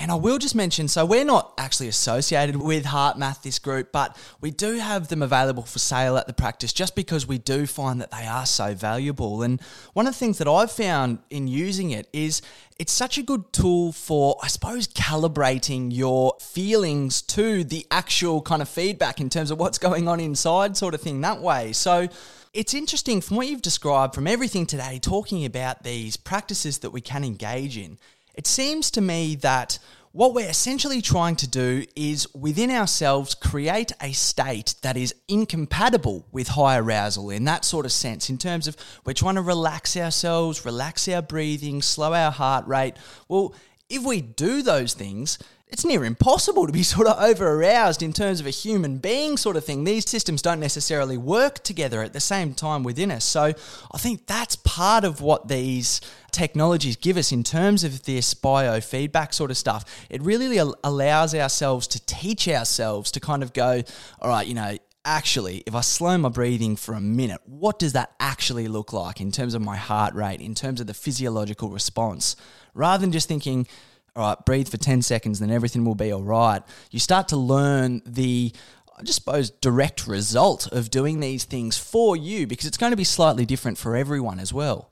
And 0.00 0.10
I 0.10 0.14
will 0.14 0.38
just 0.38 0.54
mention 0.54 0.88
so 0.88 1.04
we're 1.04 1.26
not 1.26 1.52
actually 1.58 1.88
associated 1.88 2.56
with 2.56 2.86
HeartMath, 2.86 3.42
this 3.42 3.58
group, 3.58 3.92
but 3.92 4.16
we 4.40 4.50
do 4.50 4.78
have 4.78 5.08
them 5.08 5.20
available 5.20 5.62
for 5.62 5.78
sale 5.78 6.16
at 6.16 6.26
the 6.26 6.32
practice 6.32 6.72
just 6.72 6.96
because 6.96 7.26
we 7.26 7.36
do 7.36 7.66
find 7.66 8.00
that 8.00 8.10
they 8.10 8.24
are 8.24 8.46
so 8.46 8.74
valuable. 8.74 9.42
And 9.42 9.60
one 9.92 10.06
of 10.06 10.14
the 10.14 10.18
things 10.18 10.38
that 10.38 10.48
I've 10.48 10.72
found 10.72 11.18
in 11.28 11.48
using 11.48 11.90
it 11.90 12.08
is 12.14 12.40
it's 12.78 12.92
such 12.92 13.18
a 13.18 13.22
good 13.22 13.52
tool 13.52 13.92
for, 13.92 14.38
I 14.42 14.48
suppose, 14.48 14.88
calibrating 14.88 15.94
your 15.94 16.34
feelings 16.40 17.20
to 17.22 17.62
the 17.62 17.86
actual 17.90 18.40
kind 18.40 18.62
of 18.62 18.70
feedback 18.70 19.20
in 19.20 19.28
terms 19.28 19.50
of 19.50 19.58
what's 19.58 19.76
going 19.76 20.08
on 20.08 20.18
inside, 20.18 20.78
sort 20.78 20.94
of 20.94 21.02
thing, 21.02 21.20
that 21.20 21.42
way. 21.42 21.74
So, 21.74 22.08
it's 22.52 22.74
interesting 22.74 23.20
from 23.20 23.36
what 23.36 23.46
you've 23.46 23.62
described, 23.62 24.14
from 24.14 24.26
everything 24.26 24.66
today, 24.66 24.98
talking 25.00 25.44
about 25.44 25.84
these 25.84 26.16
practices 26.16 26.78
that 26.78 26.90
we 26.90 27.00
can 27.00 27.22
engage 27.22 27.76
in. 27.76 27.98
It 28.34 28.46
seems 28.46 28.90
to 28.92 29.00
me 29.00 29.34
that 29.36 29.78
what 30.12 30.34
we're 30.34 30.48
essentially 30.48 31.00
trying 31.00 31.36
to 31.36 31.48
do 31.48 31.84
is 31.94 32.32
within 32.34 32.70
ourselves 32.70 33.34
create 33.34 33.92
a 34.00 34.10
state 34.12 34.74
that 34.82 34.96
is 34.96 35.14
incompatible 35.28 36.26
with 36.32 36.48
high 36.48 36.78
arousal 36.78 37.30
in 37.30 37.44
that 37.44 37.64
sort 37.64 37.86
of 37.86 37.92
sense, 37.92 38.28
in 38.28 38.36
terms 38.36 38.66
of 38.66 38.76
we're 39.04 39.12
trying 39.12 39.36
to 39.36 39.42
relax 39.42 39.96
ourselves, 39.96 40.64
relax 40.64 41.08
our 41.08 41.22
breathing, 41.22 41.80
slow 41.80 42.12
our 42.12 42.32
heart 42.32 42.66
rate. 42.66 42.94
Well, 43.28 43.54
if 43.88 44.04
we 44.04 44.20
do 44.20 44.62
those 44.62 44.94
things, 44.94 45.38
it's 45.72 45.84
near 45.84 46.04
impossible 46.04 46.66
to 46.66 46.72
be 46.72 46.82
sort 46.94 47.06
of 47.06 47.20
over 47.22 47.48
aroused 47.48 48.02
in 48.02 48.12
terms 48.12 48.40
of 48.40 48.46
a 48.46 48.50
human 48.50 48.98
being 48.98 49.36
sort 49.36 49.56
of 49.56 49.64
thing. 49.64 49.84
These 49.84 50.08
systems 50.08 50.42
don't 50.42 50.60
necessarily 50.60 51.16
work 51.16 51.62
together 51.62 52.02
at 52.02 52.12
the 52.12 52.20
same 52.20 52.54
time 52.54 52.82
within 52.82 53.10
us. 53.10 53.24
So 53.24 53.52
I 53.92 53.98
think 53.98 54.26
that's 54.26 54.56
part 54.56 55.04
of 55.04 55.20
what 55.20 55.48
these 55.48 56.00
technologies 56.30 56.96
give 56.96 57.16
us 57.16 57.32
in 57.32 57.42
terms 57.42 57.84
of 57.84 58.04
this 58.04 58.34
biofeedback 58.34 59.34
sort 59.34 59.50
of 59.50 59.56
stuff. 59.56 59.84
It 60.08 60.22
really 60.22 60.58
allows 60.84 61.34
ourselves 61.34 61.86
to 61.88 62.04
teach 62.06 62.48
ourselves 62.48 63.10
to 63.12 63.20
kind 63.20 63.42
of 63.42 63.52
go, 63.52 63.82
all 64.20 64.30
right, 64.30 64.46
you 64.46 64.54
know, 64.54 64.76
actually, 65.04 65.62
if 65.66 65.74
I 65.74 65.80
slow 65.80 66.18
my 66.18 66.28
breathing 66.28 66.76
for 66.76 66.94
a 66.94 67.00
minute, 67.00 67.40
what 67.46 67.78
does 67.78 67.94
that 67.94 68.12
actually 68.20 68.68
look 68.68 68.92
like 68.92 69.20
in 69.20 69.32
terms 69.32 69.54
of 69.54 69.62
my 69.62 69.76
heart 69.76 70.14
rate, 70.14 70.40
in 70.40 70.54
terms 70.54 70.80
of 70.80 70.86
the 70.86 70.94
physiological 70.94 71.70
response? 71.70 72.36
Rather 72.74 73.00
than 73.00 73.12
just 73.12 73.26
thinking, 73.26 73.66
all 74.16 74.28
right, 74.28 74.44
breathe 74.44 74.68
for 74.68 74.76
10 74.76 75.02
seconds, 75.02 75.40
then 75.40 75.50
everything 75.50 75.84
will 75.84 75.94
be 75.94 76.12
all 76.12 76.22
right. 76.22 76.62
You 76.90 76.98
start 76.98 77.28
to 77.28 77.36
learn 77.36 78.02
the, 78.04 78.52
I 78.98 79.02
just 79.02 79.18
suppose, 79.18 79.50
direct 79.50 80.06
result 80.06 80.66
of 80.72 80.90
doing 80.90 81.20
these 81.20 81.44
things 81.44 81.78
for 81.78 82.16
you 82.16 82.46
because 82.46 82.66
it's 82.66 82.76
going 82.76 82.92
to 82.92 82.96
be 82.96 83.04
slightly 83.04 83.46
different 83.46 83.78
for 83.78 83.96
everyone 83.96 84.38
as 84.40 84.52
well. 84.52 84.90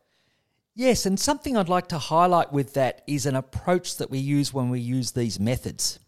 Yes, 0.75 1.07
and 1.07 1.19
something 1.19 1.57
I'd 1.57 1.69
like 1.69 1.89
to 1.89 1.99
highlight 1.99 2.53
with 2.53 2.75
that 2.75 3.03
is 3.09 3.27
an 3.27 3.35
approach 3.35 3.97
that 3.97 4.11
we 4.11 4.19
use 4.19 4.55
when 4.55 4.71
we 4.71 4.79
use 4.79 5.11
these 5.11 5.41
methods. 5.41 5.99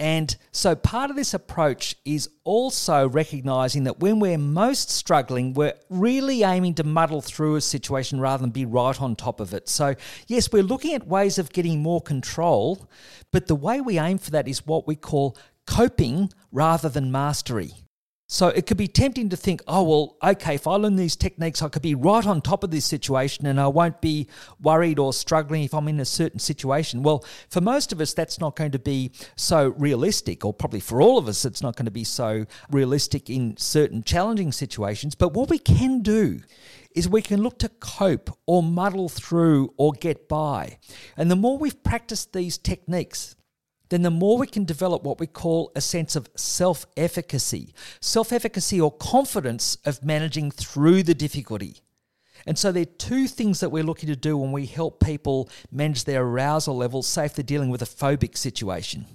And 0.00 0.34
so 0.50 0.74
part 0.74 1.10
of 1.10 1.16
this 1.16 1.34
approach 1.34 1.94
is 2.06 2.30
also 2.44 3.06
recognizing 3.06 3.84
that 3.84 4.00
when 4.00 4.18
we're 4.18 4.38
most 4.38 4.90
struggling, 4.90 5.52
we're 5.52 5.74
really 5.90 6.42
aiming 6.42 6.76
to 6.76 6.84
muddle 6.84 7.20
through 7.20 7.56
a 7.56 7.60
situation 7.60 8.18
rather 8.18 8.40
than 8.40 8.48
be 8.48 8.64
right 8.64 8.98
on 8.98 9.14
top 9.14 9.40
of 9.40 9.52
it. 9.52 9.68
So, 9.68 9.94
yes, 10.26 10.50
we're 10.50 10.62
looking 10.62 10.94
at 10.94 11.06
ways 11.06 11.38
of 11.38 11.52
getting 11.52 11.82
more 11.82 12.00
control, 12.00 12.88
but 13.30 13.46
the 13.46 13.54
way 13.54 13.82
we 13.82 13.98
aim 13.98 14.16
for 14.16 14.30
that 14.30 14.48
is 14.48 14.66
what 14.66 14.86
we 14.86 14.96
call 14.96 15.36
coping 15.66 16.32
rather 16.50 16.88
than 16.88 17.12
mastery. 17.12 17.74
So 18.32 18.46
it 18.46 18.66
could 18.66 18.76
be 18.76 18.86
tempting 18.86 19.28
to 19.30 19.36
think, 19.36 19.60
oh, 19.66 19.82
well, 19.82 20.16
okay, 20.22 20.54
if 20.54 20.68
I 20.68 20.76
learn 20.76 20.94
these 20.94 21.16
techniques, 21.16 21.62
I 21.62 21.68
could 21.68 21.82
be 21.82 21.96
right 21.96 22.24
on 22.24 22.40
top 22.40 22.62
of 22.62 22.70
this 22.70 22.84
situation 22.86 23.44
and 23.44 23.58
I 23.58 23.66
won't 23.66 24.00
be 24.00 24.28
worried 24.60 25.00
or 25.00 25.12
struggling 25.12 25.64
if 25.64 25.74
I'm 25.74 25.88
in 25.88 25.98
a 25.98 26.04
certain 26.04 26.38
situation. 26.38 27.02
Well, 27.02 27.24
for 27.48 27.60
most 27.60 27.92
of 27.92 28.00
us, 28.00 28.14
that's 28.14 28.38
not 28.38 28.54
going 28.54 28.70
to 28.70 28.78
be 28.78 29.10
so 29.34 29.70
realistic, 29.76 30.44
or 30.44 30.54
probably 30.54 30.78
for 30.78 31.02
all 31.02 31.18
of 31.18 31.26
us, 31.26 31.44
it's 31.44 31.60
not 31.60 31.74
going 31.74 31.86
to 31.86 31.90
be 31.90 32.04
so 32.04 32.46
realistic 32.70 33.28
in 33.28 33.56
certain 33.56 34.04
challenging 34.04 34.52
situations. 34.52 35.16
But 35.16 35.34
what 35.34 35.50
we 35.50 35.58
can 35.58 36.00
do 36.00 36.38
is 36.94 37.08
we 37.08 37.22
can 37.22 37.42
look 37.42 37.58
to 37.58 37.68
cope 37.68 38.30
or 38.46 38.62
muddle 38.62 39.08
through 39.08 39.74
or 39.76 39.90
get 39.90 40.28
by. 40.28 40.78
And 41.16 41.32
the 41.32 41.36
more 41.36 41.58
we've 41.58 41.82
practiced 41.82 42.32
these 42.32 42.58
techniques, 42.58 43.34
then 43.90 44.02
the 44.02 44.10
more 44.10 44.38
we 44.38 44.46
can 44.46 44.64
develop 44.64 45.02
what 45.02 45.20
we 45.20 45.26
call 45.26 45.70
a 45.76 45.80
sense 45.80 46.16
of 46.16 46.30
self 46.36 46.86
efficacy, 46.96 47.74
self 48.00 48.32
efficacy 48.32 48.80
or 48.80 48.90
confidence 48.90 49.76
of 49.84 50.04
managing 50.04 50.50
through 50.50 51.02
the 51.02 51.14
difficulty. 51.14 51.76
And 52.46 52.58
so 52.58 52.72
there 52.72 52.82
are 52.82 52.96
two 52.96 53.26
things 53.26 53.60
that 53.60 53.70
we're 53.70 53.82
looking 53.82 54.08
to 54.08 54.16
do 54.16 54.38
when 54.38 54.52
we 54.52 54.64
help 54.64 55.04
people 55.04 55.50
manage 55.70 56.04
their 56.04 56.22
arousal 56.22 56.76
levels, 56.76 57.06
say 57.06 57.26
if 57.26 57.34
they're 57.34 57.42
dealing 57.42 57.68
with 57.68 57.82
a 57.82 57.86
phobic 57.86 58.38
situation. 58.38 59.06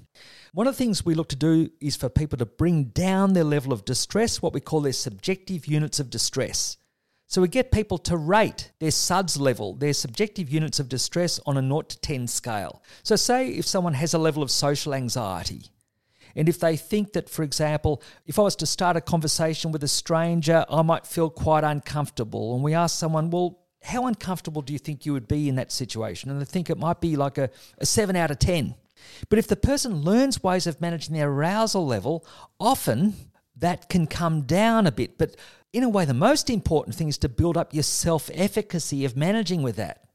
One 0.54 0.68
of 0.68 0.74
the 0.76 0.78
things 0.78 1.04
we 1.04 1.16
look 1.16 1.30
to 1.30 1.36
do 1.36 1.70
is 1.82 1.96
for 1.96 2.08
people 2.08 2.38
to 2.38 2.46
bring 2.46 2.86
down 2.86 3.34
their 3.34 3.44
level 3.44 3.74
of 3.74 3.84
distress, 3.84 4.42
what 4.42 4.54
we 4.54 4.62
call 4.62 4.82
their 4.82 4.94
subjective 4.94 5.66
units 5.66 6.00
of 6.00 6.10
distress. 6.10 6.78
So 7.28 7.42
we 7.42 7.48
get 7.48 7.72
people 7.72 7.98
to 8.00 8.18
rate 8.18 8.72
their 8.80 8.92
SUDS 8.92 9.40
level, 9.40 9.74
their 9.74 9.94
subjective 9.94 10.50
units 10.50 10.80
of 10.80 10.90
distress 10.90 11.40
on 11.46 11.58
a 11.58 11.62
0 11.62 11.82
to 11.82 12.00
10 12.00 12.28
scale. 12.28 12.84
So, 13.04 13.16
say 13.16 13.50
if 13.50 13.66
someone 13.66 13.96
has 13.96 14.14
a 14.14 14.20
level 14.20 14.44
of 14.44 14.52
social 14.52 14.94
anxiety, 14.94 15.72
and 16.36 16.48
if 16.48 16.60
they 16.60 16.76
think 16.76 17.14
that, 17.14 17.30
for 17.30 17.44
example, 17.44 18.02
if 18.26 18.38
I 18.38 18.44
was 18.44 18.56
to 18.58 18.66
start 18.66 18.98
a 18.98 19.02
conversation 19.02 19.72
with 19.72 19.84
a 19.84 19.88
stranger, 19.88 20.66
I 20.70 20.82
might 20.82 21.08
feel 21.08 21.30
quite 21.30 21.64
uncomfortable, 21.64 22.54
and 22.54 22.64
we 22.64 22.74
ask 22.74 23.00
someone, 23.00 23.30
well, 23.32 23.60
how 23.82 24.08
uncomfortable 24.08 24.62
do 24.62 24.74
you 24.74 24.80
think 24.80 25.06
you 25.06 25.14
would 25.14 25.28
be 25.28 25.48
in 25.48 25.56
that 25.56 25.72
situation? 25.72 26.30
And 26.30 26.42
they 26.42 26.46
think 26.46 26.70
it 26.70 26.78
might 26.78 27.02
be 27.02 27.16
like 27.16 27.38
a, 27.38 27.50
a 27.78 27.86
7 27.86 28.16
out 28.16 28.32
of 28.32 28.40
10. 28.40 28.76
But 29.30 29.40
if 29.40 29.48
the 29.48 29.56
person 29.56 30.02
learns 30.02 30.44
ways 30.44 30.68
of 30.68 30.82
managing 30.82 31.16
their 31.16 31.30
arousal 31.30 31.86
level, 31.86 32.26
often 32.60 33.14
that 33.58 33.90
can 33.90 34.08
come 34.08 34.42
down 34.42 34.88
a 34.88 34.92
bit. 34.92 35.18
But 35.18 35.36
in 35.76 35.84
a 35.84 35.90
way, 35.90 36.06
the 36.06 36.14
most 36.14 36.50
important 36.50 36.96
thing 36.96 37.10
is 37.10 37.18
to 37.18 37.28
build 37.28 37.58
up 37.58 37.74
your 37.74 37.84
self 37.84 38.32
efficacy 38.34 39.04
of 39.04 39.18
managing 39.18 39.62
with 39.62 39.76
that. 39.76 40.06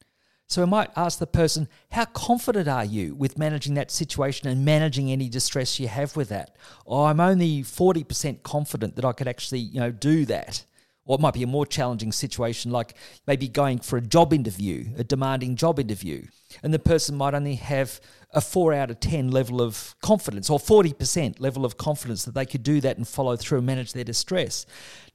So 0.47 0.63
I 0.63 0.65
might 0.65 0.89
ask 0.97 1.19
the 1.19 1.27
person, 1.27 1.69
how 1.91 2.05
confident 2.05 2.67
are 2.67 2.83
you 2.83 3.13
with 3.13 3.37
managing 3.37 3.75
that 3.75 3.91
situation 3.91 4.49
and 4.49 4.65
managing 4.65 5.11
any 5.11 5.29
distress 5.29 5.79
you 5.79 5.87
have 5.87 6.15
with 6.17 6.29
that? 6.29 6.55
Or 6.83 7.07
I'm 7.07 7.19
only 7.19 7.61
40% 7.61 8.41
confident 8.41 8.95
that 8.95 9.05
I 9.05 9.13
could 9.13 9.27
actually, 9.27 9.59
you 9.59 9.79
know, 9.79 9.91
do 9.91 10.25
that. 10.25 10.65
Or 11.05 11.15
it 11.15 11.21
might 11.21 11.33
be 11.33 11.43
a 11.43 11.47
more 11.47 11.65
challenging 11.65 12.11
situation 12.11 12.71
like 12.71 12.95
maybe 13.25 13.47
going 13.47 13.79
for 13.79 13.97
a 13.97 14.01
job 14.01 14.33
interview, 14.33 14.85
a 14.97 15.03
demanding 15.03 15.55
job 15.55 15.79
interview. 15.79 16.25
And 16.61 16.73
the 16.73 16.79
person 16.79 17.17
might 17.17 17.33
only 17.33 17.55
have 17.55 17.99
a 18.29 18.39
4 18.39 18.73
out 18.73 18.91
of 18.91 18.99
10 18.99 19.31
level 19.31 19.61
of 19.61 19.95
confidence 20.01 20.49
or 20.49 20.59
40% 20.59 21.39
level 21.39 21.65
of 21.65 21.77
confidence 21.77 22.23
that 22.25 22.35
they 22.35 22.45
could 22.45 22.63
do 22.63 22.79
that 22.81 22.97
and 22.97 23.07
follow 23.07 23.35
through 23.35 23.57
and 23.57 23.67
manage 23.67 23.93
their 23.93 24.03
distress. 24.03 24.65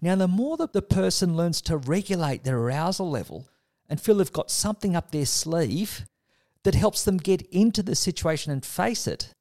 Now, 0.03 0.17
the 0.17 0.29
more 0.29 0.57
that 0.57 0.73
the 0.73 0.83
person 0.83 1.37
learns 1.37 1.63
to 1.63 1.77
regulate 1.77 2.45
their 2.45 2.59
arousal 2.59 3.09
level, 3.09 3.49
and 3.89 4.01
feel 4.01 4.17
they've 4.17 4.33
got 4.33 4.51
something 4.51 4.97
up 4.97 5.11
their 5.11 5.27
sleeve 5.27 6.07
that 6.65 6.75
helps 6.75 7.05
them 7.05 7.19
get 7.19 7.43
into 7.53 7.83
the 7.83 7.95
situation 7.95 8.53
and 8.53 8.65
face 8.65 9.07
it, 9.07 9.33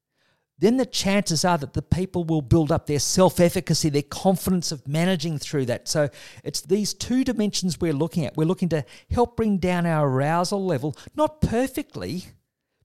then 0.58 0.78
the 0.78 0.86
chances 0.86 1.44
are 1.44 1.58
that 1.58 1.74
the 1.74 1.82
people 1.82 2.24
will 2.24 2.42
build 2.42 2.72
up 2.72 2.86
their 2.86 3.00
self 3.00 3.40
efficacy, 3.40 3.90
their 3.90 4.02
confidence 4.02 4.72
of 4.72 4.88
managing 4.88 5.38
through 5.38 5.66
that. 5.66 5.88
So 5.88 6.10
it's 6.44 6.62
these 6.62 6.94
two 6.94 7.24
dimensions 7.24 7.80
we're 7.80 7.94
looking 7.94 8.26
at. 8.26 8.38
We're 8.38 8.46
looking 8.46 8.70
to 8.70 8.86
help 9.12 9.36
bring 9.36 9.58
down 9.58 9.86
our 9.86 10.08
arousal 10.08 10.66
level, 10.66 10.96
not 11.16 11.42
perfectly, 11.42 12.26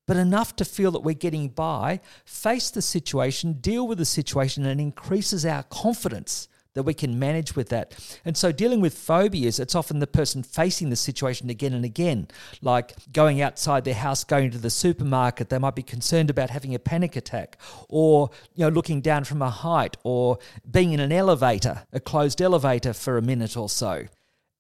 but 0.06 0.16
enough 0.16 0.56
to 0.56 0.64
feel 0.64 0.90
that 0.90 1.00
we're 1.00 1.14
getting 1.14 1.48
by, 1.48 2.00
face 2.24 2.70
the 2.70 2.82
situation, 2.82 3.54
deal 3.54 3.86
with 3.86 3.98
the 3.98 4.04
situation, 4.04 4.66
and 4.66 4.80
increases 4.80 5.46
our 5.46 5.62
confidence 5.64 6.48
that 6.74 6.84
we 6.84 6.94
can 6.94 7.18
manage 7.18 7.56
with 7.56 7.68
that. 7.70 7.94
And 8.24 8.36
so, 8.36 8.52
dealing 8.52 8.80
with 8.80 8.96
phobias, 8.96 9.58
it's 9.58 9.74
often 9.74 9.98
the 9.98 10.06
person 10.06 10.42
facing 10.42 10.90
the 10.90 10.96
situation 10.96 11.50
again 11.50 11.72
and 11.72 11.84
again, 11.84 12.28
like 12.62 12.94
going 13.12 13.40
outside 13.40 13.84
their 13.84 13.94
house, 13.94 14.24
going 14.24 14.50
to 14.52 14.58
the 14.58 14.70
supermarket. 14.70 15.48
They 15.48 15.58
might 15.58 15.74
be 15.74 15.82
concerned 15.82 16.30
about 16.30 16.50
having 16.50 16.74
a 16.74 16.78
panic 16.78 17.16
attack, 17.16 17.58
or 17.88 18.30
you 18.54 18.64
know, 18.64 18.70
looking 18.70 19.00
down 19.00 19.24
from 19.24 19.42
a 19.42 19.50
height, 19.50 19.96
or 20.04 20.38
being 20.70 20.92
in 20.92 21.00
an 21.00 21.12
elevator, 21.12 21.82
a 21.92 22.00
closed 22.00 22.40
elevator 22.40 22.92
for 22.92 23.18
a 23.18 23.22
minute 23.22 23.56
or 23.56 23.68
so. 23.68 24.06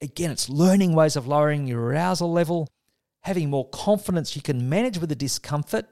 Again, 0.02 0.30
it's 0.30 0.48
learning 0.48 0.94
ways 0.94 1.14
of 1.14 1.26
lowering 1.26 1.66
your 1.66 1.82
arousal 1.82 2.32
level, 2.32 2.68
having 3.20 3.50
more 3.50 3.68
confidence 3.68 4.34
you 4.34 4.42
can 4.42 4.68
manage 4.68 4.98
with 4.98 5.10
the 5.10 5.14
discomfort 5.14 5.86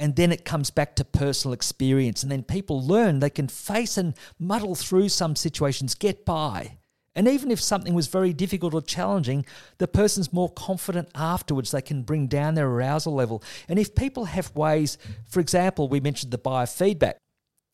and 0.00 0.16
then 0.16 0.32
it 0.32 0.46
comes 0.46 0.70
back 0.70 0.96
to 0.96 1.04
personal 1.04 1.52
experience. 1.52 2.22
And 2.22 2.32
then 2.32 2.42
people 2.42 2.82
learn 2.82 3.20
they 3.20 3.28
can 3.28 3.48
face 3.48 3.98
and 3.98 4.14
muddle 4.38 4.74
through 4.74 5.10
some 5.10 5.36
situations, 5.36 5.94
get 5.94 6.24
by. 6.24 6.78
And 7.14 7.28
even 7.28 7.50
if 7.50 7.60
something 7.60 7.92
was 7.92 8.06
very 8.06 8.32
difficult 8.32 8.72
or 8.72 8.80
challenging, 8.80 9.44
the 9.76 9.86
person's 9.86 10.32
more 10.32 10.48
confident 10.48 11.10
afterwards. 11.14 11.70
They 11.70 11.82
can 11.82 12.02
bring 12.02 12.28
down 12.28 12.54
their 12.54 12.66
arousal 12.66 13.12
level. 13.12 13.42
And 13.68 13.78
if 13.78 13.94
people 13.94 14.24
have 14.24 14.56
ways, 14.56 14.96
for 15.28 15.38
example, 15.40 15.86
we 15.86 16.00
mentioned 16.00 16.32
the 16.32 16.38
biofeedback. 16.38 17.14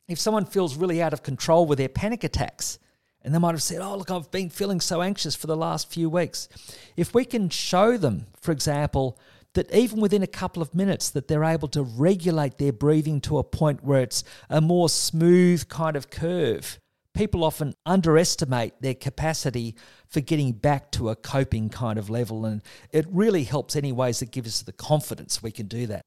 If 0.09 0.19
someone 0.19 0.47
feels 0.47 0.77
really 0.77 1.01
out 1.01 1.13
of 1.13 1.23
control 1.23 1.65
with 1.65 1.79
their 1.79 1.89
panic 1.89 2.25
attacks, 2.25 2.81
and 3.23 3.33
they 3.33 3.39
might 3.39 3.55
have 3.55 3.63
said, 3.63 3.81
Oh, 3.81 3.97
look, 3.97 4.11
I've 4.11 4.31
been 4.33 4.51
feeling 4.51 4.81
so 4.81 5.01
anxious 5.01 5.37
for 5.37 5.47
the 5.47 5.57
last 5.57 5.93
few 5.93 6.11
weeks. 6.11 6.49
If 6.97 7.15
we 7.15 7.25
can 7.25 7.51
show 7.51 7.97
them, 7.97 8.27
for 8.41 8.51
example, 8.51 9.19
that 9.57 9.75
even 9.75 10.01
within 10.01 10.23
a 10.23 10.27
couple 10.29 10.63
of 10.63 10.75
minutes 10.75 11.11
that 11.11 11.29
they're 11.29 11.45
able 11.45 11.69
to 11.69 11.83
regulate 11.83 12.59
their 12.59 12.73
breathing 12.73 13.21
to 13.23 13.39
a 13.39 13.45
point 13.45 13.83
where 13.83 14.03
it's 14.03 14.23
a 14.49 14.61
more 14.61 14.89
smooth 14.89 15.69
kind 15.69 15.97
of 15.97 16.11
curve. 16.11 16.79
People 17.15 17.43
often 17.43 17.75
underestimate 17.87 18.75
their 18.83 18.95
capacity 18.95 19.75
for 20.09 20.21
getting 20.21 20.53
back 20.53 20.93
to 20.93 21.09
a 21.09 21.17
coping 21.17 21.71
kind 21.71 21.99
of 21.99 22.11
level 22.11 22.45
and 22.45 22.63
it 22.93 23.07
really 23.11 23.45
helps 23.45 23.75
any 23.75 23.93
ways 23.93 24.21
that 24.21 24.31
give 24.31 24.47
us 24.47 24.61
the 24.61 24.73
confidence 24.73 25.43
we 25.43 25.51
can 25.51 25.67
do 25.67 25.87
that. 25.87 26.03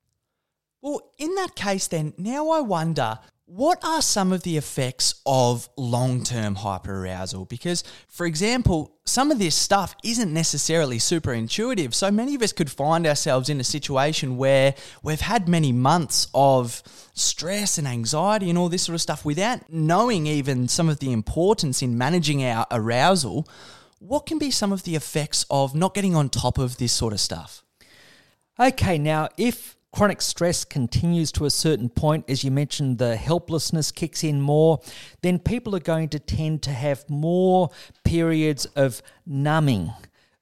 Well 0.81 1.01
in 1.17 1.33
that 1.35 1.55
case 1.55 1.87
then 1.87 2.13
now 2.17 2.51
i 2.51 2.61
wonder 2.61 3.19
what 3.49 3.83
are 3.83 4.01
some 4.03 4.31
of 4.31 4.43
the 4.43 4.57
effects 4.57 5.15
of 5.25 5.69
long 5.75 6.23
term 6.23 6.55
hyperarousal? 6.55 7.49
Because, 7.49 7.83
for 8.07 8.27
example, 8.27 8.95
some 9.05 9.31
of 9.31 9.39
this 9.39 9.55
stuff 9.55 9.95
isn't 10.03 10.31
necessarily 10.31 10.99
super 10.99 11.33
intuitive. 11.33 11.95
So 11.95 12.11
many 12.11 12.35
of 12.35 12.43
us 12.43 12.53
could 12.53 12.69
find 12.69 13.07
ourselves 13.07 13.49
in 13.49 13.59
a 13.59 13.63
situation 13.63 14.37
where 14.37 14.75
we've 15.01 15.21
had 15.21 15.49
many 15.49 15.71
months 15.71 16.27
of 16.31 16.83
stress 17.15 17.79
and 17.79 17.87
anxiety 17.87 18.49
and 18.49 18.57
all 18.57 18.69
this 18.69 18.83
sort 18.83 18.93
of 18.93 19.01
stuff 19.01 19.25
without 19.25 19.61
knowing 19.67 20.27
even 20.27 20.67
some 20.67 20.87
of 20.87 20.99
the 20.99 21.11
importance 21.11 21.81
in 21.81 21.97
managing 21.97 22.45
our 22.45 22.67
arousal. 22.69 23.47
What 23.97 24.27
can 24.27 24.37
be 24.37 24.51
some 24.51 24.71
of 24.71 24.83
the 24.83 24.95
effects 24.95 25.43
of 25.49 25.73
not 25.73 25.95
getting 25.95 26.15
on 26.15 26.29
top 26.29 26.59
of 26.59 26.77
this 26.77 26.93
sort 26.93 27.13
of 27.13 27.19
stuff? 27.19 27.63
Okay, 28.59 28.99
now 28.99 29.29
if 29.37 29.75
chronic 29.93 30.21
stress 30.21 30.63
continues 30.63 31.31
to 31.33 31.45
a 31.45 31.49
certain 31.49 31.89
point, 31.89 32.25
as 32.29 32.43
you 32.43 32.51
mentioned, 32.51 32.97
the 32.97 33.15
helplessness 33.15 33.91
kicks 33.91 34.23
in 34.23 34.41
more, 34.41 34.79
then 35.21 35.39
people 35.39 35.75
are 35.75 35.79
going 35.79 36.09
to 36.09 36.19
tend 36.19 36.61
to 36.63 36.71
have 36.71 37.09
more 37.09 37.69
periods 38.03 38.65
of 38.65 39.01
numbing 39.25 39.91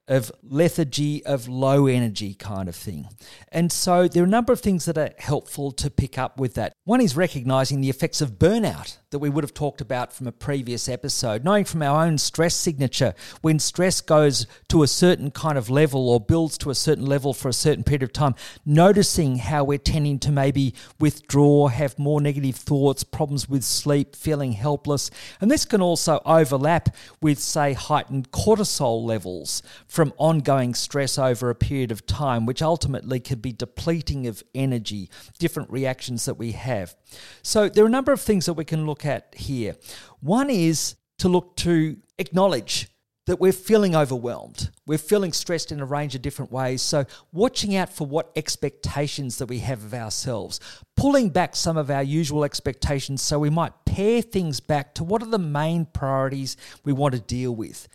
of 0.07 0.31
lethargy, 0.41 1.25
of 1.25 1.47
low 1.47 1.85
energy 1.85 2.33
kind 2.33 2.69
of 2.69 2.75
thing. 2.75 3.09
And 3.51 3.71
so 3.71 4.07
there 4.07 4.23
are 4.23 4.25
a 4.25 4.29
number 4.29 4.53
of 4.53 4.61
things 4.61 4.85
that 4.85 4.97
are 4.97 5.11
helpful 5.17 5.71
to 5.73 5.89
pick 5.89 6.17
up 6.17 6.39
with 6.39 6.53
that. 6.53 6.73
One 6.85 7.01
is 7.01 7.15
recognizing 7.15 7.81
the 7.81 7.89
effects 7.89 8.21
of 8.21 8.39
burnout 8.39 8.97
that 9.11 9.19
we 9.19 9.29
would 9.29 9.43
have 9.43 9.53
talked 9.53 9.79
about 9.79 10.11
from 10.11 10.27
a 10.27 10.33
previous 10.33 10.89
episode, 10.89 11.45
knowing 11.45 11.63
from 11.63 11.81
our 11.81 12.05
own 12.05 12.17
stress 12.17 12.53
signature 12.53 13.13
when 13.41 13.57
stress 13.57 14.01
goes 14.01 14.45
to 14.67 14.83
a 14.83 14.87
certain 14.87 15.31
kind 15.31 15.57
of 15.57 15.69
level 15.69 16.09
or 16.09 16.19
builds 16.19 16.57
to 16.57 16.69
a 16.69 16.75
certain 16.75 17.05
level 17.05 17.33
for 17.33 17.47
a 17.47 17.53
certain 17.53 17.85
period 17.85 18.03
of 18.03 18.11
time, 18.11 18.35
noticing 18.65 19.37
how 19.37 19.63
we're 19.63 19.77
tending 19.77 20.19
to 20.19 20.29
maybe 20.29 20.73
withdraw, 20.99 21.67
have 21.67 21.97
more 21.97 22.19
negative 22.19 22.55
thoughts, 22.55 23.05
problems 23.05 23.47
with 23.47 23.63
sleep, 23.63 24.13
feeling 24.13 24.51
helpless. 24.51 25.09
And 25.39 25.49
this 25.49 25.63
can 25.63 25.81
also 25.81 26.19
overlap 26.25 26.93
with, 27.21 27.39
say, 27.39 27.71
heightened 27.71 28.31
cortisol 28.31 29.05
levels 29.05 29.63
from 29.87 30.11
ongoing 30.17 30.73
stress 30.73 31.17
over 31.17 31.49
a 31.49 31.55
period 31.55 31.93
of 31.93 32.05
time, 32.05 32.45
which 32.45 32.61
ultimately 32.61 33.21
could 33.21 33.41
be 33.41 33.53
depleting 33.53 34.27
of 34.27 34.43
energy, 34.53 35.09
different 35.39 35.71
reactions 35.71 36.25
that 36.25 36.35
we 36.35 36.51
have. 36.51 36.93
So 37.41 37.69
there 37.69 37.85
are 37.85 37.87
a 37.87 37.89
number 37.89 38.11
of 38.11 38.19
things 38.19 38.47
that 38.47 38.53
we 38.53 38.65
can 38.65 38.85
look 38.85 38.96
at 39.05 39.33
here. 39.35 39.75
One 40.19 40.49
is 40.49 40.95
to 41.19 41.29
look 41.29 41.55
to 41.57 41.97
acknowledge 42.17 42.87
that 43.27 43.41
we're 43.41 43.51
feeling 43.51 43.95
overwhelmed. 43.95 44.71
We're 44.85 44.97
feeling 44.97 45.33
stressed 45.33 45.71
in 45.71 45.81
a 45.81 45.85
range 45.85 46.15
of 46.15 46.21
different 46.21 46.51
ways. 46.51 46.81
So, 46.81 47.05
watching 47.33 47.75
out 47.75 47.91
for 47.91 48.07
what 48.07 48.31
expectations 48.35 49.37
that 49.37 49.47
we 49.47 49.59
have 49.59 49.83
of 49.83 49.93
ourselves, 49.93 50.61
pulling 50.95 51.29
back 51.29 51.55
some 51.55 51.75
of 51.75 51.91
our 51.91 52.03
usual 52.03 52.45
expectations 52.45 53.21
so 53.21 53.37
we 53.37 53.49
might 53.49 53.73
pare 53.85 54.21
things 54.21 54.59
back 54.61 54.95
to 54.95 55.03
what 55.03 55.21
are 55.21 55.29
the 55.29 55.37
main 55.37 55.85
priorities 55.85 56.55
we 56.85 56.93
want 56.93 57.15
to 57.15 57.21
deal 57.21 57.53
with. 57.53 57.87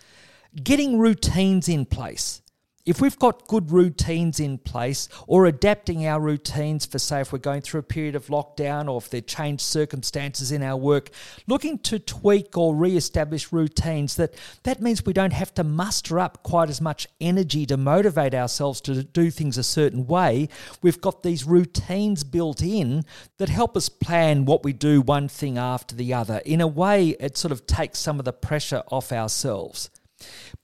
Getting 0.63 0.99
routines 0.99 1.67
in 1.67 1.87
place 1.87 2.42
if 2.85 3.01
we've 3.01 3.19
got 3.19 3.47
good 3.47 3.71
routines 3.71 4.41
in 4.41 4.59
place 4.59 5.09
or 5.29 5.47
adapting 5.47 6.05
our 6.07 6.21
routines 6.21 6.85
for, 6.85 6.99
say, 6.99 7.21
if 7.21 7.33
we're 7.33 7.39
going 7.39 7.61
through 7.61 7.81
a 7.81 7.85
period 7.85 8.17
of 8.17 8.27
lockdown 8.27 8.91
or 8.91 8.99
if 8.99 9.09
there 9.09 9.21
changed 9.21 9.63
circumstances 9.63 10.51
in 10.51 10.63
our 10.63 10.77
work, 10.77 11.11
looking 11.47 11.79
to 11.79 12.01
tweak 12.01 12.59
or 12.59 12.75
re-establish 12.75 13.53
routines 13.53 14.17
that 14.17 14.35
that 14.65 14.83
means 14.83 15.07
we 15.07 15.13
don't 15.13 15.33
have 15.33 15.55
to 15.55 15.63
muster 15.63 16.19
up 16.19 16.43
quite 16.43 16.69
as 16.69 16.81
much 16.81 17.07
energy 17.21 17.65
to 17.67 17.77
motivate 17.77 18.35
ourselves 18.35 18.81
to 18.81 19.05
do 19.05 19.31
things 19.31 19.57
a 19.57 19.63
certain 19.63 20.07
way. 20.07 20.49
We've 20.83 21.01
got 21.01 21.23
these 21.23 21.45
routines 21.45 22.25
built 22.25 22.63
in 22.63 23.05
that 23.39 23.49
help 23.49 23.77
us 23.77 23.89
plan 23.89 24.45
what 24.45 24.65
we 24.65 24.73
do 24.73 25.01
one 25.01 25.29
thing 25.29 25.57
after 25.57 25.95
the 25.95 26.13
other. 26.15 26.39
In 26.45 26.61
a 26.61 26.67
way, 26.67 27.11
it 27.21 27.37
sort 27.37 27.53
of 27.53 27.67
takes 27.67 28.01
some 28.01 28.19
of 28.19 28.25
the 28.25 28.33
pressure 28.33 28.83
off 28.89 29.13
ourselves. 29.13 29.89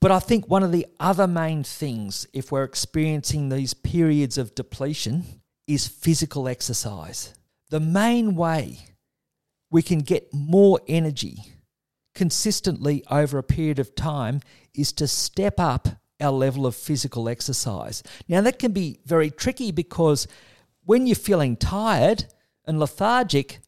But 0.00 0.10
I 0.10 0.18
think 0.18 0.48
one 0.48 0.62
of 0.62 0.72
the 0.72 0.86
other 1.00 1.26
main 1.26 1.64
things, 1.64 2.26
if 2.32 2.52
we're 2.52 2.64
experiencing 2.64 3.48
these 3.48 3.74
periods 3.74 4.38
of 4.38 4.54
depletion, 4.54 5.24
is 5.66 5.86
physical 5.86 6.48
exercise. 6.48 7.34
The 7.70 7.80
main 7.80 8.34
way 8.34 8.78
we 9.70 9.82
can 9.82 10.00
get 10.00 10.32
more 10.32 10.80
energy 10.88 11.36
consistently 12.14 13.04
over 13.10 13.38
a 13.38 13.42
period 13.42 13.78
of 13.78 13.94
time 13.94 14.40
is 14.74 14.92
to 14.92 15.06
step 15.06 15.60
up 15.60 15.88
our 16.20 16.32
level 16.32 16.66
of 16.66 16.74
physical 16.74 17.28
exercise. 17.28 18.02
Now, 18.28 18.40
that 18.40 18.58
can 18.58 18.72
be 18.72 18.98
very 19.04 19.30
tricky 19.30 19.70
because 19.70 20.26
when 20.84 21.06
you're 21.06 21.14
feeling 21.14 21.56
tired 21.56 22.24
and 22.66 22.80
lethargic, 22.80 23.60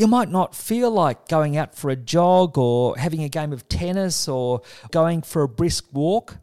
you 0.00 0.06
might 0.06 0.30
not 0.30 0.54
feel 0.54 0.90
like 0.90 1.28
going 1.28 1.58
out 1.58 1.74
for 1.74 1.90
a 1.90 1.96
jog 1.96 2.56
or 2.56 2.96
having 2.96 3.22
a 3.22 3.28
game 3.28 3.52
of 3.52 3.68
tennis 3.68 4.26
or 4.28 4.62
going 4.90 5.20
for 5.20 5.42
a 5.42 5.48
brisk 5.48 5.84
walk. 5.92 6.38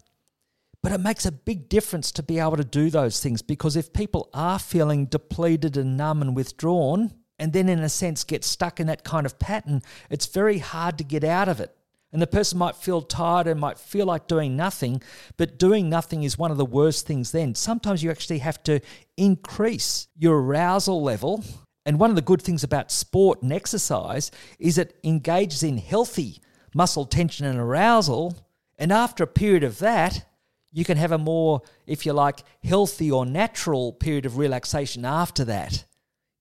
But 0.84 0.92
it 0.92 1.00
makes 1.00 1.26
a 1.26 1.32
big 1.32 1.68
difference 1.68 2.12
to 2.14 2.24
be 2.24 2.38
able 2.38 2.58
to 2.58 2.64
do 2.64 2.92
those 2.92 3.20
things 3.20 3.42
because 3.42 3.76
if 3.76 3.94
people 3.94 4.30
are 4.32 4.60
feeling 4.60 5.08
depleted 5.08 5.76
and 5.76 5.98
numb 5.98 6.22
and 6.22 6.36
withdrawn, 6.36 7.16
and 7.40 7.52
then 7.52 7.68
in 7.68 7.80
a 7.80 7.90
sense 7.90 8.24
get 8.24 8.44
stuck 8.44 8.80
in 8.80 8.86
that 8.88 9.04
kind 9.04 9.26
of 9.26 9.40
pattern, 9.40 9.82
it's 10.12 10.28
very 10.28 10.60
hard 10.60 11.00
to 11.00 11.04
get 11.04 11.24
out 11.24 11.50
of 11.50 11.60
it. 11.60 11.76
And 12.14 12.22
the 12.22 12.28
person 12.28 12.60
might 12.60 12.76
feel 12.76 13.02
tired 13.02 13.48
and 13.48 13.60
might 13.60 13.80
feel 13.80 14.06
like 14.06 14.28
doing 14.28 14.56
nothing, 14.56 15.02
but 15.36 15.58
doing 15.58 15.90
nothing 15.90 16.22
is 16.22 16.38
one 16.38 16.52
of 16.52 16.58
the 16.58 16.66
worst 16.66 17.08
things 17.08 17.32
then. 17.32 17.56
Sometimes 17.56 18.04
you 18.04 18.12
actually 18.12 18.40
have 18.40 18.62
to 18.64 18.82
increase 19.18 20.08
your 20.16 20.40
arousal 20.40 21.02
level. 21.02 21.44
And 21.88 22.00
one 22.00 22.10
of 22.10 22.18
the 22.18 22.22
good 22.22 22.42
things 22.42 22.66
about 22.66 22.92
sport 22.92 23.42
and 23.42 23.54
exercise 23.54 24.30
is 24.60 24.78
it 24.78 25.00
engages 25.06 25.64
in 25.64 25.78
healthy 25.78 26.42
muscle 26.76 27.06
tension 27.06 27.46
and 27.46 27.58
arousal. 27.58 28.36
And 28.78 28.92
after 28.92 29.24
a 29.24 29.28
period 29.28 29.64
of 29.64 29.80
that, 29.80 30.26
you 30.74 30.84
can 30.84 30.98
have 30.98 31.14
a 31.14 31.18
more, 31.18 31.62
if 31.86 32.06
you 32.06 32.12
like, 32.12 32.44
healthy 32.62 33.10
or 33.10 33.26
natural 33.26 33.94
period 33.94 34.26
of 34.26 34.38
relaxation 34.38 35.06
after 35.06 35.46
that. 35.46 35.86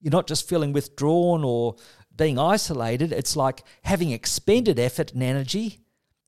You're 0.01 0.11
not 0.11 0.27
just 0.27 0.49
feeling 0.49 0.73
withdrawn 0.73 1.45
or 1.45 1.77
being 2.17 2.41
isolated, 2.41 3.13
it's 3.13 3.37
like 3.37 3.63
having 3.83 4.11
expended 4.11 4.81
effort 4.81 5.13
and 5.13 5.23
energy, 5.23 5.79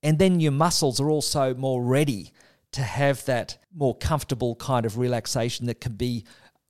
and 0.01 0.19
then 0.19 0.39
your 0.39 0.53
muscles 0.53 1.01
are 1.01 1.11
also 1.11 1.55
more 1.55 1.83
ready 1.83 2.33
to 2.73 2.83
have 2.83 3.25
that 3.25 3.59
more 3.75 3.97
comfortable 3.97 4.55
kind 4.55 4.87
of 4.87 4.99
relaxation 4.99 5.67
that 5.67 5.81
can 5.81 5.95
be 5.95 6.25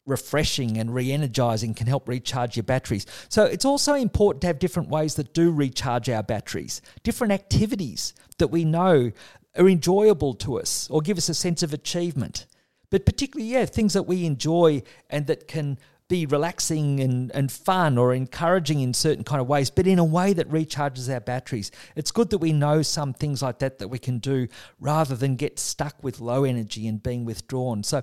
refreshing 0.08 0.78
and 0.78 0.94
re 0.94 1.12
energizing, 1.12 1.74
can 1.74 1.86
help 1.86 2.08
recharge 2.08 2.56
your 2.56 2.64
batteries. 2.64 3.06
So 3.28 3.44
it's 3.44 3.64
also 3.64 3.94
important 3.94 4.40
to 4.42 4.46
have 4.48 4.58
different 4.58 4.88
ways 4.88 5.14
that 5.14 5.34
do 5.34 5.50
recharge 5.50 6.08
our 6.08 6.22
batteries, 6.22 6.80
different 7.02 7.32
activities 7.32 8.14
that 8.38 8.48
we 8.48 8.64
know 8.64 9.12
are 9.56 9.68
enjoyable 9.68 10.34
to 10.34 10.58
us 10.58 10.88
or 10.90 11.00
give 11.00 11.18
us 11.18 11.28
a 11.28 11.34
sense 11.34 11.62
of 11.62 11.72
achievement. 11.72 12.46
But 12.90 13.04
particularly, 13.04 13.52
yeah, 13.52 13.66
things 13.66 13.92
that 13.92 14.04
we 14.04 14.24
enjoy 14.24 14.82
and 15.10 15.26
that 15.26 15.46
can 15.46 15.78
be 16.08 16.24
relaxing 16.24 17.00
and, 17.00 17.30
and 17.32 17.52
fun 17.52 17.98
or 17.98 18.14
encouraging 18.14 18.80
in 18.80 18.94
certain 18.94 19.24
kind 19.24 19.40
of 19.40 19.46
ways, 19.46 19.70
but 19.70 19.86
in 19.86 19.98
a 19.98 20.04
way 20.04 20.32
that 20.32 20.48
recharges 20.48 21.12
our 21.12 21.20
batteries. 21.20 21.70
It's 21.96 22.10
good 22.10 22.30
that 22.30 22.38
we 22.38 22.52
know 22.52 22.80
some 22.82 23.12
things 23.12 23.42
like 23.42 23.58
that 23.58 23.78
that 23.78 23.88
we 23.88 23.98
can 23.98 24.18
do 24.18 24.48
rather 24.80 25.14
than 25.14 25.36
get 25.36 25.58
stuck 25.58 26.02
with 26.02 26.18
low 26.18 26.44
energy 26.44 26.86
and 26.88 27.02
being 27.02 27.26
withdrawn. 27.26 27.82
So, 27.82 28.02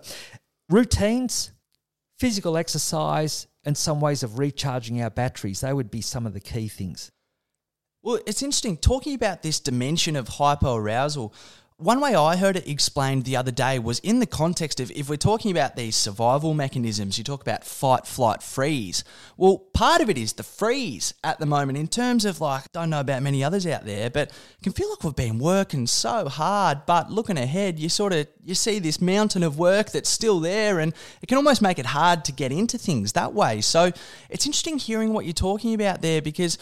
routines, 0.69 1.51
physical 2.17 2.57
exercise, 2.57 3.47
and 3.65 3.75
some 3.75 3.99
ways 3.99 4.23
of 4.23 4.37
recharging 4.37 5.01
our 5.01 5.09
batteries, 5.09 5.61
they 5.61 5.73
would 5.73 5.89
be 5.89 6.01
some 6.01 6.25
of 6.25 6.33
the 6.33 6.39
key 6.39 6.67
things. 6.67 7.11
Well, 8.03 8.19
it's 8.27 8.43
interesting 8.43 8.77
talking 8.77 9.15
about 9.15 9.41
this 9.41 9.59
dimension 9.59 10.15
of 10.15 10.29
hypoarousal. 10.29 11.33
One 11.77 11.99
way 11.99 12.15
I 12.15 12.37
heard 12.37 12.55
it 12.55 12.69
explained 12.69 13.25
the 13.25 13.35
other 13.35 13.51
day 13.51 13.79
was 13.79 13.99
in 13.99 14.19
the 14.19 14.25
context 14.25 14.79
of 14.79 14.89
if 14.91 15.09
we're 15.09 15.17
talking 15.17 15.51
about 15.51 15.75
these 15.75 15.97
survival 15.97 16.53
mechanisms, 16.53 17.17
you 17.17 17.25
talk 17.25 17.41
about 17.41 17.65
fight, 17.65 18.07
flight, 18.07 18.41
freeze. 18.41 19.03
Well, 19.35 19.57
part 19.73 19.99
of 19.99 20.09
it 20.09 20.17
is 20.17 20.31
the 20.31 20.43
freeze 20.43 21.13
at 21.21 21.37
the 21.37 21.45
moment 21.45 21.77
in 21.77 21.89
terms 21.89 22.23
of 22.23 22.39
like, 22.39 22.71
don't 22.71 22.89
know 22.89 23.01
about 23.01 23.23
many 23.23 23.43
others 23.43 23.67
out 23.67 23.83
there, 23.83 24.09
but 24.09 24.31
can 24.63 24.71
feel 24.71 24.89
like 24.89 25.03
we've 25.03 25.17
been 25.17 25.37
working 25.37 25.85
so 25.85 26.29
hard, 26.29 26.85
but 26.85 27.11
looking 27.11 27.37
ahead, 27.37 27.77
you 27.77 27.89
sort 27.89 28.13
of, 28.13 28.25
you 28.45 28.55
see 28.55 28.79
this 28.79 29.01
mountain 29.01 29.43
of 29.43 29.59
work 29.59 29.91
that's 29.91 30.09
still 30.09 30.39
there 30.39 30.79
and 30.79 30.93
it 31.21 31.25
can 31.25 31.37
almost 31.37 31.61
make 31.61 31.77
it 31.77 31.87
hard 31.87 32.23
to 32.23 32.31
get 32.31 32.53
into 32.53 32.77
things 32.77 33.11
that 33.11 33.33
way. 33.33 33.59
So 33.59 33.91
it's 34.29 34.45
interesting 34.45 34.77
hearing 34.77 35.11
what 35.11 35.25
you're 35.25 35.33
talking 35.33 35.73
about 35.73 36.01
there 36.01 36.21
because 36.21 36.57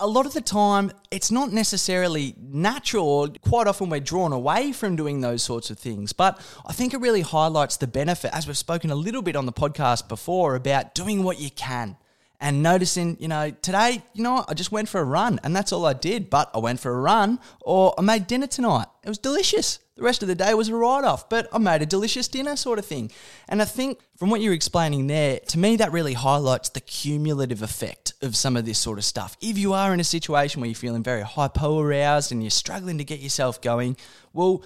a 0.00 0.06
lot 0.06 0.26
of 0.26 0.34
the 0.34 0.40
time 0.40 0.90
it's 1.10 1.30
not 1.30 1.52
necessarily 1.52 2.34
natural 2.38 3.28
quite 3.42 3.68
often 3.68 3.88
we're 3.88 4.00
drawn 4.00 4.32
away 4.32 4.72
from 4.72 4.96
doing 4.96 5.20
those 5.20 5.42
sorts 5.42 5.70
of 5.70 5.78
things. 5.78 6.12
But 6.12 6.40
i 6.66 6.72
think 6.72 6.94
it 6.94 6.98
really 6.98 7.20
highlights 7.20 7.76
the 7.76 7.86
benefit 7.86 8.30
as 8.34 8.46
we've 8.46 8.58
spoken 8.58 8.90
a 8.90 8.96
little 8.96 9.22
bit 9.22 9.36
on 9.36 9.46
the 9.46 9.52
podcast 9.52 10.08
before 10.08 10.56
about 10.56 10.94
doing 10.94 11.22
what 11.22 11.38
you 11.40 11.50
can 11.50 11.96
and 12.44 12.62
noticing, 12.62 13.16
you 13.18 13.26
know, 13.26 13.50
today, 13.62 14.02
you 14.12 14.22
know 14.22 14.44
I 14.46 14.52
just 14.52 14.70
went 14.70 14.90
for 14.90 15.00
a 15.00 15.04
run 15.04 15.40
and 15.42 15.56
that's 15.56 15.72
all 15.72 15.86
I 15.86 15.94
did. 15.94 16.28
But 16.28 16.50
I 16.52 16.58
went 16.58 16.78
for 16.78 16.94
a 16.94 17.00
run 17.00 17.40
or 17.62 17.94
I 17.96 18.02
made 18.02 18.26
dinner 18.26 18.46
tonight. 18.46 18.86
It 19.02 19.08
was 19.08 19.16
delicious. 19.16 19.78
The 19.96 20.02
rest 20.02 20.20
of 20.20 20.28
the 20.28 20.34
day 20.34 20.52
was 20.52 20.68
a 20.68 20.74
write 20.74 21.04
off, 21.04 21.30
but 21.30 21.48
I 21.54 21.58
made 21.58 21.80
a 21.80 21.86
delicious 21.86 22.28
dinner 22.28 22.54
sort 22.56 22.78
of 22.78 22.84
thing. 22.84 23.10
And 23.48 23.62
I 23.62 23.64
think 23.64 23.98
from 24.18 24.28
what 24.28 24.42
you're 24.42 24.52
explaining 24.52 25.06
there, 25.06 25.38
to 25.38 25.58
me, 25.58 25.76
that 25.76 25.90
really 25.90 26.12
highlights 26.12 26.68
the 26.68 26.82
cumulative 26.82 27.62
effect 27.62 28.12
of 28.20 28.36
some 28.36 28.58
of 28.58 28.66
this 28.66 28.78
sort 28.78 28.98
of 28.98 29.06
stuff. 29.06 29.38
If 29.40 29.56
you 29.56 29.72
are 29.72 29.94
in 29.94 30.00
a 30.00 30.04
situation 30.04 30.60
where 30.60 30.68
you're 30.68 30.74
feeling 30.74 31.02
very 31.02 31.22
hypo 31.22 31.80
aroused 31.80 32.30
and 32.30 32.42
you're 32.42 32.50
struggling 32.50 32.98
to 32.98 33.04
get 33.04 33.20
yourself 33.20 33.62
going, 33.62 33.96
well, 34.34 34.62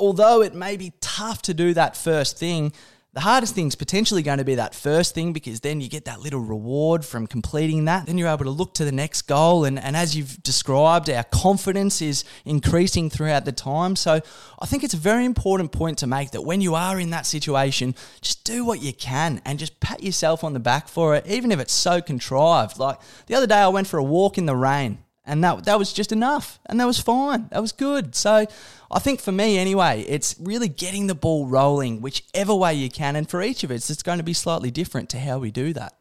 although 0.00 0.42
it 0.42 0.54
may 0.54 0.76
be 0.76 0.94
tough 1.00 1.42
to 1.42 1.54
do 1.54 1.74
that 1.74 1.96
first 1.96 2.38
thing, 2.38 2.72
the 3.14 3.20
hardest 3.20 3.54
thing 3.54 3.66
is 3.66 3.74
potentially 3.74 4.22
going 4.22 4.36
to 4.36 4.44
be 4.44 4.56
that 4.56 4.74
first 4.74 5.14
thing 5.14 5.32
because 5.32 5.60
then 5.60 5.80
you 5.80 5.88
get 5.88 6.04
that 6.04 6.20
little 6.20 6.40
reward 6.40 7.04
from 7.04 7.26
completing 7.26 7.86
that. 7.86 8.06
Then 8.06 8.18
you're 8.18 8.28
able 8.28 8.44
to 8.44 8.50
look 8.50 8.74
to 8.74 8.84
the 8.84 8.92
next 8.92 9.22
goal. 9.22 9.64
And, 9.64 9.78
and 9.78 9.96
as 9.96 10.14
you've 10.14 10.42
described, 10.42 11.08
our 11.08 11.24
confidence 11.24 12.02
is 12.02 12.24
increasing 12.44 13.08
throughout 13.08 13.46
the 13.46 13.52
time. 13.52 13.96
So 13.96 14.20
I 14.58 14.66
think 14.66 14.84
it's 14.84 14.92
a 14.92 14.98
very 14.98 15.24
important 15.24 15.72
point 15.72 15.98
to 15.98 16.06
make 16.06 16.32
that 16.32 16.42
when 16.42 16.60
you 16.60 16.74
are 16.74 17.00
in 17.00 17.10
that 17.10 17.24
situation, 17.24 17.94
just 18.20 18.44
do 18.44 18.64
what 18.64 18.82
you 18.82 18.92
can 18.92 19.40
and 19.46 19.58
just 19.58 19.80
pat 19.80 20.02
yourself 20.02 20.44
on 20.44 20.52
the 20.52 20.60
back 20.60 20.86
for 20.86 21.16
it, 21.16 21.26
even 21.26 21.50
if 21.50 21.58
it's 21.58 21.72
so 21.72 22.02
contrived. 22.02 22.78
Like 22.78 22.98
the 23.26 23.34
other 23.34 23.46
day, 23.46 23.56
I 23.56 23.68
went 23.68 23.86
for 23.86 23.98
a 23.98 24.04
walk 24.04 24.36
in 24.36 24.44
the 24.44 24.54
rain 24.54 24.98
and 25.28 25.44
that 25.44 25.66
that 25.66 25.78
was 25.78 25.92
just 25.92 26.10
enough. 26.10 26.58
And 26.66 26.80
that 26.80 26.86
was 26.86 26.98
fine. 26.98 27.48
That 27.50 27.60
was 27.60 27.72
good. 27.72 28.14
So 28.14 28.46
i 28.90 28.98
think 28.98 29.20
for 29.20 29.32
me 29.32 29.58
anyway 29.58 30.00
it's 30.08 30.34
really 30.40 30.68
getting 30.68 31.08
the 31.08 31.14
ball 31.14 31.46
rolling 31.46 32.00
whichever 32.00 32.54
way 32.54 32.74
you 32.74 32.90
can. 32.90 33.14
And 33.14 33.28
for 33.28 33.42
each 33.42 33.62
of 33.62 33.70
us 33.70 33.90
it's 33.90 34.02
going 34.02 34.18
to 34.18 34.24
be 34.24 34.32
slightly 34.32 34.70
different 34.70 35.10
to 35.10 35.18
how 35.18 35.38
we 35.38 35.50
do 35.50 35.72
that. 35.74 35.94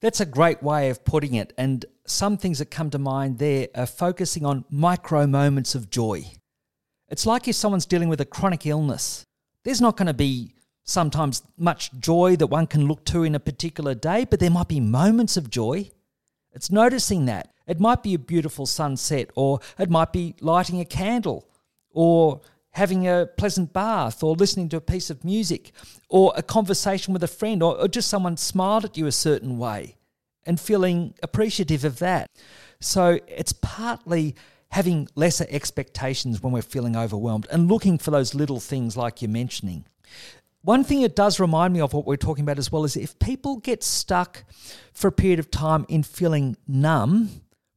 That's 0.00 0.20
a 0.20 0.26
great 0.26 0.62
way 0.62 0.88
of 0.88 1.04
putting 1.04 1.34
it. 1.34 1.52
And 1.58 1.84
some 2.06 2.38
things 2.38 2.60
that 2.60 2.70
come 2.70 2.90
to 2.90 2.98
mind 2.98 3.38
there 3.38 3.68
are 3.74 3.86
focusing 3.86 4.46
on 4.46 4.64
micro 4.70 5.26
moments 5.26 5.74
of 5.74 5.90
joy. 5.90 6.24
It's 7.08 7.26
like 7.26 7.48
if 7.48 7.56
someone's 7.56 7.86
dealing 7.86 8.08
with 8.08 8.20
a 8.20 8.24
chronic 8.24 8.64
illness. 8.66 9.26
There's 9.64 9.80
not 9.80 9.96
going 9.96 10.06
to 10.06 10.14
be 10.14 10.54
sometimes 10.84 11.42
much 11.58 11.92
joy 11.98 12.36
that 12.36 12.46
one 12.46 12.66
can 12.66 12.86
look 12.86 13.04
to 13.04 13.24
in 13.24 13.34
a 13.34 13.40
particular 13.40 13.94
day 13.94 14.24
but 14.24 14.40
there 14.40 14.50
might 14.50 14.68
be 14.68 14.80
moments 14.80 15.36
of 15.36 15.50
joy. 15.50 15.90
It's 16.52 16.70
noticing 16.70 17.26
that 17.26 17.52
it 17.70 17.78
might 17.78 18.02
be 18.02 18.14
a 18.14 18.18
beautiful 18.18 18.66
sunset, 18.66 19.30
or 19.36 19.60
it 19.78 19.88
might 19.88 20.12
be 20.12 20.34
lighting 20.40 20.80
a 20.80 20.84
candle, 20.84 21.48
or 21.92 22.40
having 22.72 23.06
a 23.06 23.28
pleasant 23.38 23.72
bath, 23.72 24.24
or 24.24 24.34
listening 24.34 24.68
to 24.70 24.76
a 24.76 24.80
piece 24.80 25.08
of 25.08 25.24
music, 25.24 25.70
or 26.08 26.32
a 26.34 26.42
conversation 26.42 27.12
with 27.12 27.22
a 27.22 27.28
friend, 27.28 27.62
or, 27.62 27.78
or 27.78 27.86
just 27.86 28.08
someone 28.08 28.36
smiled 28.36 28.84
at 28.84 28.96
you 28.96 29.06
a 29.06 29.12
certain 29.12 29.56
way 29.56 29.96
and 30.44 30.58
feeling 30.58 31.14
appreciative 31.22 31.84
of 31.84 32.00
that. 32.00 32.28
So 32.80 33.20
it's 33.28 33.52
partly 33.52 34.34
having 34.70 35.08
lesser 35.14 35.46
expectations 35.48 36.42
when 36.42 36.52
we're 36.52 36.62
feeling 36.62 36.96
overwhelmed 36.96 37.46
and 37.52 37.68
looking 37.68 37.98
for 37.98 38.10
those 38.10 38.34
little 38.34 38.58
things 38.58 38.96
like 38.96 39.22
you're 39.22 39.30
mentioning. 39.30 39.84
One 40.62 40.82
thing 40.82 41.02
it 41.02 41.14
does 41.14 41.38
remind 41.38 41.72
me 41.72 41.80
of 41.80 41.92
what 41.92 42.04
we're 42.04 42.16
talking 42.16 42.42
about 42.42 42.58
as 42.58 42.72
well 42.72 42.84
is 42.84 42.96
if 42.96 43.18
people 43.20 43.58
get 43.58 43.84
stuck 43.84 44.44
for 44.92 45.06
a 45.06 45.12
period 45.12 45.38
of 45.38 45.52
time 45.52 45.86
in 45.88 46.02
feeling 46.02 46.56
numb, 46.66 47.30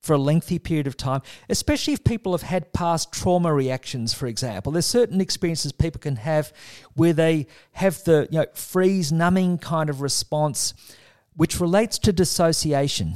for 0.04 0.14
a 0.14 0.18
lengthy 0.18 0.60
period 0.60 0.86
of 0.86 0.98
time, 0.98 1.22
especially 1.50 1.94
if 1.94 2.04
people 2.04 2.34
have 2.34 2.42
had 2.42 2.74
past 2.74 3.12
trauma 3.12 3.54
reactions, 3.54 4.14
for 4.14 4.28
example. 4.28 4.74
There's 4.74 4.86
certain 4.86 5.22
experiences 5.22 5.72
people 5.72 6.00
can 6.00 6.18
have 6.18 6.52
where 6.94 7.14
they 7.14 7.48
have 7.72 8.04
the 8.04 8.28
you 8.30 8.40
know, 8.40 8.46
freeze, 8.54 9.14
numbing 9.14 9.60
kind 9.60 9.90
of 9.90 10.02
response, 10.02 10.74
which 11.36 11.60
relates 11.60 11.98
to 12.00 12.12
dissociation. 12.12 13.16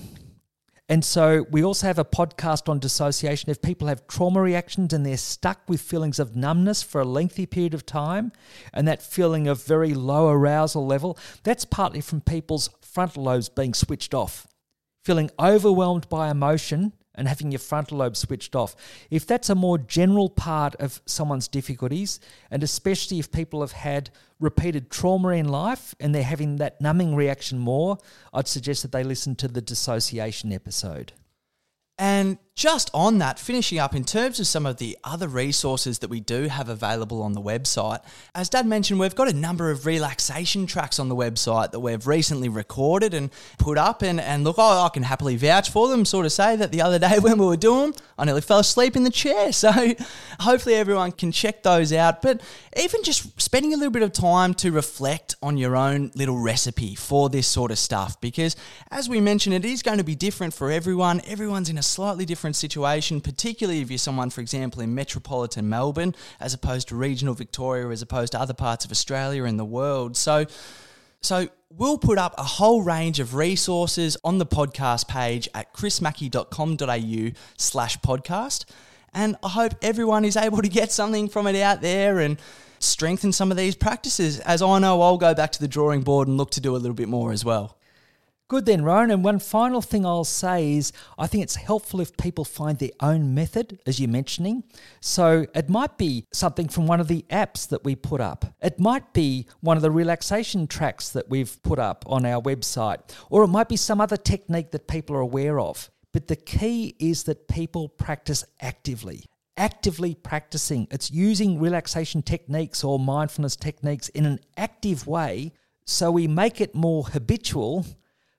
And 0.89 1.03
so 1.03 1.45
we 1.51 1.61
also 1.61 1.87
have 1.87 1.99
a 1.99 2.05
podcast 2.05 2.69
on 2.69 2.79
dissociation. 2.79 3.49
If 3.49 3.61
people 3.61 3.89
have 3.89 4.07
trauma 4.07 4.41
reactions 4.41 4.93
and 4.93 5.05
they're 5.05 5.17
stuck 5.17 5.59
with 5.67 5.81
feelings 5.81 6.17
of 6.17 6.37
numbness 6.37 6.81
for 6.81 7.01
a 7.01 7.05
lengthy 7.05 7.45
period 7.45 7.73
of 7.73 7.85
time, 7.85 8.31
and 8.73 8.87
that 8.87 9.01
feeling 9.01 9.49
of 9.49 9.61
very 9.65 9.93
low 9.93 10.29
arousal 10.29 10.85
level, 10.85 11.19
that's 11.43 11.65
partly 11.65 11.99
from 11.99 12.21
people's 12.21 12.69
frontal 12.79 13.23
lobes 13.23 13.49
being 13.49 13.73
switched 13.73 14.13
off 14.13 14.47
feeling 15.07 15.31
overwhelmed 15.39 16.09
by 16.09 16.29
emotion 16.29 16.91
and 17.15 17.29
having 17.29 17.49
your 17.49 17.59
frontal 17.59 17.99
lobe 17.99 18.17
switched 18.17 18.57
off. 18.57 18.75
If 19.09 19.25
that's 19.25 19.49
a 19.49 19.55
more 19.55 19.77
general 19.77 20.29
part 20.29 20.75
of 20.81 21.01
someone's 21.05 21.47
difficulties, 21.47 22.19
and 22.51 22.61
especially 22.61 23.17
if 23.17 23.31
people 23.31 23.61
have 23.61 23.71
had 23.71 24.09
repeated 24.37 24.91
trauma 24.91 25.29
in 25.29 25.47
life 25.47 25.95
and 26.01 26.13
they're 26.13 26.23
having 26.23 26.57
that 26.57 26.81
numbing 26.81 27.15
reaction 27.15 27.57
more, 27.57 27.97
I'd 28.33 28.49
suggest 28.49 28.81
that 28.81 28.91
they 28.91 29.05
listen 29.05 29.35
to 29.37 29.47
the 29.47 29.61
dissociation 29.61 30.51
episode. 30.51 31.13
And 31.97 32.37
just 32.57 32.89
on 32.91 33.19
that, 33.19 33.37
finishing 33.37 33.77
up 33.77 33.93
in 33.93 34.03
terms 34.03 34.39
of 34.39 34.47
some 34.47 34.65
of 34.65 34.77
the 34.77 34.97
other 35.03 35.27
resources 35.27 35.99
that 35.99 36.09
we 36.09 36.19
do 36.19 36.47
have 36.47 36.69
available 36.69 37.21
on 37.21 37.33
the 37.33 37.41
website, 37.41 37.99
as 38.33 38.49
Dad 38.49 38.65
mentioned, 38.65 38.99
we've 38.99 39.13
got 39.13 39.27
a 39.27 39.33
number 39.33 39.69
of 39.69 39.85
relaxation 39.85 40.65
tracks 40.65 40.97
on 40.97 41.07
the 41.07 41.15
website 41.15 41.69
that 41.69 41.79
we've 41.79 42.07
recently 42.07 42.49
recorded 42.49 43.13
and 43.13 43.29
put 43.59 43.77
up. 43.77 44.01
And, 44.01 44.19
and 44.19 44.43
look, 44.43 44.57
I, 44.57 44.85
I 44.85 44.89
can 44.89 45.03
happily 45.03 45.35
vouch 45.37 45.69
for 45.69 45.87
them, 45.87 46.03
sort 46.03 46.25
of 46.25 46.31
say 46.31 46.55
that 46.55 46.71
the 46.71 46.81
other 46.81 46.97
day 46.97 47.19
when 47.21 47.37
we 47.37 47.45
were 47.45 47.57
doing 47.57 47.91
them, 47.91 48.01
I 48.17 48.25
nearly 48.25 48.41
fell 48.41 48.59
asleep 48.59 48.95
in 48.95 49.03
the 49.03 49.11
chair. 49.11 49.51
So 49.67 49.71
hopefully 50.39 50.75
everyone 50.75 51.11
can 51.11 51.31
check 51.31 51.63
those 51.63 51.91
out. 51.91 52.21
But 52.21 52.41
even 52.77 53.03
just 53.03 53.39
spending 53.41 53.73
a 53.73 53.77
little 53.77 53.91
bit 53.91 54.03
of 54.03 54.13
time 54.13 54.53
to 54.55 54.71
reflect 54.71 55.35
on 55.41 55.57
your 55.57 55.75
own 55.75 56.11
little 56.15 56.37
recipe 56.37 56.95
for 56.95 57.29
this 57.29 57.47
sort 57.47 57.71
of 57.71 57.77
stuff, 57.77 58.19
because 58.21 58.55
as 58.89 59.09
we 59.09 59.19
mentioned, 59.19 59.55
it 59.55 59.65
is 59.65 59.81
going 59.81 59.97
to 59.97 60.03
be 60.03 60.15
different 60.15 60.53
for 60.53 60.71
everyone. 60.71 61.21
Everyone's 61.27 61.69
in 61.69 61.77
a 61.77 61.83
slightly 61.83 62.23
different 62.25 62.46
different 62.47 62.55
situation, 62.55 63.19
particularly 63.19 63.81
if 63.81 63.91
you're 63.91 63.97
someone, 63.97 64.29
for 64.29 64.39
example, 64.39 64.81
in 64.81 64.95
metropolitan 64.95 65.67
Melbourne, 65.67 66.15
as 66.39 66.53
opposed 66.53 66.87
to 66.87 66.95
regional 66.95 67.33
Victoria, 67.33 67.89
as 67.89 68.01
opposed 68.01 68.31
to 68.31 68.39
other 68.39 68.53
parts 68.53 68.85
of 68.85 68.91
Australia 68.91 69.43
and 69.43 69.59
the 69.59 69.65
world. 69.65 70.15
So, 70.15 70.45
so 71.19 71.49
we'll 71.69 71.97
put 71.97 72.17
up 72.17 72.33
a 72.37 72.45
whole 72.45 72.83
range 72.83 73.19
of 73.19 73.35
resources 73.35 74.15
on 74.23 74.37
the 74.37 74.45
podcast 74.45 75.09
page 75.09 75.49
at 75.53 75.73
chrismackey.com.au 75.73 77.31
slash 77.57 77.97
podcast. 77.97 78.63
And 79.13 79.35
I 79.43 79.49
hope 79.49 79.73
everyone 79.81 80.23
is 80.23 80.37
able 80.37 80.61
to 80.61 80.69
get 80.69 80.93
something 80.93 81.27
from 81.27 81.47
it 81.47 81.57
out 81.57 81.81
there 81.81 82.19
and 82.19 82.39
strengthen 82.79 83.33
some 83.33 83.51
of 83.51 83.57
these 83.57 83.75
practices. 83.75 84.39
As 84.39 84.61
I 84.61 84.79
know, 84.79 85.01
I'll 85.01 85.17
go 85.17 85.33
back 85.33 85.51
to 85.51 85.59
the 85.59 85.67
drawing 85.67 86.01
board 86.01 86.29
and 86.29 86.37
look 86.37 86.51
to 86.51 86.61
do 86.61 86.77
a 86.77 86.77
little 86.77 86.95
bit 86.95 87.09
more 87.09 87.33
as 87.33 87.43
well. 87.43 87.76
Good 88.49 88.65
then, 88.65 88.81
Rowan. 88.81 89.11
And 89.11 89.25
one 89.25 89.39
final 89.39 89.81
thing 89.81 90.05
I'll 90.05 90.23
say 90.23 90.75
is 90.75 90.93
I 91.17 91.27
think 91.27 91.43
it's 91.43 91.55
helpful 91.55 91.99
if 91.99 92.15
people 92.15 92.45
find 92.45 92.79
their 92.79 92.91
own 93.01 93.35
method, 93.35 93.79
as 93.85 93.99
you're 93.99 94.09
mentioning. 94.09 94.63
So 95.01 95.45
it 95.53 95.69
might 95.69 95.97
be 95.97 96.25
something 96.31 96.69
from 96.69 96.87
one 96.87 97.01
of 97.01 97.09
the 97.09 97.25
apps 97.29 97.67
that 97.67 97.83
we 97.83 97.95
put 97.95 98.21
up, 98.21 98.45
it 98.61 98.79
might 98.79 99.11
be 99.11 99.47
one 99.59 99.75
of 99.75 99.83
the 99.83 99.91
relaxation 99.91 100.65
tracks 100.65 101.09
that 101.09 101.29
we've 101.29 101.61
put 101.61 101.77
up 101.77 102.05
on 102.07 102.25
our 102.25 102.41
website, 102.41 102.99
or 103.29 103.43
it 103.43 103.47
might 103.47 103.67
be 103.67 103.75
some 103.75 103.99
other 103.99 104.17
technique 104.17 104.71
that 104.71 104.87
people 104.87 105.15
are 105.17 105.21
aware 105.21 105.59
of. 105.59 105.89
But 106.13 106.27
the 106.27 106.37
key 106.37 106.95
is 106.99 107.23
that 107.23 107.49
people 107.49 107.89
practice 107.89 108.45
actively. 108.61 109.25
Actively 109.57 110.15
practicing. 110.15 110.87
It's 110.89 111.11
using 111.11 111.59
relaxation 111.59 112.21
techniques 112.21 112.81
or 112.81 112.97
mindfulness 112.97 113.57
techniques 113.57 114.07
in 114.09 114.25
an 114.25 114.39
active 114.55 115.05
way 115.05 115.51
so 115.89 116.11
we 116.11 116.27
make 116.27 116.59
it 116.59 116.75
more 116.75 117.05
habitual 117.05 117.85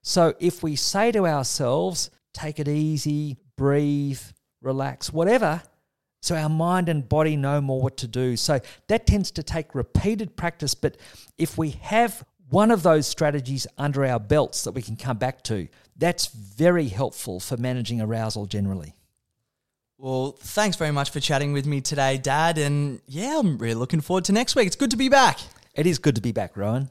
so 0.02 0.34
if 0.38 0.62
we 0.62 0.76
say 0.76 1.12
to 1.12 1.26
ourselves, 1.26 2.10
take 2.32 2.58
it 2.58 2.68
easy, 2.68 3.36
breathe, 3.56 4.20
relax, 4.62 5.12
whatever, 5.12 5.62
so 6.20 6.34
our 6.36 6.48
mind 6.48 6.88
and 6.88 7.08
body 7.08 7.36
know 7.36 7.60
more 7.60 7.80
what 7.80 7.96
to 7.98 8.08
do. 8.08 8.36
So 8.36 8.60
that 8.88 9.06
tends 9.06 9.30
to 9.32 9.42
take 9.42 9.74
repeated 9.74 10.36
practice. 10.36 10.74
But 10.74 10.96
if 11.36 11.56
we 11.56 11.70
have 11.82 12.24
one 12.50 12.70
of 12.70 12.82
those 12.82 13.06
strategies 13.06 13.66
under 13.76 14.04
our 14.04 14.18
belts 14.18 14.64
that 14.64 14.72
we 14.72 14.82
can 14.82 14.96
come 14.96 15.18
back 15.18 15.42
to, 15.44 15.68
that's 15.96 16.26
very 16.26 16.88
helpful 16.88 17.40
for 17.40 17.56
managing 17.56 18.00
arousal 18.00 18.46
generally. 18.46 18.94
Well, 19.96 20.36
thanks 20.40 20.76
very 20.76 20.92
much 20.92 21.10
for 21.10 21.20
chatting 21.20 21.52
with 21.52 21.66
me 21.66 21.80
today, 21.80 22.18
Dad. 22.18 22.58
And 22.58 23.00
yeah, 23.06 23.38
I'm 23.38 23.58
really 23.58 23.74
looking 23.74 24.00
forward 24.00 24.24
to 24.26 24.32
next 24.32 24.54
week. 24.54 24.66
It's 24.66 24.76
good 24.76 24.90
to 24.92 24.96
be 24.96 25.08
back. 25.08 25.40
It 25.74 25.86
is 25.86 25.98
good 25.98 26.14
to 26.14 26.20
be 26.20 26.32
back, 26.32 26.56
Rowan. 26.56 26.90